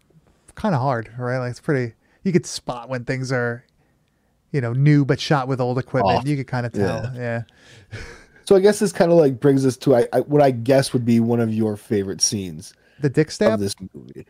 kind 0.54 0.74
of 0.74 0.80
hard, 0.80 1.12
right? 1.18 1.36
Like 1.36 1.50
it's 1.50 1.60
pretty. 1.60 1.92
You 2.24 2.32
could 2.32 2.46
spot 2.46 2.88
when 2.88 3.04
things 3.04 3.30
are, 3.30 3.62
you 4.52 4.62
know, 4.62 4.72
new 4.72 5.04
but 5.04 5.20
shot 5.20 5.48
with 5.48 5.60
old 5.60 5.78
equipment. 5.78 6.20
Off. 6.20 6.26
You 6.26 6.34
could 6.34 6.46
kind 6.46 6.64
of 6.64 6.72
tell. 6.72 7.12
Yeah. 7.14 7.42
So 8.46 8.56
I 8.56 8.60
guess 8.60 8.78
this 8.78 8.90
kind 8.90 9.12
of 9.12 9.18
like 9.18 9.38
brings 9.38 9.66
us 9.66 9.76
to 9.78 9.96
I, 9.96 10.08
I, 10.14 10.20
what 10.20 10.40
I 10.40 10.50
guess 10.50 10.94
would 10.94 11.04
be 11.04 11.20
one 11.20 11.40
of 11.40 11.52
your 11.52 11.76
favorite 11.76 12.22
scenes 12.22 12.72
The 13.00 13.10
dick 13.10 13.30
stab. 13.30 13.52
of 13.52 13.60
this 13.60 13.74
movie. 13.94 14.26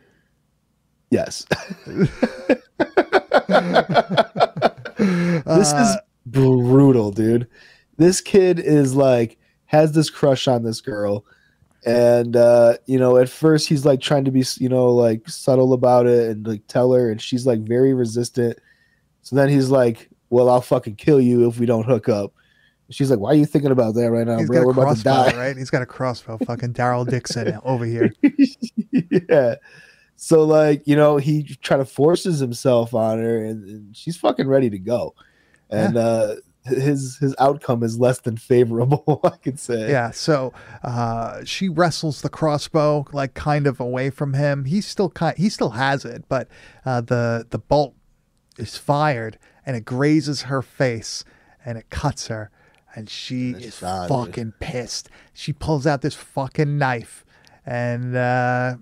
Yes. 1.11 1.47
this 1.87 2.09
Uh, 5.72 5.82
is 5.82 5.97
brutal, 6.26 7.12
dude. 7.12 7.47
This 7.99 8.20
kid 8.20 8.59
is 8.59 8.95
like 8.95 9.39
has 9.66 9.93
this 9.93 10.11
crush 10.11 10.49
on 10.49 10.64
this 10.64 10.80
girl, 10.80 11.24
and 11.87 12.37
uh, 12.37 12.76
you 12.87 12.99
know, 12.99 13.16
at 13.16 13.28
first 13.28 13.68
he's 13.68 13.87
like 13.87 14.01
trying 14.01 14.24
to 14.24 14.30
be, 14.32 14.45
you 14.59 14.68
know, 14.68 14.91
like 14.91 15.28
subtle 15.28 15.72
about 15.72 16.07
it 16.07 16.28
and 16.30 16.47
like 16.47 16.66
tell 16.66 16.93
her, 16.93 17.11
and 17.11 17.22
she's 17.22 17.47
like 17.47 17.61
very 17.61 17.95
resistant. 17.95 18.59
So 19.22 19.37
then 19.37 19.49
he's 19.49 19.70
like, 19.70 20.11
"Well, 20.28 20.51
I'll 20.51 20.61
fucking 20.61 20.97
kill 20.97 21.20
you 21.20 21.49
if 21.49 21.59
we 21.59 21.66
don't 21.66 21.87
hook 21.87 22.09
up." 22.09 22.32
She's 22.91 23.11
like, 23.11 23.20
"Why 23.20 23.30
are 23.30 23.34
you 23.37 23.47
thinking 23.47 23.70
about 23.70 23.95
that 23.95 24.11
right 24.11 24.26
now, 24.26 24.39
He's 24.39 24.49
bro? 24.49 24.59
got 24.59 24.66
We're 24.66 24.82
a 24.82 24.84
about 24.84 24.97
to 24.99 25.03
die." 25.05 25.37
right? 25.37 25.57
He's 25.57 25.70
got 25.70 25.82
a 25.82 25.87
crossbow. 25.87 26.39
Fucking 26.45 26.72
Daryl 26.74 27.09
Dixon 27.09 27.59
over 27.64 27.84
here. 27.84 28.12
yeah. 29.28 29.55
So 30.16 30.45
like, 30.45 30.82
you 30.87 30.97
know, 30.97 31.18
he 31.18 31.43
try 31.62 31.76
to 31.76 31.84
forces 31.84 32.39
himself 32.41 32.95
on 32.95 33.18
her 33.18 33.45
and, 33.45 33.68
and 33.68 33.97
she's 33.97 34.16
fucking 34.16 34.49
ready 34.49 34.70
to 34.70 34.78
go. 34.78 35.14
And 35.70 35.97
uh 35.97 36.37
his 36.66 37.18
his 37.18 37.34
outcome 37.38 37.82
is 37.82 37.98
less 37.98 38.18
than 38.20 38.36
favorable, 38.36 39.20
I 39.24 39.30
could 39.36 39.58
say. 39.58 39.90
Yeah, 39.90 40.10
so 40.10 40.52
uh, 40.82 41.44
she 41.44 41.68
wrestles 41.68 42.22
the 42.22 42.28
crossbow 42.28 43.06
like 43.12 43.34
kind 43.34 43.66
of 43.66 43.80
away 43.80 44.10
from 44.10 44.34
him. 44.34 44.64
He 44.64 44.80
still 44.80 45.10
kind 45.10 45.36
he 45.36 45.48
still 45.48 45.70
has 45.70 46.04
it, 46.04 46.24
but 46.28 46.48
uh, 46.84 47.00
the 47.00 47.46
the 47.48 47.58
bolt 47.58 47.94
is 48.58 48.76
fired 48.76 49.38
and 49.64 49.76
it 49.76 49.84
grazes 49.84 50.42
her 50.42 50.62
face 50.62 51.24
and 51.64 51.76
it 51.76 51.90
cuts 51.90 52.28
her, 52.28 52.50
and 52.94 53.08
she 53.10 53.52
That's 53.52 53.64
is 53.66 53.74
sad, 53.76 54.08
dude. 54.08 54.16
fucking 54.16 54.52
pissed. 54.60 55.08
She 55.32 55.52
pulls 55.52 55.86
out 55.86 56.02
this 56.02 56.14
fucking 56.14 56.78
knife, 56.78 57.24
and 57.64 58.16
uh, 58.16 58.76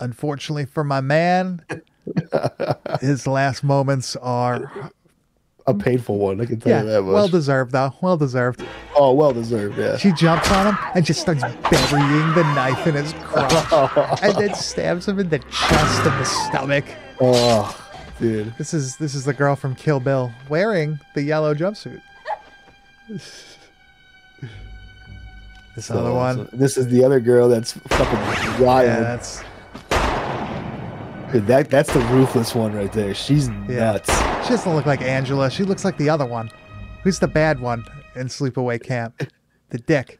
unfortunately 0.00 0.66
for 0.66 0.82
my 0.84 1.00
man, 1.00 1.64
his 3.00 3.26
last 3.26 3.62
moments 3.62 4.16
are 4.16 4.90
A 5.68 5.74
painful 5.74 6.18
one, 6.18 6.40
I 6.40 6.46
can 6.46 6.58
tell 6.58 6.70
yeah 6.70 6.82
you 6.82 6.88
that 6.88 7.02
much. 7.02 7.12
well 7.12 7.28
deserved 7.28 7.72
though, 7.72 7.92
well 8.00 8.16
deserved. 8.16 8.64
oh, 8.96 9.12
well 9.12 9.32
deserved, 9.32 9.76
yeah. 9.78 9.96
She 9.98 10.12
jumps 10.12 10.50
on 10.50 10.66
him 10.68 10.78
and 10.94 11.04
just 11.04 11.20
starts 11.20 11.42
burying 11.42 12.34
the 12.34 12.42
knife 12.54 12.86
in 12.86 12.94
his 12.94 13.12
crotch, 13.22 14.18
and 14.22 14.34
then 14.36 14.54
stabs 14.54 15.06
him 15.06 15.18
in 15.18 15.28
the 15.28 15.38
chest 15.40 16.06
and 16.06 16.20
the 16.20 16.24
stomach. 16.24 16.84
oh, 17.20 17.86
dude. 18.18 18.54
This 18.56 18.72
is 18.72 18.96
this 18.96 19.14
is 19.14 19.24
the 19.24 19.34
girl 19.34 19.54
from 19.56 19.74
Kill 19.74 20.00
Bill 20.00 20.32
wearing 20.48 20.98
the 21.14 21.22
yellow 21.22 21.54
jumpsuit. 21.54 22.00
This 25.74 25.90
other 25.90 26.12
one, 26.12 26.36
so 26.36 26.56
this 26.56 26.76
is 26.76 26.88
the 26.88 27.04
other 27.04 27.20
girl 27.20 27.48
that's 27.48 27.72
fucking 27.72 28.64
wild. 28.64 28.86
yeah, 28.86 29.00
that's 29.00 29.42
that 31.32 31.70
that's 31.70 31.92
the 31.92 32.00
ruthless 32.00 32.54
one 32.54 32.72
right 32.72 32.92
there. 32.92 33.14
She's 33.14 33.48
Yeah. 33.68 33.92
nuts. 33.92 34.10
she 34.44 34.50
doesn't 34.50 34.74
look 34.74 34.86
like 34.86 35.02
Angela. 35.02 35.50
She 35.50 35.64
looks 35.64 35.84
like 35.84 35.96
the 35.98 36.08
other 36.10 36.26
one. 36.26 36.50
Who's 37.02 37.18
the 37.18 37.28
bad 37.28 37.60
one 37.60 37.84
in 38.14 38.26
Sleepaway 38.28 38.82
Camp? 38.82 39.20
The 39.70 39.78
dick. 39.78 40.18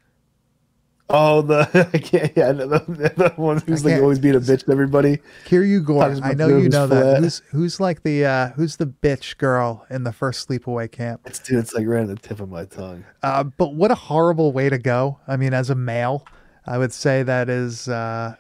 Oh, 1.11 1.41
the 1.41 1.89
I 1.95 1.99
can't, 1.99 2.33
yeah, 2.37 2.53
the, 2.53 2.67
the, 2.67 3.13
the 3.17 3.33
one 3.37 3.59
who's 3.67 3.83
like 3.83 4.01
always 4.03 4.19
being 4.19 4.35
a 4.35 4.41
bitch 4.41 4.67
to 4.67 4.73
everybody. 4.73 5.19
Kiryu 5.47 5.83
Gore. 5.83 6.03
Talks 6.09 6.21
I 6.23 6.35
know 6.35 6.49
you 6.49 6.69
know 6.69 6.87
that. 6.87 7.21
Who's 7.23 7.39
who's 7.51 7.81
like 7.81 8.03
the 8.03 8.27
uh, 8.27 8.49
who's 8.51 8.77
the 8.77 8.87
bitch 8.87 9.39
girl 9.39 9.87
in 9.89 10.05
the 10.05 10.13
first 10.13 10.47
Sleepaway 10.47 10.93
Camp? 10.93 11.23
It's 11.25 11.39
dude, 11.39 11.61
it's 11.61 11.73
like 11.73 11.87
right 11.87 12.01
on 12.03 12.09
the 12.09 12.17
tip 12.17 12.41
of 12.41 12.51
my 12.51 12.67
tongue. 12.67 13.05
Uh, 13.23 13.45
but 13.45 13.75
what 13.75 13.91
a 13.91 13.95
horrible 13.95 14.53
way 14.53 14.69
to 14.69 14.77
go. 14.77 15.19
I 15.27 15.39
mean, 15.39 15.55
as 15.55 15.71
a 15.71 15.75
male, 15.75 16.27
I 16.67 16.77
would 16.77 16.93
say 16.93 17.23
that 17.23 17.49
is 17.49 17.89
uh, 17.89 18.35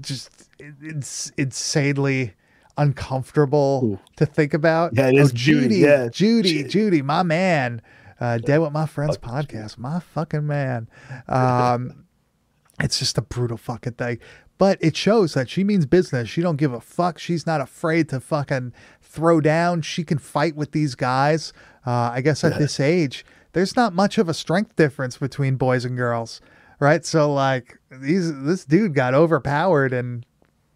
just 0.00 0.30
it's 0.58 1.30
insanely 1.36 2.34
uncomfortable 2.76 3.80
Ooh. 3.84 3.98
to 4.16 4.26
think 4.26 4.54
about. 4.54 4.92
Yeah, 4.94 5.08
it 5.08 5.14
is 5.16 5.30
Oh, 5.30 5.34
Judy, 5.34 5.60
Judy, 5.62 5.76
yeah. 5.76 6.08
Judy. 6.08 6.64
Judy, 6.64 7.02
my 7.02 7.22
man. 7.22 7.82
Uh, 8.20 8.38
Dead 8.38 8.58
with 8.58 8.72
My 8.72 8.86
Friends 8.86 9.16
podcast, 9.16 9.78
my 9.78 10.00
fucking 10.00 10.46
man. 10.46 10.88
Um, 11.28 12.04
it's 12.80 12.98
just 12.98 13.16
a 13.16 13.22
brutal 13.22 13.56
fucking 13.56 13.92
thing. 13.92 14.18
But 14.58 14.78
it 14.80 14.96
shows 14.96 15.34
that 15.34 15.48
she 15.48 15.62
means 15.62 15.86
business. 15.86 16.28
She 16.28 16.40
don't 16.40 16.56
give 16.56 16.72
a 16.72 16.80
fuck. 16.80 17.20
She's 17.20 17.46
not 17.46 17.60
afraid 17.60 18.08
to 18.08 18.18
fucking 18.18 18.72
throw 19.00 19.40
down. 19.40 19.82
She 19.82 20.02
can 20.02 20.18
fight 20.18 20.56
with 20.56 20.72
these 20.72 20.96
guys. 20.96 21.52
Uh, 21.86 22.10
I 22.12 22.20
guess 22.22 22.42
at 22.42 22.58
this 22.58 22.80
age, 22.80 23.24
there's 23.52 23.76
not 23.76 23.92
much 23.94 24.18
of 24.18 24.28
a 24.28 24.34
strength 24.34 24.74
difference 24.74 25.16
between 25.16 25.54
boys 25.54 25.84
and 25.84 25.96
girls, 25.96 26.40
right? 26.80 27.04
So 27.04 27.32
like 27.32 27.78
these, 27.88 28.36
this 28.42 28.64
dude 28.64 28.94
got 28.94 29.14
overpowered 29.14 29.92
and 29.92 30.26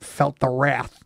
felt 0.04 0.38
the 0.40 0.48
wrath 0.48 0.98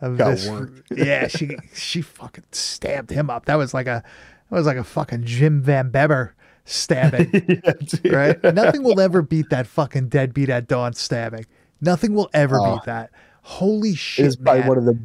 of 0.00 0.16
Got 0.18 0.30
this. 0.30 0.48
worked. 0.48 0.82
Yeah, 0.96 1.26
she 1.28 1.56
she 1.74 2.02
fucking 2.02 2.44
stabbed 2.52 3.10
him 3.10 3.30
up. 3.30 3.46
That 3.46 3.56
was 3.56 3.74
like 3.74 3.86
a 3.86 4.02
that 4.50 4.56
was 4.56 4.66
like 4.66 4.76
a 4.76 4.84
fucking 4.84 5.24
Jim 5.24 5.60
Van 5.62 5.90
Bebber 5.90 6.30
stabbing 6.64 7.30
yeah, 8.04 8.14
right? 8.14 8.42
Nothing 8.54 8.82
will 8.82 9.00
ever 9.00 9.22
beat 9.22 9.50
that 9.50 9.66
fucking 9.66 10.08
deadbeat 10.08 10.48
at 10.50 10.66
dawn 10.68 10.92
stabbing. 10.94 11.46
Nothing 11.80 12.14
will 12.14 12.28
ever 12.34 12.58
Oh. 12.60 12.74
beat 12.76 12.84
that. 12.84 13.10
Holy 13.42 13.94
shit, 13.94 14.26
is 14.26 14.36
probably 14.36 14.60
man. 14.60 14.68
one 14.68 14.78
of 14.78 14.84
the 14.84 14.98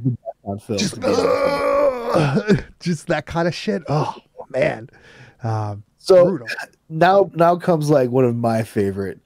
films. 0.66 0.82
just, 0.82 0.96
just 2.80 3.08
that 3.08 3.26
kind 3.26 3.48
of 3.48 3.56
shit. 3.56 3.84
Oh 3.88 4.16
man, 4.50 4.89
um, 5.44 5.84
so 5.98 6.26
brutal. 6.26 6.48
now 6.89 7.32
now 7.34 7.56
comes 7.56 7.89
like 7.89 8.10
one 8.10 8.26
of 8.26 8.36
my 8.36 8.64
favorite 8.64 9.20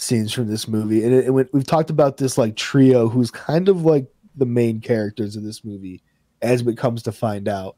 scenes 0.00 0.32
from 0.32 0.48
this 0.48 0.66
movie, 0.66 1.04
and, 1.04 1.12
it, 1.14 1.32
we- 1.34 1.44
we've 1.52 1.66
talked 1.66 1.90
about 1.90 2.16
this 2.16 2.38
like 2.38 2.56
trio 2.56 3.08
who's 3.08 3.30
kind 3.30 3.68
of 3.68 3.84
like 3.84 4.06
the 4.36 4.46
main 4.46 4.80
characters 4.80 5.36
of 5.36 5.42
this 5.42 5.64
movie, 5.64 6.02
as 6.42 6.62
it 6.62 6.76
comes 6.78 7.02
to 7.04 7.12
find 7.12 7.48
out. 7.48 7.76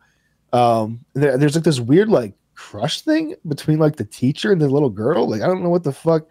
Um, 0.52 1.04
there, 1.14 1.36
there's 1.36 1.54
like 1.54 1.64
this 1.64 1.80
weird 1.80 2.08
like 2.08 2.34
crush 2.54 3.00
thing 3.00 3.34
between 3.48 3.78
like 3.78 3.96
the 3.96 4.04
teacher 4.04 4.52
and 4.52 4.60
the 4.60 4.68
little 4.68 4.90
girl. 4.90 5.28
Like 5.28 5.42
I 5.42 5.46
don't 5.46 5.62
know 5.62 5.70
what 5.70 5.82
the 5.84 5.92
fuck. 5.92 6.26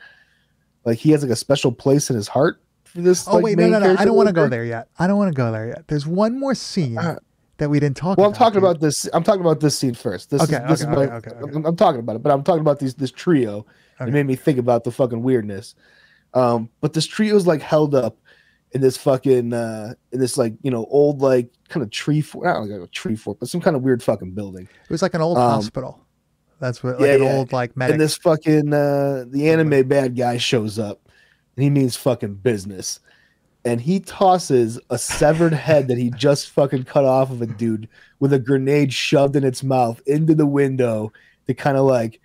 Like 0.86 0.98
he 0.98 1.12
has 1.12 1.24
like 1.24 1.32
a 1.32 1.36
special 1.36 1.72
place 1.72 2.10
in 2.10 2.16
his 2.16 2.28
heart 2.28 2.62
for 2.84 3.02
this. 3.02 3.28
Oh 3.28 3.36
like, 3.36 3.44
wait, 3.44 3.58
no, 3.58 3.68
no, 3.68 3.80
no. 3.80 3.96
I 3.98 4.06
don't 4.06 4.16
want 4.16 4.28
to 4.30 4.34
go 4.34 4.48
there 4.48 4.64
yet. 4.66 4.88
I 5.00 5.08
don't 5.08 5.18
want 5.18 5.32
to 5.34 5.36
go 5.38 5.52
there 5.52 5.68
yet. 5.68 5.88
There's 5.88 6.08
one 6.08 6.40
more 6.40 6.56
scene 6.56 6.98
Uh, 6.98 7.18
that 7.58 7.70
we 7.70 7.80
didn't 7.80 7.98
talk 7.98 8.18
Well, 8.18 8.28
about. 8.28 8.36
I'm 8.36 8.40
talking 8.40 8.62
dude. 8.62 8.70
about 8.70 8.80
this. 8.82 9.10
I'm 9.14 9.24
talking 9.24 9.42
about 9.42 9.60
this 9.60 9.78
scene 9.78 9.94
first. 9.96 10.30
This 10.30 10.42
Okay, 10.44 10.56
is, 10.64 10.70
this 10.70 10.82
okay, 10.84 10.92
is 10.92 10.98
my, 11.10 11.16
okay, 11.18 11.30
okay, 11.32 11.40
okay. 11.42 11.56
I'm, 11.56 11.66
I'm 11.66 11.76
talking 11.76 12.00
about 12.00 12.16
it, 12.16 12.24
but 12.24 12.32
I'm 12.32 12.44
talking 12.44 12.62
about 12.62 12.80
these 12.80 12.94
this 12.96 13.12
trio. 13.12 13.66
Okay. 14.02 14.10
It 14.10 14.14
made 14.14 14.26
me 14.26 14.36
think 14.36 14.58
about 14.58 14.84
the 14.84 14.92
fucking 14.92 15.22
weirdness. 15.22 15.76
Um, 16.34 16.70
but 16.80 16.94
this 16.94 17.06
tree 17.06 17.32
was 17.32 17.46
like 17.46 17.62
held 17.62 17.94
up 17.94 18.18
in 18.72 18.82
this 18.82 18.98
fucking 18.98 19.54
uh 19.54 19.94
in 20.12 20.20
this 20.20 20.38
like 20.38 20.54
you 20.62 20.72
know 20.72 20.86
old 20.90 21.22
like 21.22 21.52
kind 21.70 21.84
of 21.84 21.92
tree 21.92 22.22
fort, 22.22 22.46
not 22.46 22.62
like 22.62 22.72
a 22.72 22.88
tree 22.88 23.16
fort, 23.16 23.40
but 23.40 23.50
some 23.50 23.62
kind 23.62 23.76
of 23.76 23.84
weird 23.84 24.02
fucking 24.02 24.32
building. 24.32 24.64
It 24.64 24.90
was 24.90 25.02
like 25.02 25.14
an 25.14 25.22
old 25.22 25.38
um, 25.38 25.52
hospital. 25.52 26.06
That's 26.60 26.84
what, 26.84 27.00
like 27.00 27.08
yeah, 27.08 27.16
an 27.16 27.24
yeah. 27.24 27.34
old 27.34 27.52
like 27.52 27.76
medic. 27.76 27.94
And 27.94 28.02
this 28.02 28.18
fucking 28.18 28.74
uh 28.74 29.26
the 29.28 29.50
anime 29.50 29.88
bad 29.88 30.16
guy 30.16 30.38
shows 30.38 30.80
up, 30.80 31.10
and 31.56 31.64
he 31.64 31.70
means 31.70 31.96
fucking 31.96 32.36
business. 32.36 33.00
And 33.64 33.80
he 33.80 34.00
tosses 34.00 34.80
a 34.90 34.98
severed 34.98 35.54
head 35.54 35.88
that 35.90 35.98
he 35.98 36.10
just 36.18 36.50
fucking 36.50 36.86
cut 36.86 37.06
off 37.06 37.30
of 37.30 37.42
a 37.42 37.46
dude 37.46 37.88
with 38.20 38.34
a 38.34 38.40
grenade 38.40 38.94
shoved 38.94 39.36
in 39.36 39.44
its 39.44 39.64
mouth 39.64 40.02
into 40.08 40.34
the 40.34 40.48
window 40.48 41.12
to 41.46 41.54
kind 41.54 41.78
of 41.78 41.86
like, 41.86 42.20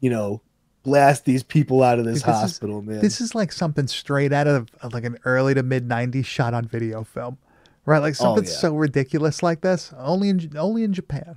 you 0.00 0.10
know, 0.10 0.42
blast 0.88 1.24
these 1.24 1.42
people 1.42 1.82
out 1.82 1.98
of 1.98 2.04
this, 2.04 2.14
this 2.14 2.22
is- 2.22 2.40
hospital, 2.40 2.82
man. 2.82 3.00
This 3.00 3.20
is 3.20 3.34
like 3.34 3.52
something 3.52 3.86
straight 3.86 4.32
out 4.32 4.46
of, 4.46 4.68
of 4.82 4.92
like 4.94 5.04
an 5.04 5.18
early 5.24 5.54
to 5.54 5.62
mid 5.62 5.86
'90s 5.88 6.24
shot 6.24 6.54
on 6.54 6.64
video 6.66 7.04
film, 7.04 7.38
right? 7.86 7.98
Like 7.98 8.12
oh, 8.20 8.24
something 8.24 8.44
Oh, 8.44 8.48
yeah. 8.48 8.56
so 8.56 8.74
ridiculous 8.76 9.42
like 9.42 9.60
this 9.60 9.92
only 9.98 10.28
in 10.30 10.50
only 10.56 10.82
in 10.84 10.92
Japan. 10.92 11.36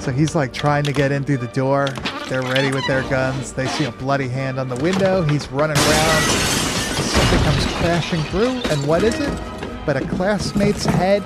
So 0.00 0.10
he's 0.10 0.34
like 0.34 0.52
trying 0.52 0.82
to 0.84 0.92
get 0.92 1.12
in 1.12 1.22
through 1.24 1.36
the 1.38 1.46
door. 1.48 1.86
They're 2.28 2.42
ready 2.42 2.72
with 2.72 2.84
their 2.88 3.02
guns. 3.08 3.52
They 3.52 3.66
see 3.68 3.84
a 3.84 3.92
bloody 3.92 4.26
hand 4.28 4.58
on 4.58 4.68
the 4.68 4.76
window. 4.76 5.22
He's 5.22 5.48
running 5.52 5.76
around. 5.76 6.22
Something 6.22 7.38
comes 7.40 7.66
crashing 7.76 8.22
through, 8.24 8.60
and 8.72 8.84
what 8.86 9.02
is 9.04 9.18
it? 9.20 9.40
But 9.86 9.96
a 9.96 10.00
classmate's 10.08 10.84
head 10.84 11.22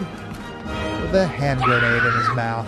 with 1.00 1.14
a 1.14 1.26
hand 1.26 1.62
grenade 1.62 2.02
in 2.02 2.12
his 2.18 2.28
mouth. 2.34 2.66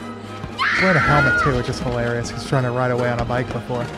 Wearing 0.81 0.97
a 0.97 1.01
helmet 1.01 1.43
too, 1.43 1.57
which 1.57 1.69
is 1.69 1.81
hilarious. 1.81 2.31
He's 2.31 2.47
trying 2.47 2.63
to 2.63 2.71
ride 2.71 2.93
away 2.93 3.09
on 3.11 3.19
a 3.19 3.25
bike 3.25 3.53
before. 3.53 3.81
And 3.83 3.89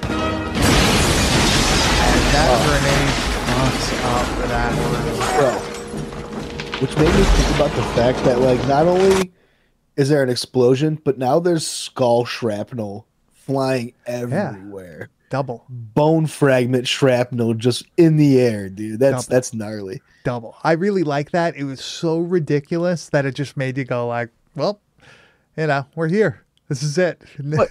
that 2.32 2.48
grenade 2.66 3.10
fucks 3.50 3.88
up 4.04 4.26
that 4.48 4.72
Bro. 5.38 5.52
Which 6.80 6.96
made 6.96 7.14
me 7.14 7.22
think 7.22 7.54
about 7.56 7.70
the 7.76 7.82
fact 7.94 8.24
that 8.24 8.38
like 8.40 8.66
not 8.66 8.86
only 8.86 9.30
is 9.96 10.08
there 10.08 10.22
an 10.22 10.30
explosion, 10.30 10.98
but 11.04 11.18
now 11.18 11.38
there's 11.38 11.66
skull 11.66 12.24
shrapnel 12.24 13.06
flying 13.32 13.92
everywhere. 14.06 14.98
Yeah. 15.00 15.06
double, 15.28 15.66
Bone 15.68 16.26
fragment 16.26 16.88
shrapnel 16.88 17.52
just 17.54 17.84
in 17.98 18.16
the 18.16 18.40
air, 18.40 18.70
dude. 18.70 18.98
That's 19.00 19.26
Double. 19.26 19.34
that's 19.36 19.52
gnarly. 19.52 20.00
double. 20.24 20.56
I 20.64 20.72
really 20.72 21.02
like 21.02 21.32
that. 21.32 21.56
It 21.56 21.64
was 21.64 21.84
so 21.84 22.20
ridiculous 22.20 23.10
that 23.10 23.26
it 23.26 23.34
just 23.34 23.58
made 23.58 23.76
you 23.76 23.84
go 23.84 24.06
like, 24.08 24.30
well, 24.56 24.80
you 25.58 25.66
know, 25.66 25.84
we're 25.94 26.08
here. 26.08 26.42
This 26.70 26.82
is 26.82 26.96
it. 26.96 27.20
But 27.38 27.68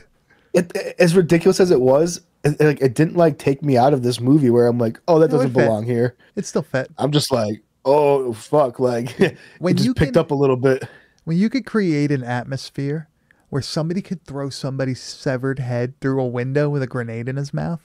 it, 0.54 0.96
as 1.00 1.16
ridiculous 1.16 1.60
as 1.60 1.72
it 1.72 1.80
was, 1.82 2.22
it, 2.44 2.60
like 2.60 2.82
it 2.82 2.94
didn't 2.96 3.16
like 3.16 3.38
take 3.40 3.64
me 3.64 3.78
out 3.78 3.94
of 3.94 4.04
this 4.04 4.20
movie 4.20 4.50
where 4.50 4.68
I'm 4.68 4.78
like, 4.78 5.00
oh, 5.08 5.18
that 5.20 5.30
doesn't 5.32 5.54
fit. 5.54 5.66
belong 5.66 5.86
here. 5.86 6.16
It 6.36 6.46
still 6.46 6.64
fit. 6.64 6.92
I'm 6.98 7.12
just 7.12 7.32
like, 7.32 7.62
oh 7.86 8.34
fuck, 8.34 8.80
like 8.80 9.16
When 9.60 9.76
just 9.76 9.86
you 9.88 9.94
picked 9.94 10.14
can- 10.14 10.20
up 10.20 10.32
a 10.32 10.36
little 10.36 10.56
bit. 10.58 10.84
When 11.24 11.38
you 11.38 11.50
could 11.50 11.66
create 11.66 12.12
an 12.12 12.24
atmosphere 12.24 13.08
where 13.50 13.62
somebody 13.62 14.02
could 14.02 14.24
throw 14.26 14.50
somebody's 14.50 15.00
severed 15.02 15.60
head 15.60 15.94
through 16.02 16.20
a 16.22 16.28
window 16.28 16.70
with 16.70 16.82
a 16.84 16.88
grenade 16.88 17.30
in 17.30 17.36
his 17.36 17.54
mouth 17.54 17.82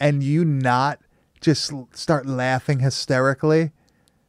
and 0.00 0.22
you 0.22 0.44
not 0.44 0.98
just 1.40 1.72
start 1.92 2.26
laughing 2.26 2.80
hysterically? 2.80 3.70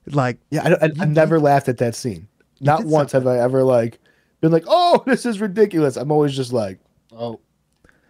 Like, 0.06 0.38
Yeah, 0.52 0.76
I, 0.82 0.86
I, 0.86 0.90
I 1.00 1.06
never 1.06 1.40
laughed 1.40 1.68
at 1.70 1.78
that 1.80 1.96
scene. 1.96 2.28
Not 2.62 2.84
once 2.86 3.12
have 3.14 3.26
I 3.28 3.40
ever 3.40 3.64
like 3.64 4.00
been 4.44 4.52
like, 4.52 4.66
"Oh, 4.68 5.02
this 5.08 5.26
is 5.26 5.42
ridiculous." 5.42 5.98
I'm 5.98 6.12
always 6.12 6.36
just 6.36 6.54
like, 6.54 6.80
"Oh, 7.12 7.40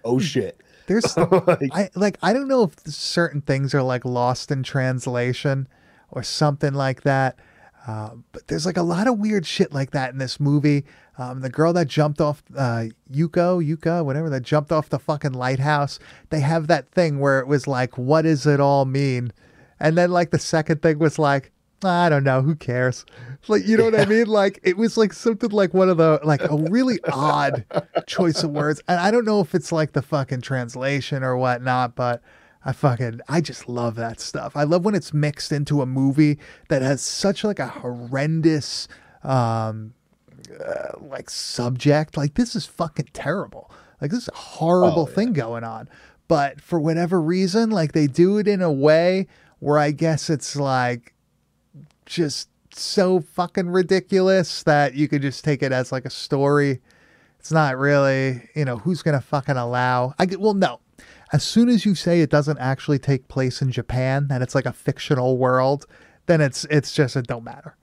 oh 0.04 0.20
shit." 0.20 0.60
there's 0.88 1.16
Like, 1.18 1.70
I 1.72 1.90
like 1.96 2.18
I 2.22 2.34
don't 2.34 2.48
know 2.48 2.64
if 2.64 2.80
certain 2.86 3.42
things 3.42 3.74
are 3.74 3.84
like 3.84 4.04
lost 4.04 4.52
in 4.52 4.64
translation 4.64 5.68
or 6.12 6.24
something 6.24 6.74
like 6.74 7.04
that. 7.04 7.38
Uh, 7.86 8.12
but 8.32 8.48
there's 8.48 8.66
like 8.66 8.78
a 8.78 8.84
lot 8.84 9.08
of 9.08 9.20
weird 9.20 9.46
shit 9.46 9.74
like 9.74 9.92
that 9.92 10.14
in 10.14 10.18
this 10.18 10.40
movie. 10.40 10.86
Um, 11.18 11.42
the 11.42 11.50
girl 11.50 11.74
that 11.74 11.88
jumped 11.88 12.22
off 12.22 12.42
uh, 12.56 12.86
Yuko, 13.12 13.64
Yuka, 13.64 14.04
whatever, 14.06 14.30
that 14.30 14.42
jumped 14.42 14.72
off 14.72 14.90
the 14.90 15.00
fucking 15.00 15.34
lighthouse. 15.34 16.00
They 16.30 16.40
have 16.40 16.68
that 16.68 16.90
thing 16.90 17.20
where 17.20 17.40
it 17.40 17.48
was 17.48 17.68
like, 17.68 17.98
"What 17.98 18.24
does 18.24 18.46
it 18.46 18.60
all 18.60 18.86
mean?" 18.86 19.32
And 19.80 19.98
then 19.98 20.12
like 20.12 20.32
the 20.32 20.40
second 20.40 20.82
thing 20.82 20.98
was 20.98 21.20
like, 21.20 21.52
I 21.84 22.10
don't 22.10 22.24
know, 22.24 22.42
who 22.42 22.56
cares? 22.56 23.06
Like 23.48 23.68
you 23.68 23.78
know 23.78 23.86
what 23.86 24.00
I 24.00 24.06
mean? 24.06 24.28
Like 24.28 24.60
it 24.64 24.78
was 24.78 24.98
like 24.98 25.14
something 25.14 25.50
like 25.52 25.74
one 25.74 25.90
of 25.90 25.98
the 25.98 26.20
like 26.24 26.42
a 26.44 26.56
really 26.56 27.00
odd 27.12 27.66
choice 28.08 28.44
of 28.44 28.52
words. 28.52 28.82
And 28.88 29.00
I 29.00 29.12
don't 29.12 29.26
know 29.26 29.40
if 29.42 29.54
it's 29.56 29.72
like 29.72 29.94
the 29.94 30.02
fucking 30.02 30.42
translation 30.42 31.24
or 31.24 31.36
whatnot, 31.38 31.96
but 31.96 32.22
I 32.66 32.72
fucking 32.72 33.20
I 33.28 33.42
just 33.42 33.68
love 33.68 33.96
that 33.96 34.20
stuff. 34.22 34.56
I 34.56 34.64
love 34.64 34.86
when 34.86 34.96
it's 34.96 35.14
mixed 35.14 35.52
into 35.52 35.82
a 35.82 35.86
movie 35.86 36.40
that 36.70 36.82
has 36.82 37.02
such 37.02 37.44
like 37.44 37.60
a 37.60 37.68
horrendous 37.68 38.88
um 39.24 39.94
uh, 40.64 40.98
like 41.02 41.30
subject. 41.30 42.16
Like 42.18 42.36
this 42.36 42.56
is 42.56 42.66
fucking 42.66 43.10
terrible. 43.14 43.72
Like 44.02 44.12
this 44.12 44.24
is 44.24 44.30
a 44.30 44.36
horrible 44.38 45.04
Oh, 45.04 45.08
yeah. 45.10 45.16
thing 45.16 45.34
going 45.34 45.64
on. 45.64 45.90
But 46.28 46.62
for 46.62 46.80
whatever 46.80 47.22
reason, 47.22 47.70
like 47.70 47.92
they 47.92 48.08
do 48.08 48.38
it 48.38 48.48
in 48.48 48.62
a 48.62 48.72
way 48.72 49.28
where 49.60 49.78
I 49.78 49.92
guess 49.92 50.30
it's 50.30 50.56
like 50.56 51.14
just 52.06 52.50
so 52.80 53.20
fucking 53.20 53.70
ridiculous 53.70 54.64
that 54.64 54.96
you 54.96 55.08
could 55.08 55.22
just 55.22 55.44
take 55.44 55.62
it 55.64 55.72
as 55.72 55.92
like 55.92 56.06
a 56.06 56.10
story. 56.10 56.82
It's 57.40 57.52
not 57.52 57.78
really, 57.78 58.50
you 58.56 58.66
know, 58.66 58.78
who's 58.78 59.02
gonna 59.02 59.22
fucking 59.22 59.58
allow? 59.58 60.14
I 60.18 60.26
get 60.26 60.40
well, 60.40 60.54
no. 60.54 60.80
As 61.32 61.44
soon 61.44 61.68
as 61.68 61.86
you 61.86 61.96
say 61.96 62.22
it 62.22 62.30
doesn't 62.30 62.60
actually 62.60 63.00
take 63.00 63.28
place 63.28 63.62
in 63.62 63.72
Japan 63.72 64.28
and 64.30 64.44
it's 64.44 64.56
like 64.56 64.66
a 64.66 64.74
fictional 64.74 65.38
world, 65.38 65.86
then 66.28 66.42
it's 66.42 66.66
it's 66.66 66.94
just 66.94 67.16
it 67.16 67.28
don't 67.28 67.44
matter. 67.44 67.76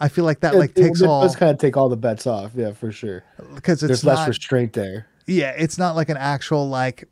I 0.00 0.08
feel 0.08 0.24
like 0.24 0.40
that 0.40 0.54
like 0.54 0.70
it, 0.70 0.82
takes 0.82 1.00
it 1.00 1.08
all 1.08 1.22
does 1.22 1.36
kind 1.36 1.50
of 1.50 1.58
take 1.58 1.76
all 1.76 1.88
the 1.88 1.96
bets 1.96 2.26
off. 2.26 2.52
Yeah, 2.54 2.72
for 2.72 2.90
sure. 2.90 3.22
because 3.54 3.82
it's 3.82 3.88
There's 3.88 4.04
less 4.04 4.26
restraint 4.26 4.72
there. 4.72 5.06
yeah, 5.26 5.50
it's 5.56 5.78
not 5.78 5.94
like 5.94 6.08
an 6.08 6.16
actual 6.16 6.68
like 6.68 7.08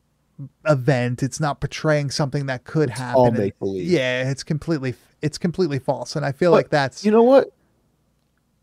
event. 0.67 1.23
It's 1.23 1.39
not 1.39 1.61
portraying 1.61 2.11
something 2.11 2.47
that 2.47 2.65
could 2.65 2.91
happen. 2.91 3.21
all 3.21 3.31
make-believe. 3.31 3.87
Yeah, 3.87 4.31
it's 4.31 4.43
completely 4.43 4.95
it's 5.23 5.39
completely 5.39 5.79
false, 5.79 6.17
and 6.17 6.25
I 6.25 6.33
feel 6.33 6.51
But, 6.51 6.57
like 6.57 6.71
that's 6.71 7.05
You 7.05 7.11
know 7.11 7.23
what? 7.23 7.53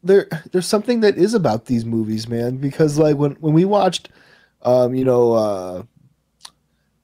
There, 0.04 0.28
there's 0.52 0.68
something 0.68 1.02
that 1.02 1.18
is 1.18 1.34
about 1.34 1.66
these 1.66 1.84
movies, 1.84 2.28
man. 2.28 2.58
Because 2.58 2.98
like 2.98 3.18
when 3.18 3.32
when 3.34 3.54
we 3.54 3.66
watched, 3.66 4.10
um, 4.62 4.96
you 4.96 5.04
know, 5.04 5.34
uh, 5.34 5.84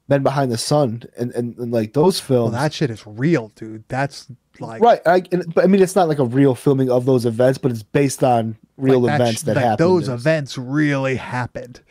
Men 0.08 0.24
Behind 0.24 0.52
the 0.52 0.58
Sun, 0.58 1.04
and 1.18 1.32
and, 1.32 1.58
and 1.58 1.72
like 1.72 1.94
those 1.94 2.22
well, 2.30 2.46
films, 2.48 2.54
that 2.54 2.74
shit 2.74 2.90
is 2.90 3.06
real, 3.06 3.52
dude. 3.56 3.84
That's 3.88 4.28
like 4.60 4.82
right? 4.82 5.02
I, 5.06 5.24
and, 5.32 5.54
but 5.54 5.64
I 5.64 5.68
mean, 5.68 5.82
it's 5.82 5.96
not 5.96 6.08
like 6.08 6.20
a 6.20 6.26
real 6.26 6.56
filming 6.56 6.90
of 6.90 7.06
those 7.06 7.26
events, 7.26 7.58
but 7.58 7.72
it's 7.72 7.84
based 7.84 8.24
on 8.24 8.58
real 8.78 9.02
like 9.02 9.16
events 9.16 9.42
that 9.44 9.56
like 9.56 9.66
happened. 9.66 9.80
Those 9.80 10.10
events 10.10 10.58
really 10.58 11.16
happened. 11.16 11.82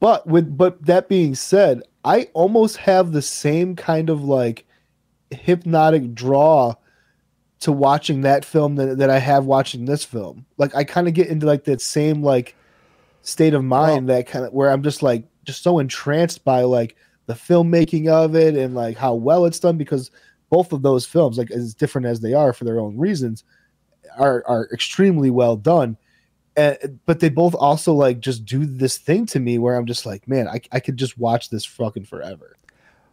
But 0.00 0.26
with 0.26 0.56
but 0.56 0.84
that 0.86 1.08
being 1.08 1.34
said, 1.34 1.82
I 2.04 2.28
almost 2.32 2.78
have 2.78 3.12
the 3.12 3.22
same 3.22 3.76
kind 3.76 4.10
of 4.10 4.24
like 4.24 4.64
hypnotic 5.30 6.14
draw 6.14 6.74
to 7.60 7.72
watching 7.72 8.22
that 8.22 8.44
film 8.44 8.76
that, 8.76 8.98
that 8.98 9.10
I 9.10 9.18
have 9.18 9.44
watching 9.44 9.84
this 9.84 10.04
film. 10.04 10.46
Like 10.56 10.74
I 10.74 10.84
kind 10.84 11.08
of 11.08 11.14
get 11.14 11.28
into 11.28 11.46
like 11.46 11.64
that 11.64 11.80
same 11.80 12.22
like 12.22 12.56
state 13.22 13.54
of 13.54 13.64
mind 13.64 14.08
that 14.08 14.26
kind 14.26 14.44
of 14.44 14.52
where 14.52 14.70
I'm 14.70 14.82
just 14.82 15.02
like 15.02 15.24
just 15.44 15.62
so 15.62 15.78
entranced 15.78 16.44
by 16.44 16.62
like 16.62 16.96
the 17.26 17.34
filmmaking 17.34 18.08
of 18.08 18.34
it 18.34 18.56
and 18.56 18.74
like 18.74 18.96
how 18.96 19.14
well 19.14 19.44
it's 19.44 19.58
done 19.58 19.76
because 19.76 20.10
both 20.48 20.72
of 20.72 20.82
those 20.82 21.06
films, 21.06 21.38
like 21.38 21.50
as 21.50 21.74
different 21.74 22.06
as 22.06 22.20
they 22.20 22.32
are 22.32 22.52
for 22.52 22.64
their 22.64 22.80
own 22.80 22.96
reasons, 22.96 23.44
are 24.18 24.42
are 24.46 24.68
extremely 24.72 25.30
well 25.30 25.56
done 25.56 25.96
and, 26.56 27.00
but 27.06 27.20
they 27.20 27.28
both 27.28 27.54
also 27.54 27.92
like 27.92 28.20
just 28.20 28.44
do 28.44 28.66
this 28.66 28.98
thing 28.98 29.26
to 29.26 29.40
me 29.40 29.58
where 29.58 29.76
I'm 29.76 29.86
just 29.86 30.04
like, 30.04 30.26
man, 30.26 30.48
I, 30.48 30.60
I 30.72 30.80
could 30.80 30.96
just 30.96 31.18
watch 31.18 31.50
this 31.50 31.64
fucking 31.64 32.04
forever. 32.04 32.56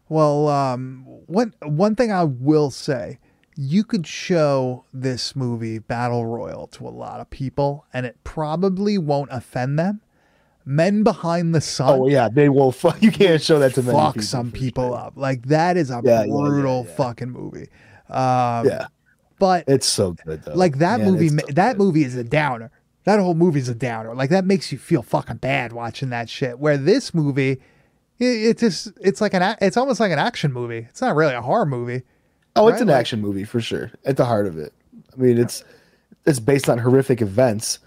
Well, 0.09 0.47
um, 0.47 1.03
one 1.05 1.53
one 1.61 1.95
thing 1.95 2.11
I 2.11 2.23
will 2.23 2.71
say, 2.71 3.19
you 3.57 3.83
could 3.83 4.05
show 4.05 4.85
this 4.93 5.35
movie 5.35 5.79
Battle 5.79 6.25
Royale 6.25 6.67
to 6.67 6.87
a 6.87 6.89
lot 6.89 7.19
of 7.19 7.29
people, 7.29 7.85
and 7.93 8.05
it 8.05 8.17
probably 8.23 8.97
won't 8.97 9.29
offend 9.31 9.77
them. 9.79 10.01
Men 10.65 11.03
Behind 11.03 11.55
the 11.55 11.61
Sun. 11.61 11.99
Oh 12.01 12.07
yeah, 12.07 12.27
they 12.29 12.49
will. 12.49 12.71
Fuck, 12.71 13.01
you 13.01 13.11
can't 13.11 13.41
show 13.41 13.57
that 13.59 13.73
to 13.75 13.81
many 13.83 13.97
fuck 13.97 14.13
people, 14.15 14.27
some 14.27 14.51
people 14.51 14.89
sure. 14.89 14.97
up. 14.97 15.13
Like 15.15 15.43
that 15.47 15.77
is 15.77 15.89
a 15.89 16.01
Yeah, 16.03 16.19
yeah, 16.19 16.25
yeah, 16.25 16.31
brutal 16.33 16.85
yeah. 16.87 16.95
fucking 16.95 17.29
movie. 17.29 17.69
Um, 18.09 18.67
Yeah, 18.67 18.87
but 19.39 19.63
it's 19.67 19.87
so 19.87 20.13
good 20.25 20.43
though. 20.43 20.53
like 20.53 20.77
that 20.79 20.99
Man, 20.99 21.11
movie, 21.11 21.29
so 21.29 21.37
that 21.53 21.73
good. 21.77 21.83
movie 21.83 22.03
is 22.03 22.15
a 22.15 22.23
downer. 22.23 22.69
That 23.05 23.19
whole 23.21 23.33
movie's 23.35 23.69
a 23.69 23.75
downer. 23.75 24.13
Like 24.13 24.29
that 24.31 24.43
makes 24.45 24.71
you 24.73 24.77
feel 24.77 25.01
fucking 25.01 25.37
bad 25.37 25.71
watching 25.71 26.09
that 26.09 26.29
shit. 26.29 26.59
Where 26.59 26.77
this 26.77 27.13
movie, 27.13 27.51
it, 28.19 28.25
it 28.25 28.57
just 28.57 28.89
it's 29.01 29.21
like 29.21 29.33
an 29.33 29.55
it's 29.61 29.77
almost 29.77 30.01
like 30.01 30.11
an 30.11 30.19
action 30.19 30.51
movie. 30.51 30.85
It's 30.89 30.99
not 31.01 31.15
really 31.15 31.33
a 31.33 31.41
horror 31.41 31.65
movie. 31.65 32.03
Oh, 32.57 32.67
it's 32.67 32.75
right? 32.75 32.81
an 32.81 32.87
Like- 32.87 32.97
action 32.97 33.21
movie 33.21 33.43
for 33.43 33.61
sure. 33.61 33.91
At 34.05 34.17
the 34.17 34.25
heart 34.25 34.47
of 34.47 34.57
it, 34.57 34.73
I 35.13 35.15
mean, 35.21 35.37
it's 35.37 35.63
it's 36.25 36.39
based 36.39 36.69
on 36.69 36.77
horrific 36.77 37.21
events, 37.21 37.79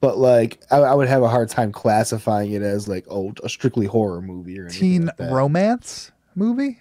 but 0.00 0.18
like 0.18 0.60
I, 0.70 0.78
I 0.78 0.94
would 0.94 1.08
have 1.08 1.22
a 1.22 1.28
hard 1.28 1.48
time 1.48 1.72
classifying 1.72 2.52
it 2.52 2.62
as 2.62 2.88
like 2.88 3.04
oh 3.10 3.32
a 3.42 3.48
strictly 3.48 3.86
horror 3.86 4.20
movie 4.22 4.58
or 4.58 4.64
anything 4.66 4.80
Teen 4.80 5.10
like 5.18 5.30
romance 5.30 6.10
movie, 6.34 6.80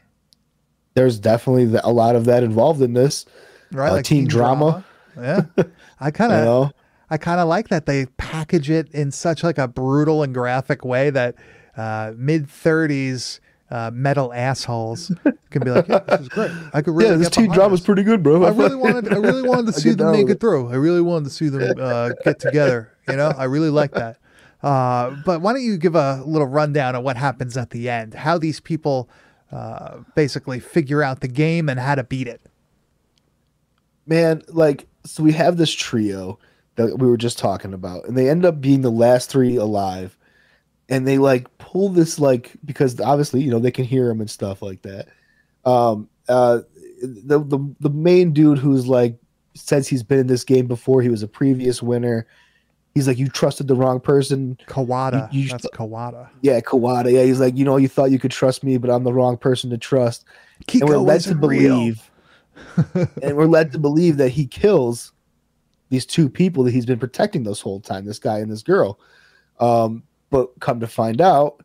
There's 0.95 1.19
definitely 1.19 1.65
the, 1.65 1.86
a 1.86 1.91
lot 1.91 2.15
of 2.15 2.25
that 2.25 2.43
involved 2.43 2.81
in 2.81 2.93
this. 2.93 3.25
right? 3.71 3.91
Uh, 3.91 4.01
teen 4.01 4.27
drama. 4.27 4.84
drama. 5.15 5.45
Yeah, 5.57 5.63
I 5.99 6.11
kind 6.11 6.31
You 6.31 6.38
of 6.39 6.45
know, 6.45 6.71
I 7.09 7.17
kind 7.17 7.39
of 7.39 7.47
like 7.47 7.67
that 7.69 7.86
they 7.86 8.05
package 8.17 8.69
it 8.69 8.89
in 8.91 9.11
such 9.11 9.43
like 9.43 9.57
a 9.57 9.67
brutal 9.67 10.23
and 10.23 10.34
graphic 10.34 10.84
way 10.86 11.09
that 11.11 11.36
uh, 11.77 12.13
mid 12.15 12.49
thirties 12.49 13.39
uh, 13.74 13.89
metal 13.91 14.32
assholes 14.32 15.11
can 15.49 15.63
be 15.63 15.71
like, 15.71 15.88
yeah, 15.88 15.99
this 15.99 16.21
is 16.21 16.30
great. 16.30 16.51
I 16.74 16.84
could 16.84 16.93
really 16.93 17.09
yeah, 17.09 17.17
this 17.17 17.30
get 17.30 17.51
teen 17.51 17.74
is 17.74 17.82
pretty 17.82 18.03
good, 18.03 18.21
bro. 18.21 18.43
I 18.43 18.49
really 18.49 18.76
wanted 18.76 19.11
I 19.11 19.17
really 19.17 19.41
wanted 19.41 19.65
to 19.74 19.82
see 19.82 19.93
them 19.93 20.11
make 20.11 20.30
it 20.30 20.39
through. 20.39 20.69
I 20.69 20.76
really 20.76 21.01
wanted 21.01 21.26
to 21.26 21.32
see 21.32 21.49
them 21.49 21.76
uh, 21.80 22.11
get 22.24 22.39
together. 22.39 22.91
You 23.07 23.15
know, 23.15 23.34
I 23.36 23.45
really 23.45 23.71
like 23.71 23.91
that. 23.93 24.19
Uh, 24.61 25.15
but 25.26 25.41
why 25.41 25.53
don't 25.53 25.63
you 25.63 25.78
give 25.78 25.95
a 25.95 26.21
little 26.24 26.47
rundown 26.47 26.95
of 26.95 27.03
what 27.03 27.17
happens 27.17 27.57
at 27.57 27.71
the 27.71 27.89
end? 27.89 28.13
How 28.13 28.38
these 28.38 28.59
people 28.59 29.09
uh, 29.51 30.01
basically 30.13 30.59
figure 30.59 31.01
out 31.01 31.21
the 31.21 31.28
game 31.28 31.67
and 31.67 31.80
how 31.80 31.95
to 31.95 32.03
beat 32.03 32.28
it. 32.28 32.41
man 34.05 34.43
like 34.49 34.88
so 35.03 35.24
we 35.24 35.32
have 35.32 35.57
this 35.57 35.74
trio 35.74 36.38
that 36.76 36.99
we 36.99 37.07
were 37.07 37.17
just 37.17 37.39
talking 37.39 37.74
about 37.74 38.07
and 38.07 38.15
they 38.15 38.30
end 38.30 38.45
up 38.45 38.61
being 38.61 38.82
the 38.82 38.91
last 38.91 39.30
three 39.30 39.55
alive 39.55 40.17
and 40.89 41.07
they 41.07 41.17
like 41.17 41.53
pull 41.74 41.89
this 41.89 42.19
like 42.19 42.51
because 42.65 42.99
obviously 43.01 43.41
you 43.41 43.49
know 43.49 43.57
they 43.57 43.71
can 43.71 43.84
hear 43.84 44.09
him 44.09 44.21
and 44.21 44.30
stuff 44.30 44.61
like 44.61 44.84
that. 44.84 45.07
Um 45.65 46.07
uh 46.30 46.59
the 47.01 47.39
the, 47.39 47.76
the 47.80 47.89
main 47.89 48.32
dude 48.32 48.59
who's 48.59 48.86
like 48.88 49.17
says 49.55 49.88
he's 49.88 50.03
been 50.03 50.19
in 50.19 50.28
this 50.28 50.43
game 50.43 50.67
before 50.67 51.01
he 51.01 51.09
was 51.09 51.24
a 51.24 51.28
previous 51.28 51.82
winner. 51.82 52.28
He's 52.93 53.07
like 53.07 53.17
you 53.17 53.28
trusted 53.28 53.67
the 53.67 53.76
wrong 53.76 53.99
person. 53.99 54.55
Kawada. 54.67 55.34
You- 55.34 55.41
you 55.41 55.49
That's 55.49 55.65
Kawada. 55.74 56.30
yeah 56.41 56.59
kawada. 56.59 57.11
Yeah 57.11 57.24
he's 57.24 57.39
like 57.39 57.57
you 57.57 57.65
know 57.65 57.78
you 57.78 57.88
thought 57.88 58.11
you 58.11 58.19
could 58.19 58.30
trust 58.32 58.63
me 58.63 58.78
but 58.78 58.91
i'm 58.91 59.03
the 59.03 59.11
wrong 59.13 59.36
person 59.36 59.71
to 59.71 59.78
trust. 59.80 60.26
And 60.71 60.88
we're 60.88 60.97
led 60.97 61.21
to 61.21 61.36
believe 61.36 62.11
and 63.24 63.36
we're 63.36 63.47
led 63.47 63.71
to 63.71 63.80
believe 63.80 64.17
that 64.17 64.30
he 64.30 64.45
kills 64.45 65.11
these 65.89 66.05
two 66.05 66.30
people 66.30 66.63
that 66.65 66.71
he's 66.71 66.86
been 66.86 66.99
protecting 66.99 67.43
this 67.43 67.61
whole 67.61 67.80
time 67.80 68.05
this 68.05 68.19
guy 68.19 68.38
and 68.38 68.51
this 68.51 68.61
girl. 68.61 68.99
Um 69.59 70.03
but 70.30 70.59
come 70.59 70.80
to 70.80 70.88
find 70.88 71.19
out 71.21 71.62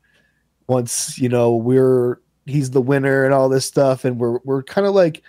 once 0.69 1.19
you 1.19 1.29
know 1.29 1.57
we're 1.57 2.21
he's 2.47 2.71
the 2.71 2.81
winner 2.81 3.25
and 3.25 3.35
all 3.35 3.49
this 3.49 3.67
stuff. 3.67 4.05
And 4.05 4.19
we're 4.19 4.39
we're 4.45 4.63
kind 4.63 4.87
of 4.87 4.95
like 4.95 5.23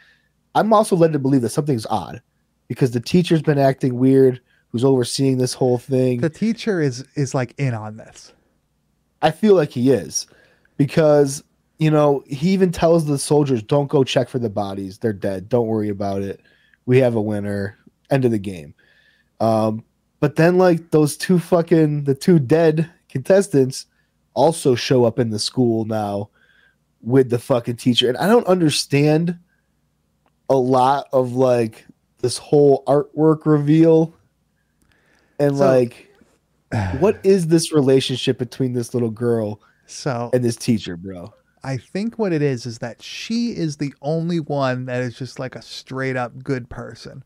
i'm 0.55 0.73
also 0.73 0.95
led 0.95 1.13
to 1.13 1.19
believe 1.19 1.41
that 1.41 1.49
something's 1.49 1.85
odd 1.91 2.21
because 2.67 2.91
the 2.91 2.99
teacher's 2.99 3.41
been 3.41 3.59
acting 3.59 3.99
weird 3.99 4.41
who's 4.71 4.83
overseeing 4.83 5.37
this 5.37 5.53
whole 5.53 5.77
thing. 5.77 6.21
The 6.21 6.29
teacher 6.29 6.79
is 6.81 7.03
is 7.15 7.33
like 7.33 7.53
in 7.57 7.73
on 7.73 7.97
this. 7.97 8.33
I 9.21 9.31
feel 9.31 9.55
like 9.55 9.71
he 9.71 9.91
is 9.91 10.27
because 10.77 11.43
you 11.77 11.91
know 11.91 12.23
he 12.27 12.49
even 12.49 12.71
tells 12.71 13.05
the 13.05 13.19
soldiers 13.19 13.61
don't 13.61 13.87
go 13.87 14.03
check 14.03 14.29
for 14.29 14.39
the 14.39 14.49
bodies. 14.49 14.99
They're 14.99 15.13
dead. 15.13 15.49
Don't 15.49 15.67
worry 15.67 15.89
about 15.89 16.21
it. 16.21 16.41
We 16.85 16.99
have 16.99 17.15
a 17.15 17.21
winner. 17.21 17.77
End 18.09 18.25
of 18.25 18.31
the 18.31 18.39
game. 18.39 18.73
Um 19.39 19.83
but 20.19 20.35
then 20.35 20.57
like 20.57 20.91
those 20.91 21.17
two 21.17 21.39
fucking 21.39 22.03
the 22.03 22.15
two 22.15 22.39
dead 22.39 22.89
contestants 23.09 23.85
also 24.33 24.75
show 24.75 25.03
up 25.05 25.19
in 25.19 25.29
the 25.29 25.39
school 25.39 25.85
now 25.85 26.29
with 27.01 27.29
the 27.29 27.39
fucking 27.39 27.75
teacher. 27.77 28.07
And 28.09 28.17
I 28.17 28.27
don't 28.27 28.47
understand 28.47 29.39
a 30.49 30.55
lot 30.55 31.07
of 31.13 31.33
like 31.33 31.85
this 32.19 32.37
whole 32.37 32.83
artwork 32.85 33.45
reveal 33.45 34.13
and 35.39 35.57
So- 35.57 35.65
like 35.65 36.05
what 36.99 37.19
is 37.23 37.47
this 37.47 37.71
relationship 37.73 38.37
between 38.37 38.73
this 38.73 38.93
little 38.93 39.09
girl 39.09 39.59
So 39.87 40.29
and 40.33 40.43
this 40.43 40.55
teacher, 40.55 40.95
bro? 40.97 41.33
I 41.63 41.77
think 41.77 42.17
what 42.17 42.31
it 42.31 42.41
is 42.41 42.65
is 42.65 42.77
that 42.79 43.01
she 43.01 43.49
is 43.49 43.77
the 43.77 43.93
only 44.01 44.39
one 44.39 44.85
that 44.85 45.01
is 45.01 45.17
just 45.17 45.39
like 45.39 45.55
a 45.55 45.61
straight 45.61 46.15
up 46.15 46.41
good 46.41 46.69
person, 46.69 47.21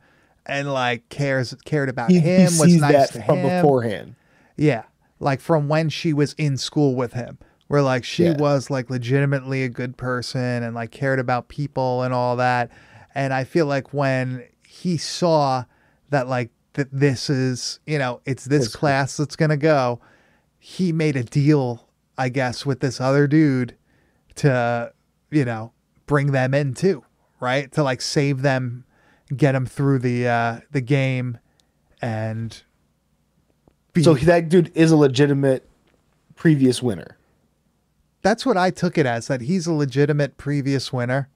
and 0.48 0.74
like 0.74 1.08
cares 1.10 1.54
cared 1.66 1.88
about 1.90 2.10
He, 2.10 2.18
him. 2.20 2.40
he 2.40 2.44
was 2.46 2.62
sees 2.62 2.82
nice 2.82 2.92
that 2.94 3.12
to 3.14 3.22
from 3.24 3.38
him. 3.40 3.62
beforehand. 3.62 4.16
Yeah, 4.58 4.84
like 5.24 5.40
from 5.42 5.68
when 5.68 5.90
she 5.90 6.14
was 6.14 6.34
in 6.34 6.58
school 6.58 6.96
with 6.96 7.14
him, 7.14 7.38
where 7.68 7.82
like 7.82 8.04
she 8.04 8.26
Yeah. 8.26 8.38
was 8.38 8.70
like 8.70 8.90
legitimately 8.90 9.64
a 9.64 9.70
good 9.70 9.98
person 9.98 10.64
and 10.64 10.76
like 10.76 10.92
cared 10.92 11.20
about 11.20 11.48
people 11.48 12.04
and 12.04 12.14
all 12.14 12.36
that. 12.38 12.70
And 13.16 13.34
I 13.34 13.44
feel 13.44 13.66
like 13.66 13.94
when 13.94 14.44
he 14.68 14.98
saw 14.98 15.66
that 16.10 16.28
like 16.28 16.52
that 16.74 16.88
this 16.92 17.30
is 17.30 17.80
you 17.86 17.98
know 18.00 18.22
it's 18.26 18.46
this 18.46 18.76
class 18.76 19.18
that's 19.18 19.36
gonna 19.36 19.58
go, 19.58 20.00
he 20.60 20.92
made 20.92 21.16
a 21.16 21.24
deal, 21.24 21.88
I 22.18 22.30
guess, 22.30 22.66
with 22.66 22.80
this 22.80 23.00
other 23.02 23.28
dude 23.28 23.76
to 24.36 24.92
you 25.32 25.46
know 25.46 25.72
bring 26.06 26.32
them 26.32 26.54
in 26.54 26.74
too, 26.74 27.04
right? 27.40 27.72
To 27.74 27.84
like 27.84 28.02
save 28.02 28.42
them, 28.42 28.86
get 29.36 29.52
them 29.54 29.66
through 29.66 30.00
the 30.00 30.28
uh 30.28 30.60
the 30.72 30.82
game, 30.82 31.38
and. 32.02 32.62
So 34.02 34.14
that 34.16 34.50
dude 34.50 34.72
is 34.76 34.92
a 34.92 34.98
legitimate 34.98 35.68
previous 36.36 36.82
winner. 36.82 37.18
that's 38.24 38.46
what 38.46 38.58
I 38.58 38.70
took 38.72 38.98
it 38.98 39.06
as 39.06 39.28
that 39.28 39.42
he's 39.42 39.68
a 39.68 39.74
legitimate 39.74 40.38
previous 40.38 40.92
winner, 40.92 41.30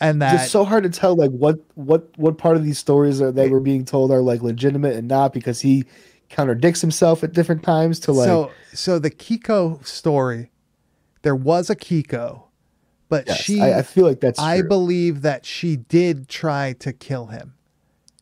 and 0.00 0.20
that 0.20 0.34
It's 0.42 0.50
so 0.50 0.64
hard 0.64 0.82
to 0.82 0.90
tell 0.90 1.14
like 1.16 1.30
what 1.30 1.58
what 1.74 2.08
what 2.18 2.36
part 2.36 2.56
of 2.56 2.64
these 2.64 2.78
stories 2.78 3.20
are 3.22 3.32
that 3.32 3.50
were 3.50 3.60
being 3.60 3.84
told 3.84 4.10
are 4.10 4.20
like 4.20 4.42
legitimate 4.42 4.94
and 4.96 5.08
not 5.08 5.32
because 5.32 5.60
he 5.60 5.84
contradicts 6.28 6.80
himself 6.80 7.22
at 7.24 7.32
different 7.32 7.62
times 7.62 8.00
to 8.00 8.12
like 8.12 8.26
so 8.26 8.50
so 8.74 8.98
the 8.98 9.10
Kiko 9.10 9.84
story, 9.86 10.50
there 11.22 11.36
was 11.36 11.70
a 11.70 11.76
Kiko, 11.76 12.42
but 13.08 13.26
yes, 13.26 13.40
she 13.40 13.60
I, 13.62 13.78
I 13.78 13.82
feel 13.82 14.04
like 14.04 14.20
that's 14.20 14.38
I 14.38 14.60
true. 14.60 14.68
believe 14.68 15.22
that 15.22 15.46
she 15.46 15.76
did 15.76 16.28
try 16.28 16.74
to 16.80 16.92
kill 16.92 17.26
him, 17.26 17.54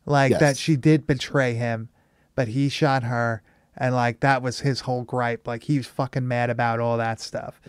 like 0.05 0.37
that 0.39 0.55
she 0.55 0.77
did 0.77 1.05
betray 1.07 1.55
him, 1.55 1.89
but 2.35 2.49
he 2.49 2.69
shot 2.69 3.03
her, 3.03 3.41
and 3.77 3.93
like 3.95 4.19
that 4.21 4.41
was 4.41 4.59
his 4.61 4.81
whole 4.81 5.03
gripe. 5.03 5.47
Like 5.47 5.63
he 5.63 5.77
was 5.77 5.87
fucking 5.87 6.27
mad 6.27 6.49
about 6.49 6.79
all 6.79 6.97
that 6.97 7.19
stuff. 7.19 7.59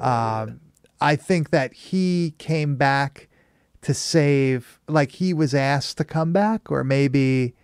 Um, 0.00 0.60
I 1.00 1.16
think 1.16 1.50
that 1.50 1.72
he 1.72 2.34
came 2.38 2.76
back 2.76 3.28
to 3.82 3.94
save, 3.94 4.78
like 4.88 5.12
he 5.12 5.32
was 5.32 5.54
asked 5.54 5.96
to 5.98 6.04
come 6.04 6.32
back, 6.32 6.70
or 6.70 6.84
maybe 6.84 7.54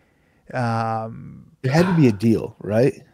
um, 0.55 1.51
There 1.62 1.72
had 1.72 1.86
to 1.86 1.94
be 1.94 2.09
a 2.09 2.12
deal, 2.12 2.57
right? 2.61 2.92
th- 2.92 3.05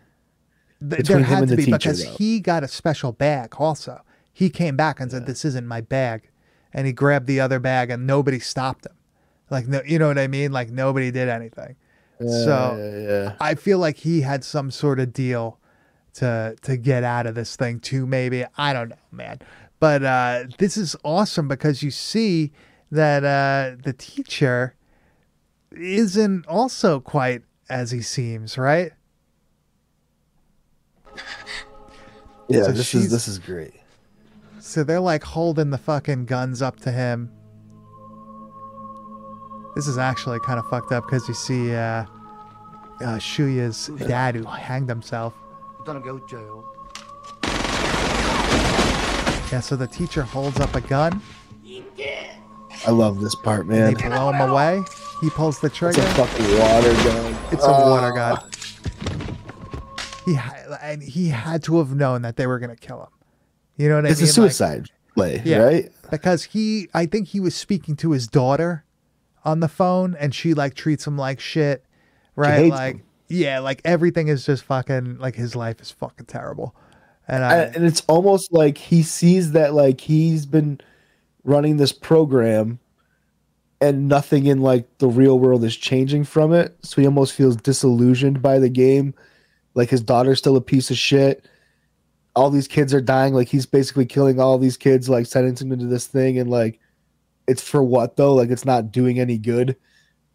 Between 0.81 1.05
there 1.05 1.19
him 1.19 1.25
had 1.25 1.39
and 1.41 1.49
to 1.49 1.57
the 1.57 1.57
be 1.57 1.65
teacher, 1.67 1.79
because 1.79 2.05
though. 2.05 2.11
he 2.13 2.41
got 2.41 2.63
a 2.63 2.69
special 2.69 3.13
bag. 3.13 3.55
Also, 3.59 4.01
he 4.33 4.51
came 4.51 4.77
back 4.77 5.01
and 5.01 5.11
said, 5.11 5.27
"This 5.27 5.45
isn't 5.45 5.67
my 5.67 5.81
bag," 5.81 6.29
and 6.73 6.87
he 6.87 6.93
grabbed 6.93 7.27
the 7.27 7.41
other 7.41 7.59
bag, 7.59 7.91
and 7.91 8.07
nobody 8.07 8.39
stopped 8.39 8.87
him. 8.87 8.93
Like, 9.51 9.67
no, 9.67 9.83
you 9.85 9.99
know 9.99 10.09
what 10.09 10.19
I 10.19 10.29
mean? 10.29 10.53
Like 10.53 10.71
nobody 10.71 11.11
did 11.11 11.29
anything. 11.29 11.77
So 12.29 12.77
yeah, 12.79 13.11
yeah. 13.11 13.37
I 13.41 13.55
feel 13.55 13.79
like 13.79 13.99
he 13.99 14.21
had 14.21 14.45
some 14.45 14.71
sort 14.71 15.01
of 15.01 15.13
deal 15.13 15.59
to 16.15 16.57
to 16.63 16.77
get 16.77 17.05
out 17.05 17.27
of 17.27 17.35
this 17.35 17.57
thing 17.57 17.81
too. 17.81 18.07
Maybe 18.07 18.45
I 18.57 18.73
don't 18.73 18.91
know, 18.91 18.97
man. 19.11 19.41
But 19.81 20.05
uh, 20.05 20.45
this 20.59 20.77
is 20.77 20.95
awesome 21.03 21.49
because 21.49 21.83
you 21.83 21.91
see 21.91 22.53
that 22.91 23.25
uh, 23.25 23.77
the 23.83 23.93
teacher 23.93 24.77
isn't 25.73 26.47
also 26.47 27.01
quite 27.01 27.43
as 27.69 27.91
he 27.91 28.03
seems, 28.03 28.59
right? 28.59 28.93
yeah, 32.49 32.65
so 32.65 32.73
this 32.73 32.95
is 32.95 33.11
this 33.11 33.27
is 33.27 33.39
great. 33.39 33.75
So 34.61 34.85
they're 34.85 35.01
like 35.01 35.25
holding 35.25 35.71
the 35.71 35.79
fucking 35.79 36.27
guns 36.27 36.63
up 36.63 36.79
to 36.81 36.93
him. 36.93 37.33
This 39.75 39.89
is 39.89 39.97
actually 39.97 40.39
kind 40.41 40.59
of 40.59 40.67
fucked 40.69 40.93
up 40.93 41.05
because 41.05 41.27
you 41.29 41.35
see 41.35 41.75
uh, 41.75 42.05
uh, 43.01 43.19
Shuya's 43.19 43.89
dad 44.07 44.35
who 44.35 44.45
hanged 44.45 44.89
himself. 44.89 45.35
I'm 45.79 45.85
gonna 45.85 46.01
go 46.01 46.19
jail. 46.27 46.65
Yeah, 49.51 49.61
so 49.61 49.77
the 49.77 49.87
teacher 49.87 50.23
holds 50.23 50.61
up 50.61 50.75
a 50.75 50.81
gun. 50.81 51.21
I 52.87 52.91
love 52.91 53.21
this 53.21 53.35
part, 53.35 53.67
man. 53.67 53.95
They 53.95 54.09
blow 54.09 54.33
him 54.33 54.41
away. 54.41 54.83
He 55.21 55.31
pulls 55.31 55.61
the 55.61 55.71
trigger. 55.71 56.01
It's 56.01 56.19
a 56.19 56.27
fucking 56.27 56.59
water 56.59 56.93
gun. 57.05 57.37
It's 57.53 57.65
a 57.65 57.71
water 57.71 58.13
ah. 58.19 58.37
gun. 58.37 58.51
He 60.25 60.39
and 60.83 61.03
he 61.03 61.29
had 61.29 61.63
to 61.65 61.79
have 61.79 61.95
known 61.95 62.23
that 62.23 62.37
they 62.37 62.47
were 62.47 62.59
gonna 62.59 62.77
kill 62.77 63.03
him. 63.03 63.09
You 63.77 63.89
know 63.89 63.97
what 63.97 64.01
I 64.01 64.09
mean? 64.09 64.13
It's 64.13 64.23
a 64.23 64.27
suicide 64.27 64.91
like, 65.17 65.43
play, 65.43 65.43
yeah, 65.45 65.59
right? 65.59 65.93
Because 66.11 66.45
he, 66.45 66.89
I 66.93 67.07
think 67.07 67.29
he 67.29 67.41
was 67.41 67.55
speaking 67.55 67.97
to 67.97 68.13
his 68.13 68.29
daughter 68.29 68.85
on 69.45 69.61
the 69.61 69.69
phone, 69.69 70.17
and 70.19 70.35
she 70.35 70.55
like 70.55 70.75
treats 70.75 71.07
him 71.07 71.17
like 71.17 71.41
shit, 71.41 71.85
right? 72.37 72.71
Like, 72.71 72.97
him. 72.97 73.03
yeah, 73.29 73.59
like 73.59 73.81
everything 73.85 74.29
is 74.29 74.47
just 74.47 74.65
fucking 74.65 75.19
like 75.19 75.35
his 75.35 75.57
life 75.57 75.81
is 75.81 75.91
fucking 75.91 76.27
terrible. 76.27 76.75
And 77.29 77.45
I, 77.45 77.57
and 77.57 77.77
and 77.77 77.85
it's 77.87 78.03
almost 78.09 78.53
like 78.53 78.79
he 78.79 79.03
sees 79.03 79.53
that 79.53 79.75
like 79.75 80.01
he's 80.01 80.47
been 80.47 80.81
running 81.45 81.77
this 81.77 81.93
program 81.93 82.79
and 83.81 84.07
nothing 84.07 84.47
in 84.47 84.61
like 84.61 84.87
the 84.99 85.09
real 85.09 85.41
world 85.41 85.65
is 85.65 85.77
changing 85.77 86.23
from 86.23 86.53
it 86.53 86.77
so 86.83 87.01
he 87.01 87.07
almost 87.07 87.33
feels 87.33 87.57
disillusioned 87.57 88.41
by 88.41 88.59
the 88.59 88.69
game 88.69 89.13
like 89.75 89.91
his 89.91 90.01
daughter's 90.01 90.39
still 90.39 90.57
a 90.57 90.61
piece 90.61 90.91
of 90.91 90.97
shit 90.97 91.45
all 92.37 92.49
these 92.49 92.69
kids 92.69 92.95
are 92.95 93.01
dying 93.01 93.35
like 93.35 93.49
he's 93.49 93.67
basically 93.67 94.07
killing 94.07 94.39
all 94.39 94.57
these 94.57 94.77
kids 94.77 95.09
like 95.09 95.27
sentencing 95.27 95.69
them 95.69 95.81
to 95.81 95.87
this 95.87 96.07
thing 96.07 96.39
and 96.39 96.49
like 96.49 96.79
it's 97.47 97.63
for 97.67 97.83
what 97.83 98.17
though 98.17 98.35
like 98.35 98.51
it's 98.51 98.65
not 98.65 98.93
doing 98.93 99.19
any 99.19 99.39
good 99.39 99.77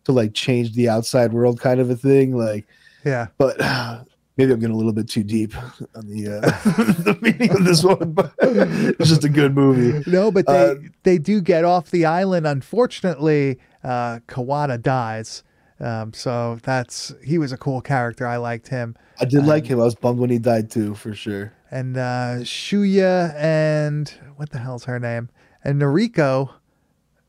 to 0.06 0.12
like 0.12 0.34
change 0.34 0.74
the 0.74 0.88
outside 0.90 1.34
world 1.34 1.60
kind 1.60 1.80
of 1.80 1.90
a 1.90 1.96
thing 1.96 2.36
like 2.36 2.68
yeah, 3.06 3.28
but 3.38 3.58
maybe 4.38 4.52
I'm 4.52 4.60
getting 4.60 4.74
a 4.74 4.78
little 4.78 4.92
bit 4.94 5.08
too 5.08 5.24
deep 5.24 5.56
on 5.96 6.08
the 6.08 6.28
uh, 6.28 6.42
the 7.04 7.18
meaning 7.22 7.52
of 7.56 7.64
this 7.64 7.84
one. 7.84 8.12
But 8.12 8.34
it's 8.42 9.10
just 9.10 9.24
a 9.24 9.30
good 9.30 9.56
movie. 9.56 10.04
no, 10.10 10.32
but 10.32 10.46
they 10.48 10.54
Uh, 10.72 10.76
they 11.04 11.18
do 11.18 11.40
get 11.42 11.64
off 11.64 11.90
the 11.92 12.06
island. 12.06 12.46
Unfortunately, 12.48 13.60
uh, 13.84 14.20
Kawada 14.28 14.82
dies. 14.82 15.44
Um, 15.80 16.12
so 16.14 16.58
that's 16.64 17.14
he 17.24 17.38
was 17.38 17.52
a 17.52 17.58
cool 17.58 17.82
character. 17.82 18.26
I 18.28 18.38
liked 18.38 18.68
him. 18.70 18.96
I 19.22 19.26
did 19.26 19.46
like 19.46 19.68
him. 19.68 19.80
I 19.80 19.84
was 19.86 19.96
bummed 19.96 20.20
when 20.20 20.30
he 20.30 20.40
died 20.40 20.70
too, 20.72 20.96
for 20.96 21.14
sure. 21.14 21.54
and 21.72 21.96
uh, 21.98 22.38
Shuya 22.42 23.34
and 23.36 24.12
what 24.36 24.50
the 24.50 24.58
hell's 24.60 24.86
her 24.86 25.00
name? 25.00 25.30
And 25.64 25.82
Noriko 25.82 26.50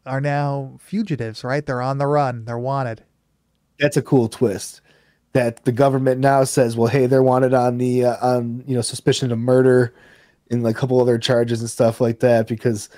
are 0.08 0.20
now 0.20 0.76
fugitives, 0.80 1.44
right? 1.44 1.64
They're 1.64 1.82
on 1.82 1.98
the 1.98 2.06
run. 2.06 2.44
They're 2.44 2.58
wanted. 2.58 3.04
That's 3.78 3.96
a 3.96 4.02
cool 4.02 4.28
twist. 4.28 4.80
That 5.34 5.64
the 5.64 5.72
government 5.72 6.20
now 6.20 6.44
says, 6.44 6.76
well, 6.76 6.88
hey, 6.88 7.06
they're 7.06 7.22
wanted 7.22 7.54
on 7.54 7.78
the 7.78 8.06
uh, 8.06 8.16
on 8.26 8.64
you 8.66 8.74
know 8.74 8.80
suspicion 8.80 9.30
of 9.30 9.38
murder 9.38 9.94
and 10.50 10.62
like 10.62 10.76
a 10.76 10.78
couple 10.78 11.00
other 11.00 11.18
charges 11.18 11.60
and 11.60 11.70
stuff 11.70 12.00
like 12.00 12.20
that 12.20 12.48
because 12.48 12.88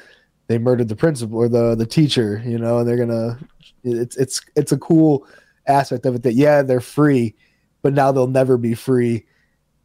they 0.46 0.58
murdered 0.58 0.88
the 0.88 0.96
principal 0.96 1.38
or 1.38 1.48
the 1.48 1.74
the 1.74 1.86
teacher, 1.86 2.42
you 2.44 2.58
know, 2.58 2.78
and 2.78 2.88
they're 2.88 2.96
gonna. 2.96 3.38
It's 3.82 4.16
it's 4.16 4.40
it's 4.56 4.72
a 4.72 4.78
cool 4.78 5.26
aspect 5.66 6.06
of 6.06 6.14
it 6.14 6.22
that 6.22 6.34
yeah 6.34 6.62
they're 6.62 6.80
free, 6.80 7.34
but 7.82 7.94
now 7.94 8.12
they'll 8.12 8.26
never 8.26 8.56
be 8.56 8.74
free 8.74 9.26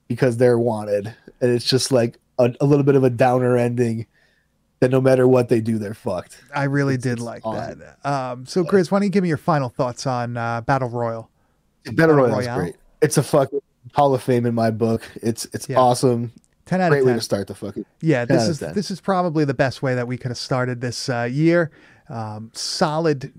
because 0.07 0.37
they're 0.37 0.59
wanted, 0.59 1.13
and 1.41 1.51
it's 1.51 1.65
just 1.65 1.91
like 1.91 2.19
a, 2.39 2.53
a 2.61 2.65
little 2.65 2.83
bit 2.83 2.95
of 2.95 3.03
a 3.03 3.09
downer 3.09 3.57
ending. 3.57 4.05
That 4.85 4.91
no 4.91 5.01
matter 5.01 5.27
what 5.27 5.49
they 5.49 5.61
do, 5.61 5.77
they're 5.79 5.93
fucked. 5.93 6.37
I 6.53 6.63
really 6.65 6.93
It's- 6.95 7.03
did 7.03 7.13
it's 7.13 7.21
like 7.21 7.45
awesome. 7.45 7.79
that. 7.79 8.05
Um, 8.09 8.45
so, 8.45 8.63
Chris, 8.63 8.91
why 8.91 8.99
don't 8.99 9.03
you 9.05 9.09
give 9.09 9.23
me 9.23 9.29
your 9.29 9.37
final 9.37 9.69
thoughts 9.69 10.05
on 10.05 10.37
uh, 10.37 10.61
Battle 10.61 10.89
Royale? 10.89 11.29
Battle 11.83 11.95
Battle 11.95 12.15
Royale's 12.15 12.45
Royale? 12.45 12.59
great. 12.59 12.75
It's 13.01 13.17
a 13.17 13.23
fucking 13.23 13.61
Hall 13.93 14.13
of 14.13 14.21
Fame 14.23 14.45
in 14.45 14.53
my 14.55 14.71
book. 14.71 15.01
It's 15.21 15.45
it's 15.53 15.67
Yeah. 15.69 15.77
awesome. 15.79 16.31
Ten 16.65 16.81
out 16.81 16.89
Great 16.89 16.99
of 17.01 17.05
way 17.05 17.11
ten. 17.11 17.19
to 17.19 17.23
start 17.23 17.47
the 17.47 17.53
fucking. 17.55 17.85
Yeah, 18.01 18.25
this 18.25 18.47
is 18.47 18.59
this 18.59 18.89
is 18.91 18.99
probably 19.01 19.45
the 19.45 19.53
best 19.53 19.81
way 19.83 19.93
that 19.95 20.07
we 20.07 20.17
could 20.17 20.29
have 20.31 20.37
started 20.37 20.81
this 20.81 21.09
uh, 21.09 21.27
year. 21.31 21.69
Um, 22.09 22.51
solid 22.53 23.31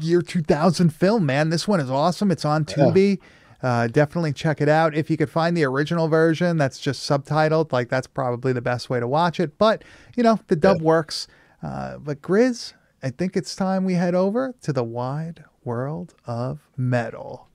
year 0.00 0.22
2000 0.22 0.90
film, 0.92 1.24
man. 1.26 1.50
This 1.50 1.68
one 1.68 1.80
is 1.80 1.90
awesome. 1.90 2.30
It's 2.30 2.44
on 2.44 2.64
Tubi. 2.64 3.18
Uh, 3.64 3.86
definitely 3.86 4.30
check 4.34 4.60
it 4.60 4.68
out. 4.68 4.94
If 4.94 5.08
you 5.08 5.16
could 5.16 5.30
find 5.30 5.56
the 5.56 5.64
original 5.64 6.06
version 6.06 6.58
that's 6.58 6.78
just 6.78 7.08
subtitled, 7.08 7.72
like 7.72 7.88
that's 7.88 8.06
probably 8.06 8.52
the 8.52 8.60
best 8.60 8.90
way 8.90 9.00
to 9.00 9.08
watch 9.08 9.40
it. 9.40 9.56
But 9.56 9.82
you 10.16 10.22
know, 10.22 10.38
the 10.48 10.56
dub 10.56 10.82
works. 10.82 11.26
Uh, 11.62 11.96
but 11.96 12.20
Grizz, 12.20 12.74
I 13.02 13.08
think 13.08 13.38
it's 13.38 13.56
time 13.56 13.86
we 13.86 13.94
head 13.94 14.14
over 14.14 14.54
to 14.60 14.72
the 14.74 14.84
wide 14.84 15.44
world 15.64 16.14
of 16.26 16.68
metal. 16.76 17.48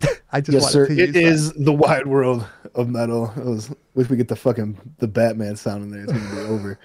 I 0.32 0.40
just 0.40 0.54
Yes, 0.54 0.62
wanted 0.62 0.72
sir. 0.72 0.86
to 0.88 1.02
It 1.02 1.12
that. 1.12 1.22
is 1.22 1.52
the 1.52 1.72
wide 1.74 2.06
world 2.06 2.46
of 2.74 2.88
metal. 2.88 3.32
It 3.36 3.44
was, 3.44 3.70
if 3.96 4.08
we 4.08 4.16
get 4.16 4.28
the 4.28 4.36
fucking 4.36 4.78
the 4.98 5.08
Batman 5.08 5.56
sound 5.56 5.84
in 5.84 5.90
there, 5.90 6.04
it's 6.04 6.12
gonna 6.12 6.34
be 6.34 6.40
over. 6.48 6.78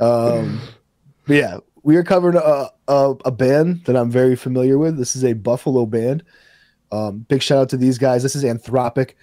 um, 0.00 0.60
but 1.26 1.36
yeah, 1.36 1.58
we 1.88 1.96
are 1.96 2.04
covering 2.04 2.36
a, 2.36 2.68
a 2.86 3.14
a 3.24 3.30
band 3.30 3.86
that 3.86 3.96
I'm 3.96 4.10
very 4.10 4.36
familiar 4.36 4.76
with. 4.76 4.98
This 4.98 5.16
is 5.16 5.24
a 5.24 5.32
Buffalo 5.32 5.86
band. 5.86 6.22
Um, 6.92 7.20
big 7.20 7.42
shout 7.42 7.60
out 7.60 7.68
to 7.70 7.78
these 7.78 7.96
guys. 7.96 8.22
This 8.22 8.36
is 8.36 8.44
Anthropic. 8.44 9.14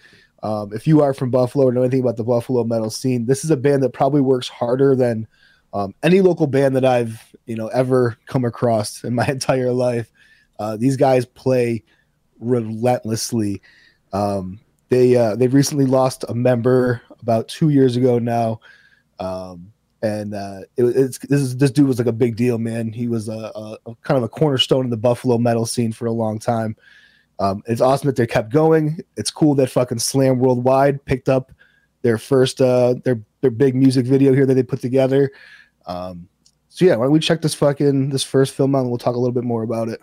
Um, 0.41 0.73
if 0.73 0.87
you 0.87 1.03
are 1.03 1.13
from 1.13 1.29
Buffalo 1.29 1.67
or 1.67 1.71
know 1.71 1.83
anything 1.83 1.99
about 1.99 2.17
the 2.17 2.23
Buffalo 2.23 2.63
metal 2.63 2.89
scene, 2.89 3.27
this 3.27 3.45
is 3.45 3.51
a 3.51 3.55
band 3.55 3.83
that 3.83 3.93
probably 3.93 4.21
works 4.21 4.47
harder 4.47 4.95
than 4.95 5.27
um, 5.75 5.93
any 6.01 6.21
local 6.21 6.47
band 6.47 6.75
that 6.75 6.85
I've 6.85 7.35
you 7.45 7.55
know 7.55 7.67
ever 7.67 8.17
come 8.25 8.45
across 8.45 9.03
in 9.03 9.13
my 9.13 9.27
entire 9.27 9.71
life. 9.71 10.11
Uh, 10.57 10.75
these 10.75 10.97
guys 10.97 11.23
play 11.23 11.83
relentlessly. 12.39 13.61
Um, 14.11 14.59
they 14.89 15.15
uh, 15.15 15.35
they 15.35 15.49
recently 15.49 15.85
lost 15.85 16.25
a 16.27 16.33
member 16.33 17.03
about 17.21 17.47
two 17.47 17.69
years 17.69 17.95
ago 17.95 18.17
now, 18.17 18.59
um, 19.19 19.71
and 20.01 20.33
uh, 20.33 20.59
it, 20.77 20.83
it's 20.83 21.17
this 21.19 21.41
is 21.41 21.57
this 21.57 21.71
dude 21.71 21.87
was 21.87 21.97
like 21.97 22.07
a 22.07 22.13
big 22.13 22.35
deal, 22.35 22.57
man. 22.57 22.91
He 22.91 23.07
was 23.07 23.29
a, 23.29 23.51
a, 23.55 23.77
a 23.85 23.95
kind 24.03 24.17
of 24.17 24.23
a 24.23 24.29
cornerstone 24.29 24.85
in 24.85 24.89
the 24.91 24.97
Buffalo 24.97 25.37
metal 25.37 25.65
scene 25.65 25.91
for 25.91 26.05
a 26.05 26.11
long 26.11 26.39
time. 26.39 26.75
Um, 27.39 27.63
it's 27.65 27.81
awesome 27.81 28.07
that 28.07 28.15
they 28.15 28.27
kept 28.27 28.51
going. 28.51 28.99
It's 29.17 29.31
cool 29.31 29.55
that 29.55 29.69
fucking 29.69 29.99
Slam 29.99 30.39
Worldwide 30.39 31.03
picked 31.05 31.29
up 31.29 31.51
their 32.01 32.17
first 32.17 32.61
uh, 32.61 32.95
their 33.03 33.21
their 33.41 33.51
big 33.51 33.75
music 33.75 34.05
video 34.05 34.33
here 34.33 34.45
that 34.45 34.53
they 34.53 34.63
put 34.63 34.79
together. 34.81 35.31
Um, 35.85 36.27
so 36.69 36.85
yeah, 36.85 36.95
why 36.95 37.05
don't 37.05 37.13
we 37.13 37.19
check 37.19 37.41
this 37.41 37.53
fucking 37.55 38.09
this 38.09 38.23
first 38.23 38.53
film 38.53 38.75
out 38.75 38.81
and 38.81 38.89
we'll 38.89 38.97
talk 38.97 39.15
a 39.15 39.19
little 39.19 39.33
bit 39.33 39.43
more 39.43 39.63
about 39.63 39.89
it. 39.89 40.01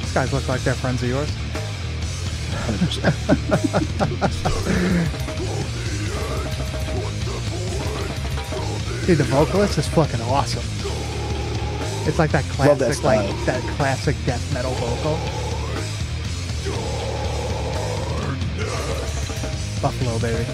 These 0.00 0.14
guys 0.14 0.32
look 0.32 0.48
like 0.48 0.62
they're 0.62 0.74
friends 0.74 1.02
of 1.02 1.08
yours. 1.08 1.30
Dude, 9.06 9.18
the 9.18 9.24
vocalist 9.24 9.78
is 9.78 9.88
fucking 9.88 10.20
awesome. 10.22 10.62
It's 12.06 12.18
like 12.18 12.30
that 12.32 12.44
Love 12.58 12.78
that 12.78 12.94
classic, 12.94 13.04
like 13.04 13.46
that 13.46 13.62
classic 13.76 14.16
death 14.24 14.54
metal 14.54 14.72
vocal. 14.72 15.16
Buffalo, 19.82 20.18
baby. 20.18 20.44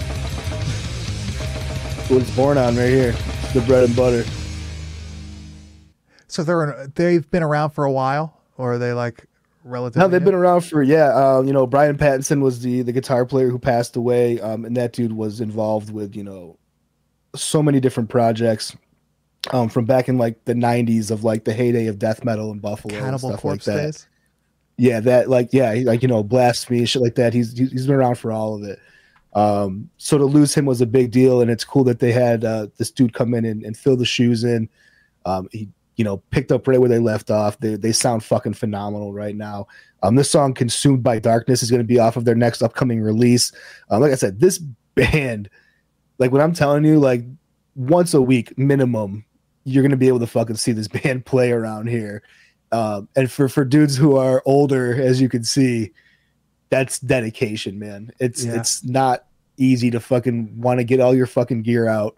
what 2.09 2.21
it's 2.21 2.35
born 2.35 2.57
on 2.57 2.77
right 2.77 2.87
here. 2.87 3.11
The 3.53 3.61
bread 3.67 3.83
and 3.83 3.95
butter. 3.95 4.23
So 6.27 6.43
they're 6.43 6.87
they've 6.95 7.29
been 7.29 7.43
around 7.43 7.71
for 7.71 7.83
a 7.83 7.91
while, 7.91 8.39
or 8.57 8.73
are 8.73 8.77
they 8.77 8.93
like 8.93 9.25
relatively? 9.63 10.05
No, 10.05 10.07
they've 10.09 10.21
new? 10.21 10.25
been 10.25 10.35
around 10.35 10.61
for 10.61 10.81
yeah. 10.83 11.09
Uh, 11.09 11.41
you 11.41 11.51
know, 11.53 11.67
Brian 11.67 11.97
Pattinson 11.97 12.41
was 12.41 12.61
the 12.61 12.81
the 12.81 12.93
guitar 12.93 13.25
player 13.25 13.49
who 13.49 13.59
passed 13.59 13.95
away, 13.95 14.39
um, 14.39 14.63
and 14.65 14.75
that 14.77 14.93
dude 14.93 15.13
was 15.13 15.41
involved 15.41 15.91
with 15.91 16.15
you 16.15 16.23
know 16.23 16.57
so 17.37 17.63
many 17.63 17.79
different 17.79 18.09
projects 18.09 18.75
um, 19.51 19.69
from 19.69 19.85
back 19.85 20.09
in 20.09 20.17
like 20.17 20.43
the 20.45 20.53
'90s 20.53 21.11
of 21.11 21.23
like 21.23 21.45
the 21.45 21.53
heyday 21.53 21.87
of 21.87 21.99
death 21.99 22.23
metal 22.23 22.51
in 22.51 22.59
Buffalo 22.59 22.93
and 22.93 23.03
Cannibal 23.03 23.29
stuff 23.29 23.41
Corpse 23.41 23.67
like 23.67 23.75
that. 23.75 23.83
days. 23.83 24.07
Yeah, 24.77 24.99
that 25.01 25.29
like 25.29 25.49
yeah, 25.53 25.73
he- 25.73 25.83
like 25.85 26.01
you 26.01 26.07
know, 26.07 26.23
blasphemy 26.23 26.85
shit 26.85 27.01
like 27.01 27.15
that. 27.15 27.33
He's 27.33 27.57
he's 27.57 27.71
he's 27.71 27.87
been 27.87 27.95
around 27.95 28.15
for 28.15 28.31
all 28.31 28.55
of 28.55 28.63
it. 28.63 28.79
Um, 29.33 29.89
so 29.97 30.17
to 30.17 30.25
lose 30.25 30.53
him 30.55 30.65
was 30.65 30.81
a 30.81 30.85
big 30.85 31.11
deal, 31.11 31.41
and 31.41 31.51
it's 31.51 31.63
cool 31.63 31.83
that 31.85 31.99
they 31.99 32.11
had 32.11 32.43
uh, 32.43 32.67
this 32.77 32.91
dude 32.91 33.13
come 33.13 33.33
in 33.33 33.45
and, 33.45 33.63
and 33.63 33.77
fill 33.77 33.95
the 33.97 34.05
shoes 34.05 34.43
in. 34.43 34.69
Um, 35.25 35.47
he 35.51 35.69
you 35.95 36.03
know 36.03 36.17
picked 36.31 36.51
up 36.51 36.67
right 36.67 36.79
where 36.79 36.89
they 36.89 36.99
left 36.99 37.31
off. 37.31 37.59
They 37.59 37.75
they 37.75 37.91
sound 37.91 38.23
fucking 38.23 38.53
phenomenal 38.53 39.13
right 39.13 39.35
now. 39.35 39.67
Um, 40.03 40.15
this 40.15 40.29
song 40.29 40.53
"Consumed 40.53 41.03
by 41.03 41.19
Darkness" 41.19 41.63
is 41.63 41.71
going 41.71 41.81
to 41.81 41.87
be 41.87 41.99
off 41.99 42.17
of 42.17 42.25
their 42.25 42.35
next 42.35 42.61
upcoming 42.61 43.01
release. 43.01 43.51
Um, 43.89 44.01
like 44.01 44.11
I 44.11 44.15
said, 44.15 44.39
this 44.39 44.57
band, 44.95 45.49
like 46.17 46.31
when 46.31 46.41
I'm 46.41 46.53
telling 46.53 46.83
you, 46.85 46.99
like 46.99 47.23
once 47.75 48.13
a 48.13 48.21
week 48.21 48.57
minimum, 48.57 49.23
you're 49.63 49.83
going 49.83 49.91
to 49.91 49.97
be 49.97 50.07
able 50.07 50.19
to 50.19 50.27
fucking 50.27 50.55
see 50.55 50.71
this 50.71 50.87
band 50.87 51.25
play 51.25 51.51
around 51.51 51.87
here. 51.87 52.23
Um, 52.71 53.07
and 53.15 53.31
for 53.31 53.47
for 53.47 53.63
dudes 53.63 53.95
who 53.95 54.17
are 54.17 54.41
older, 54.45 55.01
as 55.01 55.21
you 55.21 55.29
can 55.29 55.43
see, 55.43 55.91
that's 56.69 56.99
dedication, 56.99 57.79
man. 57.79 58.11
It's 58.19 58.43
Yeah. 58.43 58.59
it's 58.59 58.83
not 58.83 59.25
easy 59.57 59.89
to 59.91 59.99
fucking 59.99 60.59
want 60.59 60.79
to 60.79 60.83
get 60.83 60.99
all 60.99 61.15
your 61.15 61.25
fucking 61.27 61.63
gear 61.63 61.87
out 61.87 62.15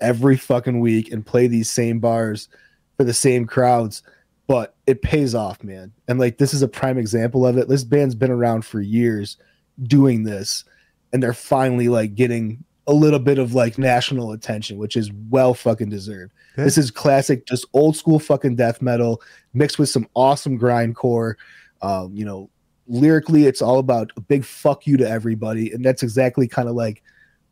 every 0.00 0.36
fucking 0.36 0.80
week 0.80 1.10
and 1.12 1.24
play 1.24 1.46
these 1.46 1.70
same 1.70 1.98
bars 2.00 2.48
for 2.96 3.04
the 3.04 3.14
same 3.14 3.46
crowds, 3.46 4.02
but 4.46 4.74
it 4.86 5.00
pays 5.00 5.34
off, 5.34 5.62
man. 5.62 5.92
And 6.08 6.18
like 6.18 6.38
this 6.38 6.52
is 6.52 6.62
a 6.62 6.68
prime 6.68 6.98
example 6.98 7.46
of 7.46 7.56
it. 7.56 7.68
This 7.68 7.84
band's 7.84 8.14
been 8.14 8.30
around 8.30 8.64
for 8.64 8.80
years 8.80 9.36
doing 9.84 10.24
this, 10.24 10.64
and 11.12 11.22
they're 11.22 11.32
finally 11.32 11.88
like 11.88 12.14
getting 12.14 12.64
a 12.86 12.92
little 12.92 13.18
bit 13.18 13.38
of 13.38 13.54
like 13.54 13.78
national 13.78 14.32
attention, 14.32 14.76
which 14.78 14.96
is 14.96 15.10
well 15.30 15.54
fucking 15.54 15.88
deserved. 15.88 16.32
This 16.56 16.78
is 16.78 16.90
classic, 16.90 17.46
just 17.46 17.66
old 17.72 17.96
school 17.96 18.18
fucking 18.18 18.56
death 18.56 18.80
metal 18.80 19.20
mixed 19.54 19.78
with 19.78 19.88
some 19.88 20.06
awesome 20.14 20.58
grindcore. 20.58 21.34
Um, 21.82 22.14
you 22.14 22.24
know, 22.24 22.50
lyrically, 22.86 23.46
it's 23.46 23.62
all 23.62 23.78
about 23.78 24.12
a 24.16 24.20
big 24.20 24.44
fuck 24.44 24.86
you 24.86 24.96
to 24.98 25.08
everybody, 25.08 25.72
and 25.72 25.84
that's 25.84 26.02
exactly 26.02 26.46
kind 26.46 26.68
of 26.68 26.74
like 26.74 27.02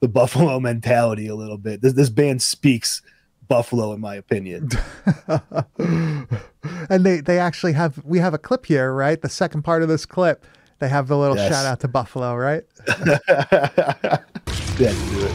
the 0.01 0.09
Buffalo 0.09 0.61
mentality 0.61 1.26
a 1.26 1.35
little 1.35 1.59
bit. 1.59 1.80
This 1.80 1.95
this 1.95 2.11
band 2.11 2.43
speaks 2.43 3.03
Buffalo, 3.49 3.93
in 3.93 4.01
my 4.01 4.14
opinion. 4.14 4.68
and 5.78 7.05
they 7.05 7.20
they 7.20 7.39
actually 7.39 7.72
have 7.72 8.03
we 8.05 8.18
have 8.18 8.35
a 8.35 8.39
clip 8.39 8.66
here, 8.66 8.93
right? 8.93 9.20
The 9.20 9.28
second 9.28 9.62
part 9.62 9.83
of 9.83 9.89
this 9.89 10.07
clip, 10.07 10.47
they 10.83 10.89
have 10.89 11.07
the 11.07 11.16
little 11.16 11.37
Yes. 11.37 11.49
shout 11.49 11.64
out 11.64 11.78
to 11.80 11.89
Buffalo, 11.89 12.35
right? 12.35 12.64
yeah, 12.99 14.18
do 14.78 15.26
it. 15.26 15.33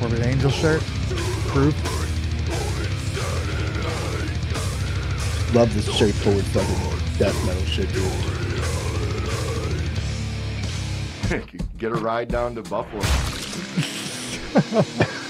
Morbid 0.00 0.22
Angel 0.24 0.50
shirt, 0.50 0.80
proof. 1.48 1.74
Love 5.54 5.74
this 5.74 5.92
straightforward 5.92 6.44
fucking 6.46 7.18
death 7.18 7.46
metal 7.46 7.64
shit, 7.64 7.92
dude. 7.92 8.12
Get 11.78 11.90
a 11.90 11.96
ride 11.96 12.28
down 12.28 12.54
to 12.54 12.62
Buffalo. 12.62 13.02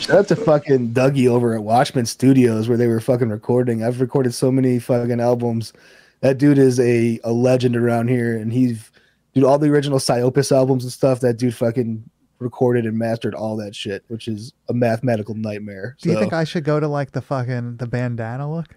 Shout 0.00 0.18
out 0.18 0.28
to 0.28 0.36
fucking 0.36 0.92
Dougie 0.92 1.28
over 1.28 1.54
at 1.54 1.62
Watchmen 1.62 2.06
Studios 2.06 2.68
where 2.68 2.78
they 2.78 2.86
were 2.86 3.00
fucking 3.00 3.28
recording. 3.28 3.82
I've 3.82 4.00
recorded 4.00 4.34
so 4.34 4.50
many 4.50 4.78
fucking 4.78 5.20
albums. 5.20 5.72
That 6.20 6.38
dude 6.38 6.58
is 6.58 6.78
a, 6.80 7.20
a 7.24 7.32
legend 7.32 7.76
around 7.76 8.08
here, 8.08 8.36
and 8.36 8.52
he's 8.52 8.90
dude 9.34 9.44
all 9.44 9.58
the 9.58 9.68
original 9.68 9.98
Psyopus 9.98 10.52
albums 10.52 10.84
and 10.84 10.92
stuff. 10.92 11.20
That 11.20 11.36
dude 11.36 11.54
fucking 11.54 12.08
recorded 12.38 12.86
and 12.86 12.98
mastered 12.98 13.34
all 13.34 13.56
that 13.56 13.74
shit, 13.74 14.04
which 14.08 14.28
is 14.28 14.52
a 14.68 14.74
mathematical 14.74 15.34
nightmare. 15.34 15.96
Do 16.00 16.10
you 16.10 16.18
think 16.18 16.32
I 16.32 16.44
should 16.44 16.64
go 16.64 16.80
to 16.80 16.88
like 16.88 17.12
the 17.12 17.22
fucking 17.22 17.76
the 17.76 17.86
bandana 17.86 18.52
look? 18.52 18.76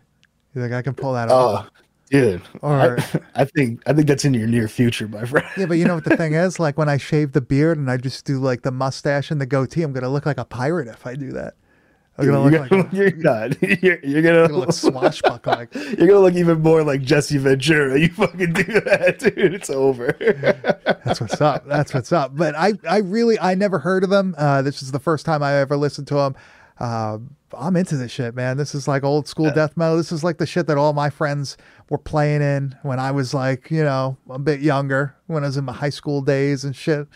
You 0.54 0.62
think 0.62 0.74
I 0.74 0.82
can 0.82 0.94
pull 0.94 1.14
that 1.14 1.30
oh, 1.30 1.36
off? 1.36 1.70
Oh, 1.70 1.85
dude, 2.10 2.42
Or- 2.62 3.00
I, 3.00 3.20
I 3.42 3.46
think 3.46 3.82
I 3.86 3.94
think 3.94 4.08
that's 4.08 4.26
in 4.26 4.34
your 4.34 4.48
near 4.48 4.68
future, 4.68 5.08
my 5.08 5.26
friend. 5.26 5.46
Yeah, 5.58 5.66
but 5.66 5.76
you 5.76 5.86
know 5.86 5.96
what 5.96 6.04
the 6.06 6.18
thing 6.18 6.34
is? 6.46 6.60
Like 6.60 6.78
when 6.78 6.90
I 6.90 6.98
shave 6.98 7.32
the 7.34 7.42
beard 7.42 7.78
and 7.78 7.90
I 7.90 7.98
just 7.98 8.26
do 8.26 8.40
like 8.40 8.62
the 8.64 8.72
mustache 8.72 9.32
and 9.32 9.40
the 9.42 9.46
goatee, 9.46 9.82
I'm 9.84 9.94
gonna 9.94 10.10
look 10.10 10.26
like 10.26 10.38
a 10.38 10.46
pirate 10.46 10.88
if 10.88 11.06
I 11.06 11.16
do 11.16 11.32
that. 11.34 11.56
I'm 12.18 12.28
gonna 12.28 12.50
You're, 12.50 12.60
look 12.62 12.70
gonna, 12.70 12.84
like 12.84 12.94
you're 12.94 13.16
not. 13.18 13.62
You're, 13.84 14.00
you're 14.06 14.22
gonna 14.22 14.48
gonna 14.48 14.60
look 14.60 14.72
swashbuckling. 14.72 15.68
You're 15.74 16.08
gonna 16.08 16.20
look 16.22 16.36
even 16.36 16.62
more 16.62 16.82
like 16.82 17.02
Jesse 17.02 17.38
Ventura. 17.38 18.00
You 18.00 18.08
fucking 18.08 18.54
do 18.54 18.64
that, 18.64 19.20
dude. 19.20 19.54
It's 19.54 19.70
over. 19.70 20.16
That's 21.04 21.20
what's 21.20 21.42
up. 21.42 21.68
That's 21.68 21.94
what's 21.94 22.14
up. 22.14 22.32
But 22.38 22.56
I, 22.56 22.74
I 22.90 23.00
really, 23.00 23.38
I 23.38 23.54
never 23.56 23.80
heard 23.80 24.06
of 24.06 24.10
them. 24.10 24.34
Uh, 24.38 24.62
this 24.62 24.82
is 24.82 24.94
the 24.94 25.00
first 25.00 25.26
time 25.26 25.44
I 25.44 25.56
ever 25.56 25.76
listened 25.76 26.08
to 26.08 26.16
them. 26.16 26.36
Uh, 26.80 27.20
I'm 27.58 27.76
into 27.78 27.96
this 27.96 28.12
shit, 28.12 28.36
man. 28.36 28.58
This 28.58 28.76
is 28.76 28.88
like 28.88 29.04
old 29.04 29.28
school 29.28 29.50
death 29.52 29.78
metal. 29.78 29.98
This 29.98 30.12
is 30.12 30.24
like 30.24 30.38
the 30.38 30.46
shit 30.46 30.68
that 30.68 30.78
all 30.78 30.94
my 30.94 31.10
friends 31.10 31.56
were 31.90 31.98
playing 31.98 32.42
in 32.42 32.76
when 32.84 33.00
I 33.00 33.12
was 33.12 33.34
like, 33.34 33.72
you 33.72 33.84
know, 33.84 34.18
a 34.30 34.40
bit 34.40 34.60
younger, 34.60 35.16
when 35.28 35.44
I 35.44 35.48
was 35.48 35.58
in 35.58 35.64
my 35.66 35.74
high 35.74 35.90
school 35.90 36.22
days 36.22 36.66
and 36.66 36.76
shit. 36.76 37.08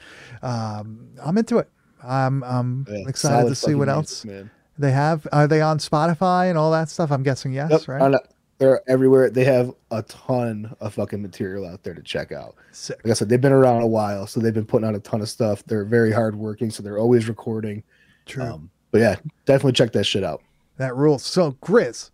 Um, 0.42 1.10
I'm 1.22 1.38
into 1.38 1.58
it. 1.58 1.70
I'm, 2.04 2.44
I'm 2.44 2.86
Yeah, 2.90 3.08
excited 3.10 3.50
to 3.50 3.56
see 3.56 3.76
what 3.76 3.90
else 3.90 4.24
man. 4.24 4.50
they 4.78 4.92
have. 4.92 5.28
Are 5.34 5.48
they 5.48 5.62
on 5.62 5.80
Spotify 5.80 6.50
and 6.50 6.58
all 6.58 6.72
that 6.72 6.90
stuff? 6.90 7.12
I'm 7.12 7.24
guessing 7.24 7.52
yes, 7.52 7.70
Yep, 7.72 7.88
right? 7.88 8.02
on 8.02 8.16
they're 8.60 8.82
everywhere. 8.90 9.30
They 9.30 9.46
have 9.46 9.72
a 9.90 10.04
ton 10.04 10.76
of 10.82 10.94
fucking 10.94 11.22
material 11.22 11.66
out 11.66 11.84
there 11.84 11.94
to 11.94 12.02
check 12.02 12.34
out. 12.34 12.56
Sick. 12.74 13.00
Like 13.04 13.12
I 13.12 13.14
said, 13.14 13.30
they've 13.30 13.40
been 13.40 13.54
around 13.54 13.82
a 13.84 13.88
while, 13.88 14.28
so 14.28 14.42
they've 14.42 14.54
been 14.54 14.66
putting 14.66 14.88
out 14.88 14.96
a 14.96 15.00
ton 15.00 15.22
of 15.22 15.30
stuff. 15.30 15.64
They're 15.66 15.86
very 15.86 16.12
hardworking, 16.12 16.70
so 16.70 16.84
they're 16.84 16.98
always 17.00 17.30
recording. 17.30 17.84
True. 18.26 18.44
Um, 18.44 18.70
but 18.92 19.02
yeah, 19.02 19.16
definitely 19.46 19.74
check 19.74 19.94
that 19.94 20.06
shit 20.06 20.24
out. 20.24 20.42
That 20.78 20.96
rules. 20.96 21.24
So, 21.24 21.54
Grizz, 21.62 22.12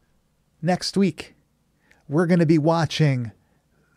next 0.62 0.98
week, 0.98 1.36
we're 2.08 2.26
going 2.26 2.40
to 2.40 2.46
be 2.46 2.58
watching 2.58 3.32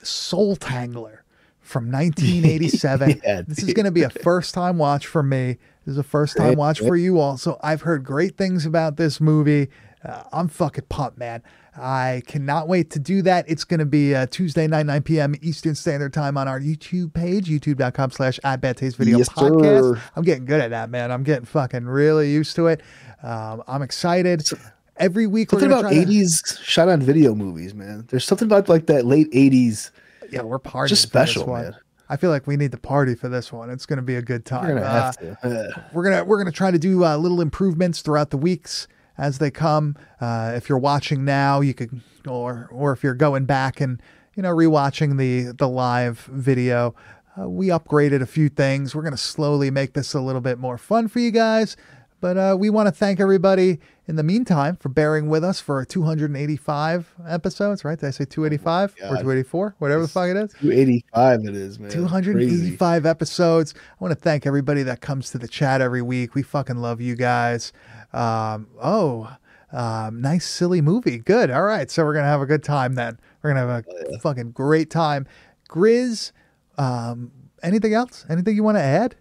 Soultangler 0.02 1.18
from 1.60 1.84
1987. 1.92 3.20
Yeah, 3.24 3.42
this 3.46 3.62
is 3.62 3.72
going 3.72 3.84
to 3.86 3.92
be 3.92 4.02
a 4.02 4.10
first 4.10 4.54
time 4.54 4.78
watch 4.78 5.06
for 5.06 5.22
me. 5.22 5.58
This 5.84 5.92
is 5.92 5.98
a 5.98 6.02
first 6.02 6.36
time 6.36 6.56
watch 6.56 6.80
for 6.80 6.96
you 6.96 7.18
all. 7.18 7.38
So 7.38 7.58
I've 7.62 7.82
heard 7.82 8.04
great 8.04 8.36
things 8.36 8.66
about 8.66 8.96
this 8.96 9.20
movie. 9.20 9.68
Uh, 10.04 10.22
I'm 10.32 10.48
fucking 10.48 10.84
pumped, 10.88 11.18
man. 11.18 11.42
I 11.80 12.22
cannot 12.26 12.68
wait 12.68 12.90
to 12.90 12.98
do 12.98 13.22
that. 13.22 13.44
It's 13.48 13.64
going 13.64 13.80
to 13.80 13.86
be 13.86 14.14
uh, 14.14 14.26
Tuesday 14.26 14.66
night, 14.66 14.86
9 14.86 15.02
p.m. 15.02 15.34
Eastern 15.42 15.74
Standard 15.74 16.12
Time 16.12 16.36
on 16.36 16.48
our 16.48 16.60
YouTube 16.60 17.12
page, 17.14 17.48
youtube.com 17.48 18.10
slash 18.10 18.38
at 18.44 18.60
Bad 18.60 18.76
Taste 18.76 18.96
Video 18.96 19.18
Yes, 19.18 19.28
Podcast. 19.28 19.94
sir. 19.96 20.02
I'm 20.16 20.22
getting 20.24 20.44
good 20.44 20.60
at 20.60 20.70
that, 20.70 20.90
man. 20.90 21.10
I'm 21.12 21.22
getting 21.22 21.44
fucking 21.44 21.86
really 21.86 22.30
used 22.30 22.56
to 22.56 22.66
it. 22.68 22.82
Um, 23.22 23.62
I'm 23.68 23.82
excited. 23.82 24.48
Every 24.96 25.26
week 25.26 25.52
we're 25.52 25.60
Something 25.60 25.78
about 25.78 25.90
try 25.92 26.04
to- 26.04 26.10
80s 26.10 26.58
shot 26.62 26.88
on 26.88 27.00
video 27.00 27.34
movies, 27.34 27.74
man. 27.74 28.04
There's 28.08 28.24
something 28.24 28.46
about 28.46 28.68
like 28.68 28.86
that 28.86 29.06
late 29.06 29.30
80s. 29.32 29.90
Yeah, 30.30 30.42
we're 30.42 30.58
partying. 30.58 30.88
Just 30.88 31.02
special, 31.02 31.46
one. 31.46 31.62
man. 31.62 31.76
I 32.10 32.16
feel 32.16 32.30
like 32.30 32.46
we 32.46 32.56
need 32.56 32.70
to 32.72 32.78
party 32.78 33.14
for 33.14 33.28
this 33.28 33.52
one. 33.52 33.68
It's 33.70 33.84
going 33.86 33.98
to 33.98 34.02
be 34.02 34.16
a 34.16 34.22
good 34.22 34.44
time. 34.46 34.66
We're 34.66 34.74
gonna 34.76 34.86
Uh, 34.86 35.02
have 35.02 35.16
to. 35.18 35.84
We're 35.92 36.04
gonna 36.04 36.24
we're 36.24 36.38
gonna 36.38 36.50
try 36.52 36.70
to 36.70 36.78
do 36.78 37.04
uh, 37.04 37.16
little 37.18 37.40
improvements 37.42 38.00
throughout 38.00 38.30
the 38.30 38.38
weeks 38.38 38.88
as 39.18 39.38
they 39.38 39.50
come. 39.50 39.96
Uh, 40.20 40.52
if 40.54 40.68
you're 40.68 40.78
watching 40.78 41.24
now, 41.24 41.60
you 41.60 41.74
could, 41.74 42.00
or 42.26 42.68
or 42.70 42.92
if 42.92 43.02
you're 43.02 43.14
going 43.14 43.44
back 43.44 43.80
and 43.80 44.00
you 44.34 44.42
know 44.42 44.54
rewatching 44.54 45.18
the 45.18 45.52
the 45.52 45.68
live 45.68 46.20
video, 46.32 46.94
uh, 47.38 47.48
we 47.48 47.68
upgraded 47.68 48.22
a 48.22 48.26
few 48.26 48.48
things. 48.48 48.94
We're 48.94 49.02
gonna 49.02 49.16
slowly 49.16 49.70
make 49.70 49.92
this 49.92 50.14
a 50.14 50.20
little 50.20 50.40
bit 50.40 50.58
more 50.58 50.78
fun 50.78 51.08
for 51.08 51.18
you 51.18 51.30
guys. 51.30 51.76
But 52.20 52.36
uh, 52.36 52.56
we 52.58 52.68
want 52.68 52.86
to 52.88 52.92
thank 52.92 53.20
everybody 53.20 53.78
in 54.08 54.16
the 54.16 54.22
meantime 54.24 54.76
for 54.76 54.88
bearing 54.88 55.28
with 55.28 55.44
us 55.44 55.60
for 55.60 55.84
285 55.84 57.14
episodes, 57.28 57.84
right? 57.84 57.98
Did 57.98 58.06
I 58.06 58.10
say 58.10 58.24
285 58.24 58.94
or 58.94 59.08
284? 59.08 59.76
Whatever 59.78 60.02
the 60.02 60.08
fuck 60.08 60.28
it 60.28 60.36
is. 60.36 60.52
285 60.54 61.44
it 61.44 61.54
is, 61.54 61.78
man. 61.78 61.90
285 61.90 63.06
episodes. 63.06 63.74
I 63.76 64.02
want 64.02 64.10
to 64.12 64.20
thank 64.20 64.46
everybody 64.46 64.82
that 64.82 65.00
comes 65.00 65.30
to 65.30 65.38
the 65.38 65.46
chat 65.48 65.80
every 65.80 66.02
week. 66.02 66.34
We 66.34 66.42
fucking 66.42 66.78
love 66.78 67.00
you 67.00 67.14
guys. 67.14 67.72
Um, 68.12 68.68
oh, 68.82 69.36
um, 69.72 70.20
nice 70.20 70.46
silly 70.46 70.80
movie. 70.80 71.18
Good. 71.18 71.50
All 71.50 71.62
right. 71.62 71.90
So 71.90 72.04
we're 72.04 72.14
gonna 72.14 72.26
have 72.26 72.40
a 72.40 72.46
good 72.46 72.64
time 72.64 72.94
then. 72.94 73.20
We're 73.42 73.54
gonna 73.54 73.66
have 73.72 73.84
a 74.12 74.18
fucking 74.18 74.52
great 74.52 74.90
time. 74.90 75.26
Grizz, 75.68 76.32
um, 76.78 77.30
anything 77.62 77.94
else? 77.94 78.24
Anything 78.28 78.56
you 78.56 78.62
want 78.62 78.78
to 78.78 78.82
add? 78.82 79.16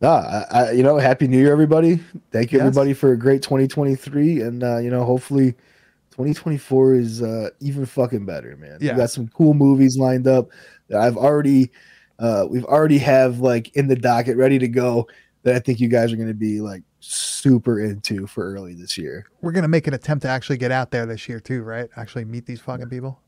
No, 0.00 0.10
I, 0.10 0.44
I, 0.50 0.70
you 0.72 0.82
know, 0.82 0.96
happy 0.98 1.26
New 1.26 1.38
Year, 1.38 1.50
everybody. 1.52 1.96
Thank 2.30 2.52
you, 2.52 2.58
Yes. 2.58 2.66
everybody, 2.66 2.94
for 2.94 3.12
a 3.12 3.16
great 3.18 3.42
2023, 3.42 4.42
and 4.42 4.62
uh, 4.62 4.78
you 4.78 4.90
know, 4.90 5.04
hopefully, 5.04 5.52
2024 6.12 6.94
is 6.94 7.22
uh, 7.22 7.50
even 7.60 7.84
fucking 7.84 8.24
better, 8.24 8.56
man. 8.56 8.78
Yeah. 8.80 8.92
we 8.92 8.98
got 8.98 9.10
some 9.10 9.28
cool 9.28 9.54
movies 9.54 9.96
lined 9.98 10.26
up 10.28 10.50
that 10.88 11.00
I've 11.00 11.16
already, 11.16 11.70
uh, 12.18 12.46
we've 12.48 12.64
already 12.64 12.98
have 12.98 13.40
like 13.40 13.74
in 13.76 13.88
the 13.88 13.96
docket, 13.96 14.36
ready 14.36 14.58
to 14.58 14.68
go. 14.68 15.08
That 15.44 15.54
I 15.54 15.58
think 15.60 15.78
you 15.78 15.88
guys 15.88 16.12
are 16.12 16.16
going 16.16 16.28
to 16.28 16.34
be 16.34 16.60
like 16.60 16.82
super 17.00 17.80
into 17.80 18.26
for 18.26 18.52
early 18.52 18.74
this 18.74 18.98
year. 18.98 19.26
We're 19.40 19.52
gonna 19.52 19.68
make 19.68 19.86
an 19.86 19.94
attempt 19.94 20.22
to 20.22 20.28
actually 20.28 20.58
get 20.58 20.72
out 20.72 20.90
there 20.90 21.06
this 21.06 21.28
year 21.28 21.38
too, 21.38 21.62
right? 21.62 21.88
Actually 21.96 22.24
meet 22.24 22.44
these 22.44 22.60
fucking 22.60 22.88
people. 22.88 23.20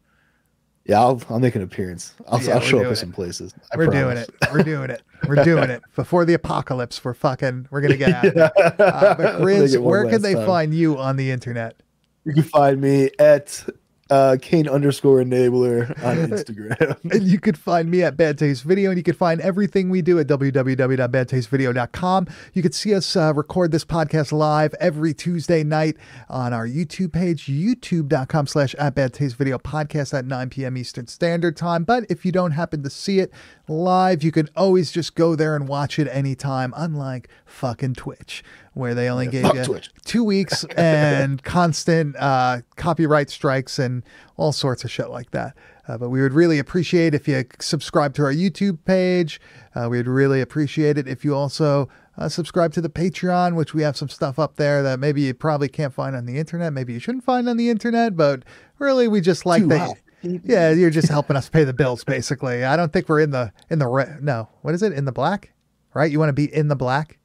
Yeah, 0.85 0.99
I'll 1.01 1.22
I'll 1.28 1.39
make 1.39 1.55
an 1.55 1.62
appearance. 1.62 2.14
I'll, 2.28 2.43
Yeah, 2.43 2.55
I'll 2.55 2.61
show 2.61 2.81
up 2.81 2.87
at 2.87 2.99
some 2.99 3.12
places. 3.12 3.55
I 3.72 3.76
we're 3.76 3.87
doing 3.87 4.16
it. 4.16 4.31
We're 4.53 4.62
doing 4.62 4.91
it. 4.91 5.03
We're 5.28 5.45
doing 5.45 5.70
it. 5.70 5.83
Before 5.95 6.24
the 6.24 6.35
apocalypse, 6.35 7.05
we're 7.05 7.14
fucking 7.14 7.68
we're 7.70 7.81
gonna 7.83 7.97
get 7.97 8.12
out 8.12 8.22
there. 8.35 8.53
Uh, 8.57 9.14
but 9.14 9.41
Grizz, 9.41 9.78
where 9.81 10.09
can 10.09 10.22
they 10.22 10.35
time. 10.35 10.47
find 10.47 10.74
you 10.74 10.99
on 10.99 11.16
the 11.16 11.31
internet? 11.31 11.76
You 12.24 12.33
can 12.35 12.43
find 12.43 12.81
me 12.81 13.11
at 13.18 13.64
uh, 14.11 14.36
Kane 14.40 14.68
underscore 14.68 15.22
enabler 15.22 15.90
on 16.04 16.16
Instagram. 16.28 16.98
And 17.12 17.22
you 17.22 17.38
could 17.40 17.58
find 17.58 17.90
me 17.90 18.02
at 18.02 18.16
Bad 18.16 18.38
Taste 18.38 18.62
Video, 18.64 18.90
and 18.90 18.98
you 18.98 19.02
can 19.02 19.14
find 19.14 19.40
everything 19.40 19.90
we 19.90 20.02
do 20.02 20.18
at 20.18 20.26
www.badtastevideo.com. 20.26 22.26
You 22.54 22.62
could 22.62 22.74
see 22.74 22.94
us 22.94 23.16
uh, 23.16 23.32
record 23.34 23.72
this 23.72 23.84
podcast 23.84 24.32
live 24.32 24.74
every 24.80 25.14
Tuesday 25.14 25.62
night 25.62 25.96
on 26.28 26.52
our 26.52 26.66
YouTube 26.66 27.12
page, 27.12 27.46
youtube.com 27.46 28.46
slash 28.46 28.74
at 28.76 28.94
Bad 28.94 29.14
Taste 29.14 29.36
Video 29.36 29.58
Podcast 29.58 30.16
at 30.16 30.24
9 30.24 30.50
p.m. 30.50 30.76
Eastern 30.76 31.06
Standard 31.06 31.56
Time. 31.56 31.84
But 31.84 32.04
if 32.08 32.24
you 32.24 32.32
don't 32.32 32.52
happen 32.52 32.82
to 32.82 32.90
see 32.90 33.20
it 33.20 33.32
live, 33.68 34.22
you 34.22 34.32
can 34.32 34.48
always 34.56 34.90
just 34.90 35.14
go 35.14 35.34
there 35.36 35.56
and 35.56 35.68
watch 35.68 35.98
it 35.98 36.08
anytime, 36.08 36.72
unlike 36.76 37.28
fucking 37.46 37.94
Twitch, 37.94 38.42
where 38.74 38.94
they 38.94 39.08
only 39.08 39.26
gave 39.26 39.44
you 39.54 39.64
Twitch. 39.64 39.90
two 40.04 40.24
weeks 40.24 40.64
and 40.76 41.42
constant 41.42 42.16
uh, 42.16 42.61
copyright 42.76 43.30
strikes 43.30 43.78
and 43.78 43.99
all 44.36 44.53
sorts 44.53 44.84
of 44.84 44.90
shit 44.90 45.11
like 45.11 45.30
that. 45.30 45.57
Uh, 45.88 45.98
but 45.98 46.11
we 46.11 46.22
would 46.22 46.32
really 46.32 46.59
appreciate 46.59 47.14
if 47.14 47.26
you 47.26 47.44
subscribe 47.59 48.14
to 48.14 48.22
our 48.22 48.32
YouTube 48.32 48.78
page. 48.84 49.40
Uh, 49.74 49.88
we 49.90 49.96
would 49.96 50.07
really 50.07 50.40
appreciate 50.40 50.96
it 50.96 51.09
if 51.09 51.24
you 51.24 51.34
also 51.34 51.88
uh, 52.16 52.28
subscribe 52.28 52.72
to 52.72 52.80
the 52.80 52.88
Patreon, 52.88 53.57
which 53.57 53.74
we 53.74 53.82
have 53.82 53.96
some 53.96 54.09
stuff 54.09 54.38
up 54.38 54.57
there 54.57 54.82
that 54.82 55.01
maybe 55.01 55.22
you 55.22 55.34
probably 55.34 55.68
can't 55.68 55.92
find 55.92 56.14
on 56.14 56.26
the 56.26 56.38
internet. 56.38 56.72
Maybe 56.72 56.92
you 56.92 57.01
shouldn't 57.01 57.24
find 57.24 57.48
on 57.48 57.57
the 57.57 57.70
internet, 57.70 58.16
but 58.16 58.44
really 58.78 59.09
we 59.09 59.20
just 59.20 59.46
like 59.46 59.62
Too 59.62 59.68
that. 59.68 59.96
Yeah, 60.22 60.70
you're 60.72 60.90
just 60.90 61.09
helping 61.09 61.36
us 61.36 61.48
pay 61.48 61.64
the 61.64 61.72
bills, 61.72 62.05
basically. 62.05 62.64
I 62.64 62.76
don't 62.76 62.92
think 62.92 63.09
we're 63.09 63.20
in 63.20 63.30
the 63.30 63.53
in 63.70 63.78
the 63.78 63.86
re- 63.86 64.16
no. 64.20 64.48
What 64.61 64.74
is 64.74 64.82
it 64.82 64.92
in 64.92 65.07
the 65.07 65.12
black? 65.12 65.53
Right? 65.94 66.11
You 66.12 66.18
want 66.18 66.28
to 66.28 66.34
be 66.34 66.55
in 66.55 66.68
the 66.68 66.76
black? 66.76 67.18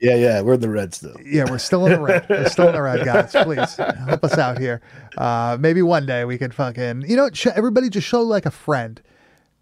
Yeah, 0.00 0.16
yeah, 0.16 0.40
we're 0.42 0.54
in 0.54 0.60
the 0.60 0.68
red 0.68 0.92
still. 0.94 1.16
Yeah, 1.24 1.44
we're 1.50 1.58
still 1.58 1.86
in 1.86 1.92
the 1.92 2.00
red. 2.00 2.26
We're 2.30 2.48
still 2.50 2.68
in 2.68 2.74
the 2.74 2.82
red, 2.82 3.04
guys. 3.04 3.32
Please 3.32 3.76
help 3.76 4.24
us 4.24 4.36
out 4.36 4.58
here. 4.58 4.82
Uh, 5.16 5.56
maybe 5.58 5.80
one 5.80 6.04
day 6.04 6.24
we 6.26 6.36
can 6.36 6.50
fucking, 6.50 7.04
you 7.08 7.16
know, 7.16 7.30
sh- 7.32 7.46
everybody 7.54 7.88
just 7.88 8.06
show 8.06 8.20
like 8.20 8.44
a 8.44 8.50
friend, 8.50 9.00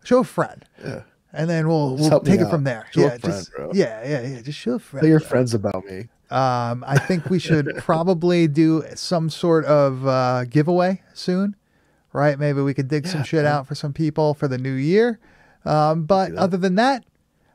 show 0.02 0.18
a 0.18 0.24
friend, 0.24 0.64
Yeah. 0.84 1.02
and 1.32 1.48
then 1.48 1.68
we'll 1.68 1.94
we'll 1.96 2.18
take 2.20 2.40
it 2.40 2.46
out. 2.46 2.50
from 2.50 2.64
there. 2.64 2.86
Show 2.92 3.02
yeah, 3.02 3.08
friend, 3.10 3.22
just 3.22 3.52
bro. 3.54 3.70
yeah, 3.74 4.06
yeah, 4.08 4.26
yeah. 4.26 4.40
Just 4.42 4.58
show 4.58 4.72
a 4.74 4.78
friend. 4.80 5.02
Tell 5.02 5.08
your 5.08 5.20
bro. 5.20 5.28
friends 5.28 5.54
about 5.54 5.84
me. 5.84 6.08
Um, 6.30 6.82
I 6.84 6.98
think 6.98 7.30
we 7.30 7.38
should 7.48 7.70
probably 7.78 8.48
do 8.48 8.82
some 8.96 9.30
sort 9.30 9.64
of 9.66 10.04
uh, 10.04 10.46
giveaway 10.46 11.00
soon, 11.12 11.54
right? 12.12 12.36
Maybe 12.40 12.60
we 12.60 12.74
could 12.74 12.88
dig 12.88 13.06
some 13.06 13.22
shit 13.22 13.44
out 13.44 13.68
for 13.68 13.76
some 13.76 13.92
people 13.92 14.34
for 14.34 14.48
the 14.48 14.58
new 14.58 14.72
year. 14.74 15.20
Um, 15.64 16.04
but 16.06 16.34
other 16.34 16.56
than 16.56 16.74
that, 16.74 17.04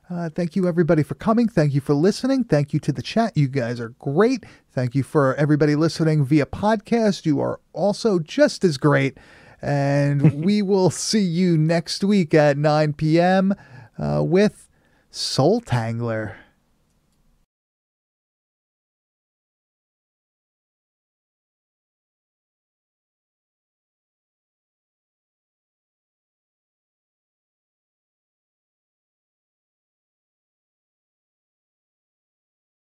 uh, 0.10 0.30
thank 0.30 0.56
you 0.56 0.68
everybody 0.68 1.04
for 1.04 1.16
coming. 1.16 1.48
Thank 1.48 1.74
you 1.74 1.82
for 1.82 1.94
listening. 1.94 2.44
Thank 2.44 2.74
you 2.74 2.80
to 2.80 2.92
the 2.92 3.02
chat. 3.02 3.38
You 3.38 3.48
guys 3.48 3.80
are 3.80 3.90
great. 4.00 4.44
Thank 4.72 4.96
you 4.96 5.04
for 5.04 5.36
everybody 5.36 5.76
listening 5.76 6.26
via 6.26 6.46
podcast. 6.46 7.26
You 7.26 7.40
are 7.42 7.60
also 7.74 8.18
just 8.18 8.64
as 8.64 8.78
great. 8.78 9.18
And 9.62 10.44
we 10.46 10.62
will 10.62 10.90
see 10.90 11.20
you 11.20 11.58
next 11.58 12.04
week 12.04 12.34
at 12.34 12.58
9 12.58 12.94
p.m. 12.94 13.54
Uh, 13.98 14.24
with 14.26 14.68
Soultangler. 15.12 16.36